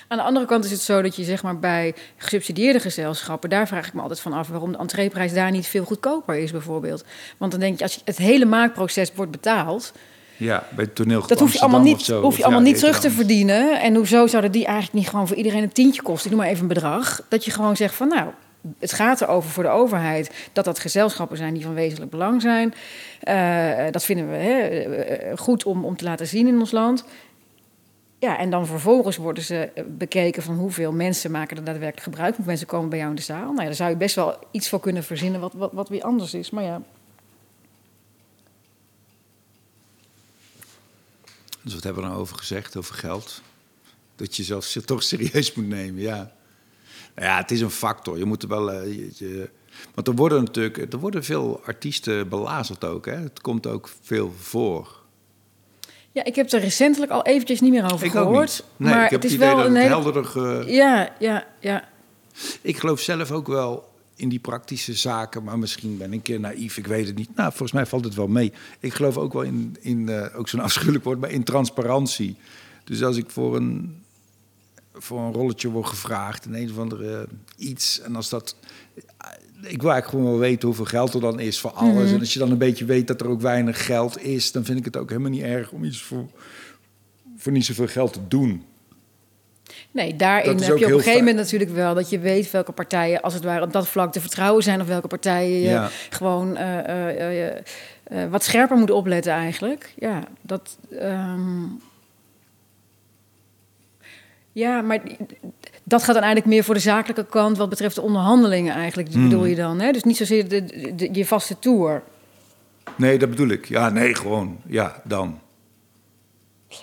Aan 0.08 0.18
de 0.18 0.24
andere 0.24 0.46
kant 0.46 0.66
is 0.66 0.72
het 0.72 0.82
zo 0.82 1.02
dat 1.02 1.16
je 1.16 1.24
zeg 1.24 1.44
maar 1.44 1.60
bij 1.60 1.96
gesubsidieerde 2.18 2.80
gezelschappen, 2.80 3.50
daar 3.50 3.68
vraag 3.68 3.88
ik 3.88 3.94
me 3.94 4.02
altijd 4.02 4.20
van 4.20 4.34
af 4.34 4.48
waarom 4.48 4.72
de 4.72 4.78
entreeprijs 4.78 5.34
daar 5.34 5.52
niet 5.52 5.68
veel 5.68 5.84
goedkoper 5.84 6.36
is 6.36 6.52
bijvoorbeeld. 6.52 7.04
Want 7.38 7.52
dan 7.52 7.60
denk 7.60 7.78
je, 7.78 7.84
als 7.84 7.94
je 7.94 8.02
het 8.06 8.18
hele 8.18 8.46
maakproces 8.46 9.12
wordt 9.16 9.32
betaald, 9.32 9.94
Ja, 10.38 10.68
bij 10.76 10.86
het 10.86 10.96
toneel 10.96 11.28
dat 11.28 11.40
hoef 11.40 11.54
je 11.54 11.60
allemaal 11.60 11.82
niet, 11.82 12.02
zo, 12.02 12.22
hoef 12.22 12.38
je 12.38 12.44
allemaal 12.44 12.62
ja, 12.62 12.68
niet 12.68 12.80
terug 12.80 13.00
te 13.00 13.12
verdienen. 13.12 13.82
En 13.82 13.96
hoezo 13.96 14.28
zouden 14.28 14.52
die 14.52 14.66
eigenlijk 14.66 14.94
niet 14.96 15.10
gewoon 15.10 15.28
voor 15.28 15.38
iedereen 15.38 15.64
een 15.64 15.72
tientje 15.72 16.02
kosten? 16.02 16.26
Ik 16.26 16.36
noem 16.36 16.46
maar 16.46 16.54
even 16.54 16.62
een 16.62 16.74
bedrag. 16.74 17.22
Dat 17.30 17.46
je 17.46 17.52
gewoon 17.52 17.76
zegt 17.76 17.96
van 17.96 18.08
nou, 18.08 18.30
het 18.80 18.94
gaat 18.94 19.22
erover 19.22 19.50
voor 19.50 19.64
de 19.64 19.70
overheid 19.70 20.50
dat 20.54 20.66
dat 20.66 20.80
gezelschappen 20.80 21.38
zijn 21.38 21.54
die 21.54 21.64
van 21.64 21.74
wezenlijk 21.74 22.12
belang 22.12 22.42
zijn. 22.42 22.74
Eh, 23.20 23.92
dat 23.92 24.04
vinden 24.04 24.30
we 24.30 24.36
hè, 24.36 24.60
eh, 24.60 25.38
goed 25.38 25.64
om, 25.64 25.86
om 25.86 25.96
te 25.96 26.04
laten 26.04 26.28
zien 26.28 26.48
in 26.48 26.60
ons 26.60 26.72
land. 26.72 27.04
Ja, 28.20 28.38
en 28.38 28.50
dan 28.50 28.68
vervolgens 28.68 29.18
worden 29.18 29.44
ze 29.44 29.70
bekeken 29.88 30.44
van 30.44 30.56
hoeveel 30.56 30.92
mensen 30.92 31.32
maken 31.32 31.58
er 31.58 31.64
daadwerkelijk 31.64 32.04
gebruik 32.04 32.36
van. 32.36 32.46
Mensen 32.46 32.68
komen 32.68 32.90
bij 32.90 32.98
jou 32.98 33.10
in 33.10 33.16
de 33.16 33.22
zaal. 33.22 33.46
Nou 33.46 33.60
ja, 33.60 33.66
daar 33.66 33.74
zou 33.74 33.90
je 33.90 33.98
best 33.98 34.16
wel 34.16 34.38
iets 34.52 34.70
voor 34.70 34.80
kunnen 34.80 35.04
verzinnen 35.04 35.42
wat, 35.42 35.54
wat, 35.54 35.74
wat 35.74 35.90
weer 35.90 36.04
anders 36.04 36.34
is. 36.34 36.50
Maar 36.50 36.64
ja, 36.64 36.82
Dus 41.66 41.74
wat 41.74 41.84
hebben 41.84 42.04
we 42.04 42.10
dan 42.10 42.18
over 42.18 42.38
gezegd, 42.38 42.78
over 42.78 42.96
geld? 42.96 43.42
Dat 44.16 44.36
je 44.36 44.44
zelf 44.44 44.66
toch 44.86 45.04
serieus 45.04 45.54
moet 45.54 45.68
nemen, 45.68 46.02
ja. 46.02 46.34
Nou 47.16 47.28
ja, 47.28 47.38
het 47.38 47.52
is 47.52 47.62
een 47.62 47.70
factor. 47.70 48.18
Je 48.18 48.26
moet 48.26 48.44
er 48.44 48.50
wel... 48.50 48.72
eh, 48.72 48.86
je, 48.96 49.10
je- 49.16 49.50
want 49.94 50.08
er 50.08 50.14
worden 50.16 50.44
natuurlijk... 50.44 50.94
Er 50.94 51.00
worden 51.00 51.24
veel 51.24 51.62
artiesten 51.66 52.30
belazerd 52.30 52.84
ook, 52.84 53.06
hè. 53.06 53.16
Het 53.16 53.42
komt 53.42 53.68
ook 53.68 53.90
veel 54.02 54.34
voor. 54.40 55.04
ja, 56.12 56.24
ik 56.24 56.36
heb 56.36 56.52
er 56.52 56.60
recentelijk 56.60 57.12
al 57.12 57.24
eventjes 57.26 57.62
niet 57.62 57.72
meer 57.72 57.92
over 57.94 58.06
ik 58.06 58.12
gehoord. 58.12 58.64
Nee, 58.78 58.94
maar 58.94 59.04
ik 59.06 59.10
heb 59.12 59.22
het 59.22 59.30
is 59.32 59.36
idee 59.38 59.56
wel 59.56 59.66
een 59.66 59.76
hele... 59.76 59.88
helderder... 59.88 60.26
ge- 60.26 60.64
Ja, 60.68 61.16
ja, 61.20 61.48
ja. 61.60 61.88
Ik 62.62 62.78
geloof 62.78 63.00
zelf 63.00 63.32
ook 63.32 63.48
wel 63.48 63.94
in 64.16 64.30
die 64.30 64.40
praktische 64.40 64.94
zaken, 64.94 65.44
maar 65.44 65.60
misschien 65.60 65.98
ben 65.98 66.08
ik 66.08 66.14
een 66.14 66.22
keer 66.22 66.40
naïef, 66.40 66.78
ik 66.78 66.88
weet 66.88 67.08
het 67.08 67.16
niet. 67.16 67.36
Nou, 67.36 67.50
volgens 67.50 67.72
mij 67.72 67.86
valt 67.86 68.04
het 68.06 68.16
wel 68.16 68.28
mee. 68.28 68.54
Ik 68.80 68.94
geloof 68.94 69.18
ook 69.18 69.34
wel 69.34 69.42
in, 69.42 69.78
in 69.82 70.10
eh, 70.10 70.40
ook 70.40 70.48
zo'n 70.50 70.60
afschuwelijk 70.70 71.04
woord, 71.04 71.20
maar 71.20 71.30
in 71.32 71.44
transparantie. 71.44 72.36
Dus 72.84 73.04
als 73.04 73.18
ik 73.18 73.30
voor 73.30 73.56
een, 73.56 74.04
voor 74.98 75.20
een 75.20 75.34
rolletje 75.34 75.70
word 75.70 75.88
gevraagd 75.88 76.46
in 76.46 76.54
een 76.54 76.70
of 76.72 76.78
andere 76.78 77.28
iets, 77.58 78.02
en 78.02 78.16
als 78.16 78.30
dat... 78.30 78.56
Ik 79.62 79.82
wil 79.82 79.92
eigenlijk 79.92 80.08
gewoon 80.08 80.26
wel 80.40 80.50
weten 80.50 80.68
hoeveel 80.68 80.86
geld 80.86 81.14
er 81.14 81.20
dan 81.22 81.40
is 81.40 81.60
voor 81.60 81.72
alles. 81.72 82.12
En 82.12 82.20
als 82.20 82.34
je 82.34 82.40
dan 82.40 82.52
een 82.52 82.58
beetje 82.58 82.86
weet 82.86 83.08
dat 83.08 83.22
er 83.22 83.28
ook 83.28 83.42
weinig 83.42 83.86
geld 83.86 84.22
is, 84.22 84.52
dan 84.52 84.66
vind 84.66 84.78
ik 84.80 84.86
het 84.86 84.98
ook 84.98 85.10
helemaal 85.10 85.30
niet 85.32 85.42
erg 85.42 85.72
om 85.72 85.84
iets 85.84 86.02
voor, 86.02 86.26
voor 87.38 87.52
niet 87.52 87.66
zoveel 87.66 87.88
geld 87.88 88.14
te 88.14 88.28
doen. 88.28 88.64
Nee, 89.92 90.16
daarin 90.16 90.58
heb 90.58 90.78
je 90.78 90.86
op 90.86 90.92
een 90.92 90.98
gegeven 90.98 91.20
moment 91.20 91.36
natuurlijk 91.38 91.72
wel 91.72 91.94
dat 91.94 92.10
je 92.10 92.20
weet 92.20 92.52
welke 92.52 92.72
partijen, 92.72 93.22
als 93.22 93.34
het 93.34 93.44
ware, 93.44 93.66
op 93.66 93.74
dat 93.74 93.88
vlak 93.88 94.12
te 94.12 94.22
vertrouwen 94.22 94.64
zijn, 94.64 94.82
of 94.82 94.88
welke 94.88 95.08
partijen 95.08 95.60
je 95.60 95.70
Ja. 95.70 95.90
gewoon 96.10 96.56
eh, 96.58 96.80
eh, 96.80 97.48
eh, 97.48 97.58
eh, 98.04 98.32
wat 98.32 98.44
scherper 98.44 98.78
moet 98.78 98.92
opletten 98.92 99.32
eigenlijk. 99.34 99.94
Ja, 100.00 100.24
dat. 100.42 100.78
ehm, 101.00 101.64
Ja, 104.56 104.82
maar 104.82 105.02
dat 105.84 106.04
gaat 106.04 106.14
dan 106.16 106.24
eigenlijk 106.24 106.46
meer 106.54 106.64
voor 106.64 106.74
de 106.74 106.80
zakelijke 106.80 107.26
kant 107.26 107.58
wat 107.58 107.70
betreft 107.70 107.96
de 107.96 108.02
onderhandelingen 108.02 108.74
eigenlijk. 108.74 109.12
Hmm. 109.14 109.24
bedoel 109.30 109.46
je 109.46 109.56
dan, 109.56 109.80
hè? 109.80 109.92
Dus 109.92 110.04
niet 110.04 110.18
zozeer 110.18 110.50
de, 110.50 110.66
de- 110.66 110.96
de- 110.96 111.10
je 111.14 111.26
vaste 111.26 111.60
tour. 111.60 112.04
Nee, 112.96 113.18
dat 113.20 113.30
bedoel 113.30 113.48
ik. 113.48 113.66
Ja, 113.68 113.90
nee, 113.90 114.16
gewoon. 114.16 114.58
Ja, 114.68 115.02
dan. 115.04 115.40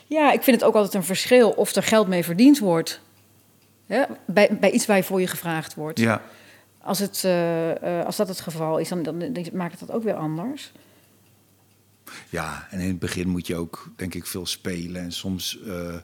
Ja, 0.07 0.33
ik 0.33 0.43
vind 0.43 0.57
het 0.61 0.65
ook 0.69 0.75
altijd 0.75 0.95
een 0.95 1.05
verschil 1.05 1.51
of 1.51 1.75
er 1.75 1.83
geld 1.83 2.09
mee 2.09 2.25
verdiend 2.25 2.59
wordt. 2.59 3.01
Hè? 3.87 4.03
Bij, 4.27 4.49
bij 4.61 4.71
iets 4.71 4.87
waar 4.87 4.97
je 4.97 5.03
voor 5.03 5.21
je 5.21 5.27
gevraagd 5.27 5.75
wordt. 5.75 5.99
Ja. 5.99 6.23
Als, 6.81 6.99
het, 6.99 7.25
eh, 7.25 7.99
eh, 8.01 8.07
als 8.07 8.17
dat 8.17 8.29
het 8.29 8.41
geval 8.41 8.79
is, 8.79 8.89
dan, 8.89 9.03
dan, 9.03 9.19
dan 9.19 9.45
maakt 9.53 9.79
het 9.79 9.89
dat 9.89 9.97
ook 9.97 10.03
weer 10.05 10.15
anders. 10.15 10.73
Ja, 12.29 12.67
en 12.71 12.81
in 12.81 12.89
het 12.89 12.99
begin 12.99 13.29
moet 13.29 13.47
je 13.47 13.57
ook, 13.57 13.89
denk 13.97 14.15
ik, 14.15 14.27
veel 14.27 14.47
spelen. 14.47 15.03
En 15.03 15.13
soms 15.13 15.59
eh, 15.67 15.95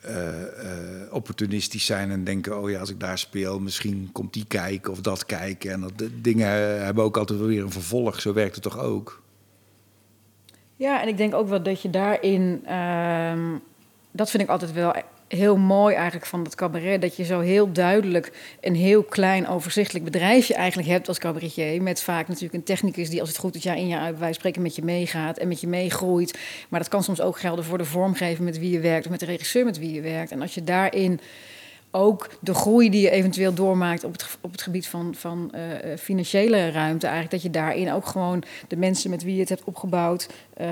eh, 0.00 0.42
eh, 0.42 1.12
opportunistisch 1.12 1.86
zijn 1.86 2.10
en 2.10 2.24
denken... 2.24 2.62
oh 2.62 2.70
ja, 2.70 2.80
als 2.80 2.90
ik 2.90 3.00
daar 3.00 3.18
speel, 3.18 3.60
misschien 3.60 4.08
komt 4.12 4.32
die 4.32 4.46
kijken 4.46 4.92
of 4.92 5.00
dat 5.00 5.26
kijken. 5.26 5.72
En 5.72 5.80
dat 5.80 5.98
de 5.98 6.20
dingen 6.20 6.48
hebben 6.84 7.04
ook 7.04 7.16
altijd 7.16 7.38
wel 7.38 7.48
weer 7.48 7.62
een 7.62 7.70
vervolg. 7.70 8.20
Zo 8.20 8.32
werkt 8.32 8.54
het 8.54 8.64
toch 8.64 8.78
ook? 8.78 9.22
Ja, 10.76 11.02
en 11.02 11.08
ik 11.08 11.16
denk 11.16 11.34
ook 11.34 11.48
wel 11.48 11.62
dat 11.62 11.82
je 11.82 11.90
daarin... 11.90 12.62
ehm, 12.66 13.56
dat 14.10 14.30
vind 14.30 14.42
ik 14.42 14.48
altijd 14.48 14.72
wel 14.72 14.94
heel 15.36 15.56
mooi 15.56 15.94
eigenlijk 15.94 16.26
van 16.26 16.42
dat 16.42 16.54
cabaret... 16.54 17.00
dat 17.00 17.16
je 17.16 17.24
zo 17.24 17.40
heel 17.40 17.72
duidelijk 17.72 18.32
een 18.60 18.74
heel 18.74 19.02
klein 19.02 19.48
overzichtelijk 19.48 20.04
bedrijfje 20.04 20.54
eigenlijk 20.54 20.88
hebt 20.88 21.08
als 21.08 21.18
cabaretier... 21.18 21.82
met 21.82 22.02
vaak 22.02 22.28
natuurlijk 22.28 22.54
een 22.54 22.62
technicus 22.62 23.10
die 23.10 23.20
als 23.20 23.28
het 23.28 23.38
goed 23.38 23.54
is 23.54 23.62
jaar 23.62 23.76
in 23.76 23.88
jaar 23.88 24.00
uit... 24.00 24.18
bij 24.18 24.32
spreken 24.32 24.62
met 24.62 24.74
je 24.74 24.82
meegaat 24.82 25.38
en 25.38 25.48
met 25.48 25.60
je 25.60 25.66
meegroeit. 25.66 26.38
Maar 26.68 26.80
dat 26.80 26.88
kan 26.88 27.02
soms 27.02 27.20
ook 27.20 27.38
gelden 27.38 27.64
voor 27.64 27.78
de 27.78 27.84
vormgever 27.84 28.44
met 28.44 28.58
wie 28.58 28.70
je 28.70 28.80
werkt... 28.80 29.04
of 29.04 29.10
met 29.10 29.20
de 29.20 29.26
regisseur 29.26 29.64
met 29.64 29.78
wie 29.78 29.92
je 29.92 30.00
werkt. 30.00 30.30
En 30.30 30.40
als 30.40 30.54
je 30.54 30.64
daarin 30.64 31.20
ook 31.90 32.28
de 32.40 32.54
groei 32.54 32.90
die 32.90 33.00
je 33.00 33.10
eventueel 33.10 33.54
doormaakt 33.54 34.04
op 34.04 34.12
het, 34.12 34.38
op 34.40 34.52
het 34.52 34.62
gebied 34.62 34.86
van, 34.86 35.14
van 35.14 35.50
eh, 35.52 35.92
eh, 35.92 35.98
financiële 35.98 36.70
ruimte, 36.70 37.06
eigenlijk 37.06 37.30
dat 37.30 37.42
je 37.42 37.50
daarin 37.50 37.92
ook 37.92 38.06
gewoon 38.06 38.42
de 38.68 38.76
mensen 38.76 39.10
met 39.10 39.22
wie 39.22 39.34
je 39.34 39.40
het 39.40 39.48
hebt 39.48 39.64
opgebouwd 39.64 40.28
eh, 40.54 40.68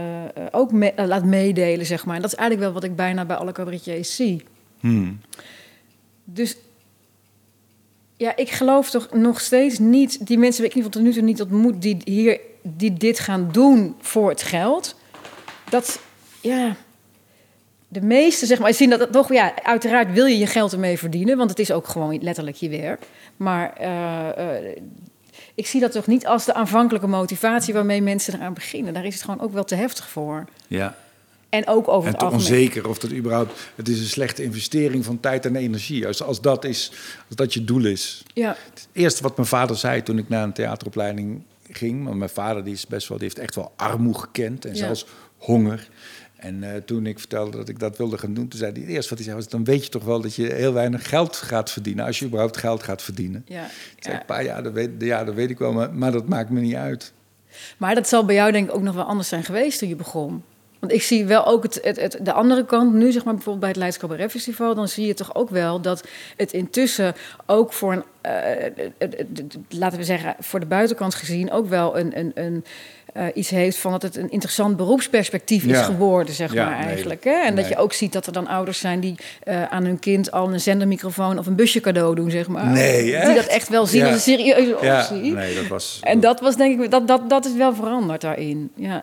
ook 0.50 0.72
me- 0.72 0.92
laat 0.96 1.24
meedelen, 1.24 1.86
zeg 1.86 2.06
maar. 2.06 2.16
En 2.16 2.22
dat 2.22 2.32
is 2.32 2.38
eigenlijk 2.38 2.70
wel 2.70 2.80
wat 2.80 2.90
ik 2.90 2.96
bijna 2.96 3.24
bij 3.24 3.36
alle 3.36 3.52
cabaretiers 3.52 4.16
zie. 4.16 4.42
Hmm. 4.80 5.20
Dus 6.24 6.56
ja, 8.16 8.36
ik 8.36 8.50
geloof 8.50 8.90
toch 8.90 9.12
nog 9.12 9.40
steeds 9.40 9.78
niet, 9.78 10.26
die 10.26 10.38
mensen 10.38 10.62
heb 10.62 10.72
ik 10.72 10.78
in 10.78 10.82
ieder 10.82 11.00
geval 11.00 11.02
tot 11.02 11.02
nu 11.02 11.12
toe 11.12 11.22
niet 11.22 11.42
ontmoet, 11.42 11.82
die 11.82 11.96
hier 12.04 12.40
die 12.62 12.92
dit 12.92 13.18
gaan 13.18 13.48
doen 13.52 13.94
voor 14.00 14.28
het 14.28 14.42
geld. 14.42 14.96
Dat, 15.70 16.00
ja, 16.40 16.76
de 17.88 18.00
meeste, 18.02 18.46
zeg 18.46 18.58
maar, 18.58 18.74
zien 18.74 18.90
dat 18.90 19.00
het 19.00 19.12
toch, 19.12 19.32
ja, 19.32 19.52
uiteraard 19.62 20.12
wil 20.12 20.26
je 20.26 20.38
je 20.38 20.46
geld 20.46 20.72
ermee 20.72 20.98
verdienen, 20.98 21.36
want 21.36 21.50
het 21.50 21.58
is 21.58 21.70
ook 21.72 21.88
gewoon 21.88 22.18
letterlijk 22.22 22.56
je 22.56 22.68
werk. 22.68 23.02
Maar 23.36 23.72
eh, 23.76 24.56
eh, 24.56 24.76
ik 25.54 25.66
zie 25.66 25.80
dat 25.80 25.92
toch 25.92 26.06
niet 26.06 26.26
als 26.26 26.44
de 26.44 26.54
aanvankelijke 26.54 27.06
motivatie 27.06 27.74
waarmee 27.74 28.02
mensen 28.02 28.34
eraan 28.34 28.54
beginnen. 28.54 28.94
Daar 28.94 29.04
is 29.04 29.14
het 29.14 29.22
gewoon 29.22 29.40
ook 29.40 29.52
wel 29.52 29.64
te 29.64 29.74
heftig 29.74 30.08
voor. 30.08 30.44
Ja. 30.66 30.96
En 31.48 31.66
ook 31.66 31.88
over 31.88 32.04
En 32.06 32.10
het 32.10 32.18
te 32.18 32.24
algemeen. 32.24 32.46
onzeker 32.46 32.88
of 32.88 32.98
dat 32.98 33.12
überhaupt... 33.12 33.52
Het 33.74 33.88
is 33.88 33.98
een 34.00 34.06
slechte 34.06 34.42
investering 34.42 35.04
van 35.04 35.20
tijd 35.20 35.46
en 35.46 35.56
energie. 35.56 36.06
Als, 36.06 36.22
als, 36.22 36.40
dat, 36.40 36.64
is, 36.64 36.92
als 37.26 37.36
dat 37.36 37.54
je 37.54 37.64
doel 37.64 37.84
is. 37.84 38.22
Ja, 38.34 38.56
Het 38.74 38.88
eerste 38.92 39.22
wat 39.22 39.36
mijn 39.36 39.48
vader 39.48 39.76
zei 39.76 40.02
toen 40.02 40.18
ik 40.18 40.28
naar 40.28 40.42
een 40.42 40.52
theateropleiding 40.52 41.42
ging... 41.70 42.04
want 42.04 42.16
mijn 42.16 42.30
vader 42.30 42.64
die 42.64 42.72
is 42.72 42.86
best 42.86 43.08
wel, 43.08 43.18
die 43.18 43.26
heeft 43.26 43.38
echt 43.38 43.54
wel 43.54 43.72
armoede 43.76 44.18
gekend 44.18 44.64
en 44.64 44.70
Ja. 44.74 44.76
zelfs 44.78 45.06
honger. 45.36 45.88
En 46.38 46.62
eh, 46.62 46.80
toen 46.80 47.06
ik 47.06 47.18
vertelde 47.18 47.56
dat 47.56 47.68
ik 47.68 47.78
dat 47.78 47.96
wilde 47.96 48.18
gaan 48.18 48.34
doen... 48.34 48.48
toen 48.48 48.58
zei 48.58 48.72
hij 48.72 48.80
het 48.80 48.90
eerste 48.90 49.08
wat 49.08 49.18
hij 49.18 49.26
zei 49.26 49.36
was... 49.36 49.48
dan 49.48 49.64
weet 49.64 49.84
je 49.84 49.90
toch 49.90 50.04
wel 50.04 50.20
dat 50.20 50.34
je 50.34 50.52
heel 50.52 50.72
weinig 50.72 51.08
geld 51.08 51.36
gaat 51.36 51.70
verdienen... 51.70 52.04
als 52.04 52.18
je 52.18 52.24
überhaupt 52.24 52.56
geld 52.56 52.82
gaat 52.82 53.02
verdienen. 53.02 53.44
ja. 53.46 53.64
Ik 53.64 54.04
zei, 54.04 54.16
ja. 54.16 54.22
pa, 54.26 54.38
ja, 54.38 54.62
dat 54.62 54.72
weet, 54.72 54.90
ja, 54.98 55.24
dat 55.24 55.34
weet 55.34 55.50
ik 55.50 55.58
wel, 55.58 55.72
maar, 55.72 55.94
maar 55.94 56.12
dat 56.12 56.28
maakt 56.28 56.50
me 56.50 56.60
niet 56.60 56.74
uit. 56.74 57.12
Maar 57.76 57.94
dat 57.94 58.08
zal 58.08 58.24
bij 58.24 58.34
jou 58.34 58.52
denk 58.52 58.68
ik 58.68 58.74
ook 58.74 58.82
nog 58.82 58.94
wel 58.94 59.04
anders 59.04 59.28
zijn 59.28 59.44
geweest 59.44 59.78
toen 59.78 59.88
je 59.88 59.96
begon. 59.96 60.42
Want 60.78 60.92
ik 60.92 61.02
zie 61.02 61.24
wel 61.24 61.46
ook 61.46 61.62
het, 61.62 61.78
het, 61.82 62.00
het, 62.00 62.18
de 62.22 62.32
andere 62.32 62.64
kant 62.64 62.94
nu, 62.94 63.12
zeg 63.12 63.24
maar 63.24 63.34
bijvoorbeeld 63.34 63.60
bij 63.60 63.68
het 63.68 63.78
Leids 63.78 63.98
Cabaret 63.98 64.30
Festival, 64.30 64.74
dan 64.74 64.88
zie 64.88 65.06
je 65.06 65.14
toch 65.14 65.34
ook 65.34 65.50
wel 65.50 65.80
dat 65.80 66.08
het 66.36 66.52
intussen 66.52 67.14
ook 67.46 67.72
voor 67.72 67.92
een, 67.92 68.04
uh, 69.00 69.08
laten 69.68 69.98
we 69.98 70.04
zeggen, 70.04 70.36
voor 70.38 70.60
de 70.60 70.66
buitenkant 70.66 71.14
gezien 71.14 71.50
ook 71.50 71.68
wel 71.68 71.98
een, 71.98 72.18
een, 72.18 72.32
een 72.34 72.64
uh, 73.16 73.24
iets 73.34 73.50
heeft 73.50 73.76
van 73.76 73.92
dat 73.92 74.02
het 74.02 74.16
een 74.16 74.30
interessant 74.30 74.76
beroepsperspectief 74.76 75.64
is 75.64 75.78
geworden, 75.78 76.34
zeg 76.34 76.52
ja, 76.52 76.64
maar 76.64 76.78
eigenlijk. 76.78 77.24
hè? 77.24 77.30
En 77.30 77.56
dat 77.56 77.68
je 77.68 77.76
ook 77.76 77.92
ziet 77.92 78.12
dat 78.12 78.26
er 78.26 78.32
dan 78.32 78.46
ouders 78.46 78.78
zijn 78.78 79.00
die 79.00 79.14
uh, 79.44 79.64
aan 79.64 79.84
hun 79.84 79.98
kind 79.98 80.30
al 80.32 80.52
een 80.52 80.60
zendermicrofoon 80.60 81.38
of 81.38 81.46
een 81.46 81.54
busje 81.54 81.80
cadeau 81.80 82.14
doen, 82.14 82.30
zeg 82.30 82.48
maar. 82.48 82.66
Nee, 82.66 83.16
echt? 83.16 83.26
Die 83.26 83.34
dat 83.34 83.46
echt 83.46 83.68
wel 83.68 83.86
zien 83.86 84.02
als 84.02 84.12
een 84.12 84.20
serieuze 84.20 84.76
optie. 84.76 85.32
Nee, 85.32 85.54
dat 85.54 85.66
was... 85.66 86.00
En 86.02 86.20
dat 86.20 86.40
was 86.40 86.56
denk 86.56 86.80
ik, 86.80 86.90
dat, 86.90 87.08
dat, 87.08 87.30
dat 87.30 87.44
is 87.44 87.54
wel 87.54 87.74
veranderd 87.74 88.20
daarin, 88.20 88.70
ja. 88.74 89.02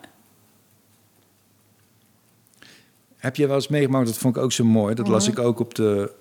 Heb 3.17 3.35
je 3.35 3.47
wel 3.47 3.55
eens 3.55 3.67
meegemaakt, 3.67 4.05
dat 4.05 4.17
vond 4.17 4.35
ik 4.35 4.41
ook 4.43 4.51
zo 4.51 4.63
mooi, 4.63 4.95
dat 4.95 5.07
las 5.07 5.27
ik 5.27 5.39
ook 5.39 5.59
op 5.59 5.75
de, 5.75 6.11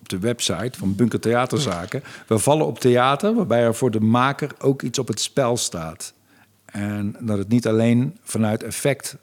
op 0.00 0.08
de 0.08 0.18
website 0.18 0.78
van 0.78 0.94
Bunker 0.94 1.20
Theaterzaken. 1.20 2.02
We 2.26 2.38
vallen 2.38 2.66
op 2.66 2.78
theater, 2.78 3.34
waarbij 3.34 3.62
er 3.62 3.74
voor 3.74 3.90
de 3.90 4.00
maker 4.00 4.50
ook 4.58 4.82
iets 4.82 4.98
op 4.98 5.08
het 5.08 5.20
spel 5.20 5.56
staat. 5.56 6.12
En 6.70 7.16
dat 7.20 7.38
het 7.38 7.48
niet 7.48 7.66
alleen 7.66 8.18
vanuit 8.22 8.62
effect 8.62 9.16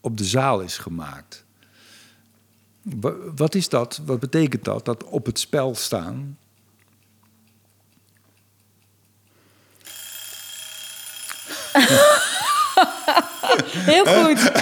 op 0.00 0.16
de 0.16 0.24
zaal 0.24 0.60
is 0.60 0.78
gemaakt. 0.78 1.44
Wat 3.36 3.54
is 3.54 3.68
dat? 3.68 4.00
Wat 4.04 4.20
betekent 4.20 4.64
dat? 4.64 4.84
Dat 4.84 5.04
op 5.04 5.26
het 5.26 5.38
spel 5.38 5.74
staan? 5.74 6.38
Heel 13.92 14.04
goed. 14.04 14.52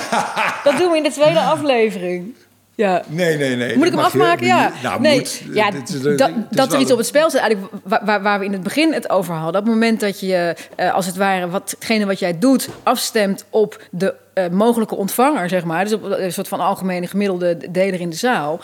Dat 0.65 0.79
doen 0.79 0.91
we 0.91 0.97
in 0.97 1.03
de 1.03 1.11
tweede 1.13 1.41
aflevering. 1.41 2.35
Ja. 2.75 3.03
Nee, 3.09 3.37
nee, 3.37 3.57
nee. 3.57 3.77
Moet 3.77 3.87
ik 3.87 3.93
hem 3.93 4.01
afmaken? 4.01 4.47
ja. 4.47 4.73
Nou, 4.83 5.01
nee. 5.01 5.27
Ja, 5.53 5.71
dat, 6.17 6.31
dat 6.51 6.73
er 6.73 6.81
iets 6.81 6.93
op 6.93 6.99
het 6.99 7.07
spel 7.07 7.31
staat. 7.31 7.41
Eigenlijk 7.41 7.73
waar, 7.85 8.23
waar, 8.23 8.39
we 8.39 8.45
in 8.45 8.53
het 8.53 8.63
begin 8.63 8.93
het 8.93 9.11
over 9.11 9.35
hadden. 9.35 9.61
Op 9.61 9.67
het 9.67 9.75
moment 9.75 10.01
dat 10.01 10.21
je, 10.21 10.57
uh, 10.77 10.95
als 10.95 11.07
het 11.07 11.17
ware, 11.17 11.49
watgene 11.49 12.07
wat 12.07 12.19
jij 12.19 12.39
doet, 12.39 12.69
afstemt 12.83 13.45
op 13.51 13.83
de 13.91 14.15
uh, 14.35 14.49
mogelijke 14.49 14.95
ontvanger, 14.95 15.49
zeg 15.49 15.65
maar. 15.65 15.85
Dus 15.85 15.93
op 15.93 16.03
een 16.05 16.33
soort 16.33 16.49
van 16.49 16.61
algemene 16.61 17.07
gemiddelde 17.07 17.57
deler 17.71 18.01
in 18.01 18.11
de 18.11 18.17
zaal. 18.17 18.61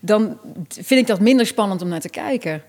Dan 0.00 0.38
vind 0.68 1.00
ik 1.00 1.06
dat 1.06 1.20
minder 1.20 1.46
spannend 1.46 1.82
om 1.82 1.88
naar 1.88 2.00
te 2.00 2.08
kijken. 2.08 2.62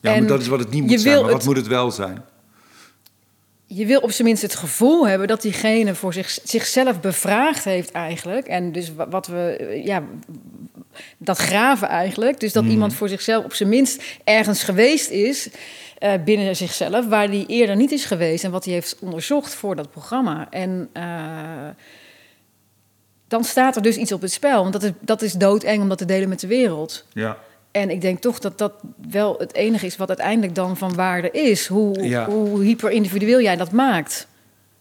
Ja, 0.00 0.14
en 0.14 0.18
maar 0.18 0.28
dat 0.28 0.40
is 0.40 0.48
wat 0.48 0.58
het 0.58 0.70
niet 0.70 0.86
moet 0.86 1.00
zijn. 1.00 1.22
Maar 1.22 1.32
wat 1.32 1.44
moet 1.44 1.56
het 1.56 1.66
wel 1.66 1.90
zijn? 1.90 2.24
Je 3.66 3.86
wil 3.86 4.00
op 4.00 4.10
zijn 4.10 4.28
minst 4.28 4.42
het 4.42 4.54
gevoel 4.54 5.08
hebben 5.08 5.28
dat 5.28 5.42
diegene 5.42 5.94
voor 5.94 6.12
zich, 6.12 6.38
zichzelf 6.42 7.00
bevraagd 7.00 7.64
heeft 7.64 7.92
eigenlijk. 7.92 8.46
En 8.46 8.72
dus 8.72 8.92
wat 9.08 9.26
we, 9.26 9.80
ja, 9.84 10.02
dat 11.18 11.38
graven 11.38 11.88
eigenlijk. 11.88 12.40
Dus 12.40 12.52
dat 12.52 12.62
mhm. 12.62 12.72
iemand 12.72 12.94
voor 12.94 13.08
zichzelf 13.08 13.44
op 13.44 13.54
zijn 13.54 13.68
minst 13.68 14.02
ergens 14.24 14.62
geweest 14.62 15.10
is 15.10 15.48
uh, 16.00 16.12
binnen 16.24 16.56
zichzelf, 16.56 17.06
waar 17.06 17.30
die 17.30 17.46
eerder 17.46 17.76
niet 17.76 17.92
is 17.92 18.04
geweest 18.04 18.44
en 18.44 18.50
wat 18.50 18.64
hij 18.64 18.74
heeft 18.74 18.96
onderzocht 19.00 19.54
voor 19.54 19.76
dat 19.76 19.90
programma. 19.90 20.46
En 20.50 20.88
uh, 20.92 21.68
dan 23.28 23.44
staat 23.44 23.76
er 23.76 23.82
dus 23.82 23.96
iets 23.96 24.12
op 24.12 24.20
het 24.20 24.32
spel. 24.32 24.60
Want 24.60 24.72
dat 24.72 24.82
is, 24.82 24.90
dat 25.00 25.22
is 25.22 25.32
doodeng 25.32 25.82
om 25.82 25.88
dat 25.88 25.98
te 25.98 26.04
delen 26.04 26.28
met 26.28 26.40
de 26.40 26.46
wereld. 26.46 27.04
Ja. 27.12 27.38
En 27.76 27.90
ik 27.90 28.00
denk 28.00 28.20
toch 28.20 28.38
dat 28.38 28.58
dat 28.58 28.72
wel 29.08 29.34
het 29.38 29.54
enige 29.54 29.86
is 29.86 29.96
wat 29.96 30.08
uiteindelijk 30.08 30.54
dan 30.54 30.76
van 30.76 30.94
waarde 30.94 31.30
is. 31.30 31.66
Hoe, 31.66 32.24
hoe 32.24 32.62
hyper 32.62 32.90
individueel 32.90 33.40
jij 33.40 33.56
dat 33.56 33.72
maakt. 33.72 34.26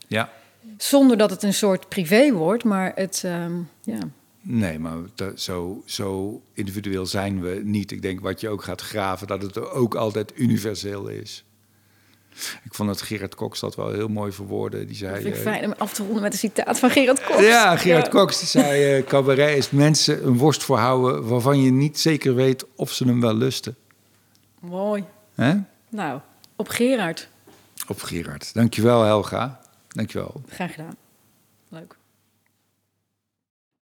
Ja. 0.07 0.29
Zonder 0.77 1.17
dat 1.17 1.29
het 1.29 1.43
een 1.43 1.53
soort 1.53 1.89
privé 1.89 2.31
wordt, 2.31 2.63
maar 2.63 2.91
het, 2.95 3.23
um, 3.25 3.69
ja. 3.81 3.99
Nee, 4.41 4.79
maar 4.79 4.97
zo, 5.35 5.83
zo 5.85 6.41
individueel 6.53 7.05
zijn 7.05 7.41
we 7.41 7.61
niet. 7.63 7.91
Ik 7.91 8.01
denk 8.01 8.19
wat 8.19 8.41
je 8.41 8.49
ook 8.49 8.63
gaat 8.63 8.81
graven, 8.81 9.27
dat 9.27 9.41
het 9.41 9.69
ook 9.69 9.95
altijd 9.95 10.31
universeel 10.35 11.07
is. 11.07 11.43
Ik 12.63 12.73
vond 12.73 12.89
dat 12.89 13.01
Gerard 13.01 13.36
Cox 13.36 13.59
dat 13.59 13.75
wel 13.75 13.91
heel 13.91 14.07
mooi 14.07 14.31
verwoorden. 14.31 14.88
Die 14.88 14.95
zei, 14.95 15.21
vind 15.21 15.36
ik 15.36 15.41
fijn 15.41 15.65
om 15.65 15.73
af 15.77 15.93
te 15.93 16.03
ronden 16.03 16.21
met 16.21 16.33
een 16.33 16.39
citaat 16.39 16.79
van 16.79 16.89
Gerard 16.89 17.23
Cox. 17.23 17.41
Ja, 17.41 17.77
Gerard 17.77 18.09
Cox 18.09 18.39
die 18.39 18.47
zei... 18.47 18.97
Uh, 18.97 19.05
cabaret 19.05 19.57
is 19.57 19.69
mensen 19.69 20.25
een 20.25 20.38
worst 20.38 20.63
voorhouden... 20.63 21.27
waarvan 21.27 21.61
je 21.61 21.71
niet 21.71 21.99
zeker 21.99 22.36
weet 22.36 22.65
of 22.75 22.91
ze 22.91 23.05
hem 23.05 23.21
wel 23.21 23.33
lusten. 23.33 23.75
Mooi. 24.59 25.03
Hè? 25.36 25.53
Nou, 25.89 26.19
op 26.55 26.69
Gerard. 26.69 27.27
Op 27.88 28.01
Gerard. 28.01 28.53
Dankjewel, 28.53 29.03
Helga. 29.03 29.59
Dankjewel. 29.88 30.41
Graag 30.49 30.71
gedaan. 30.71 30.95
Leuk. 31.69 31.95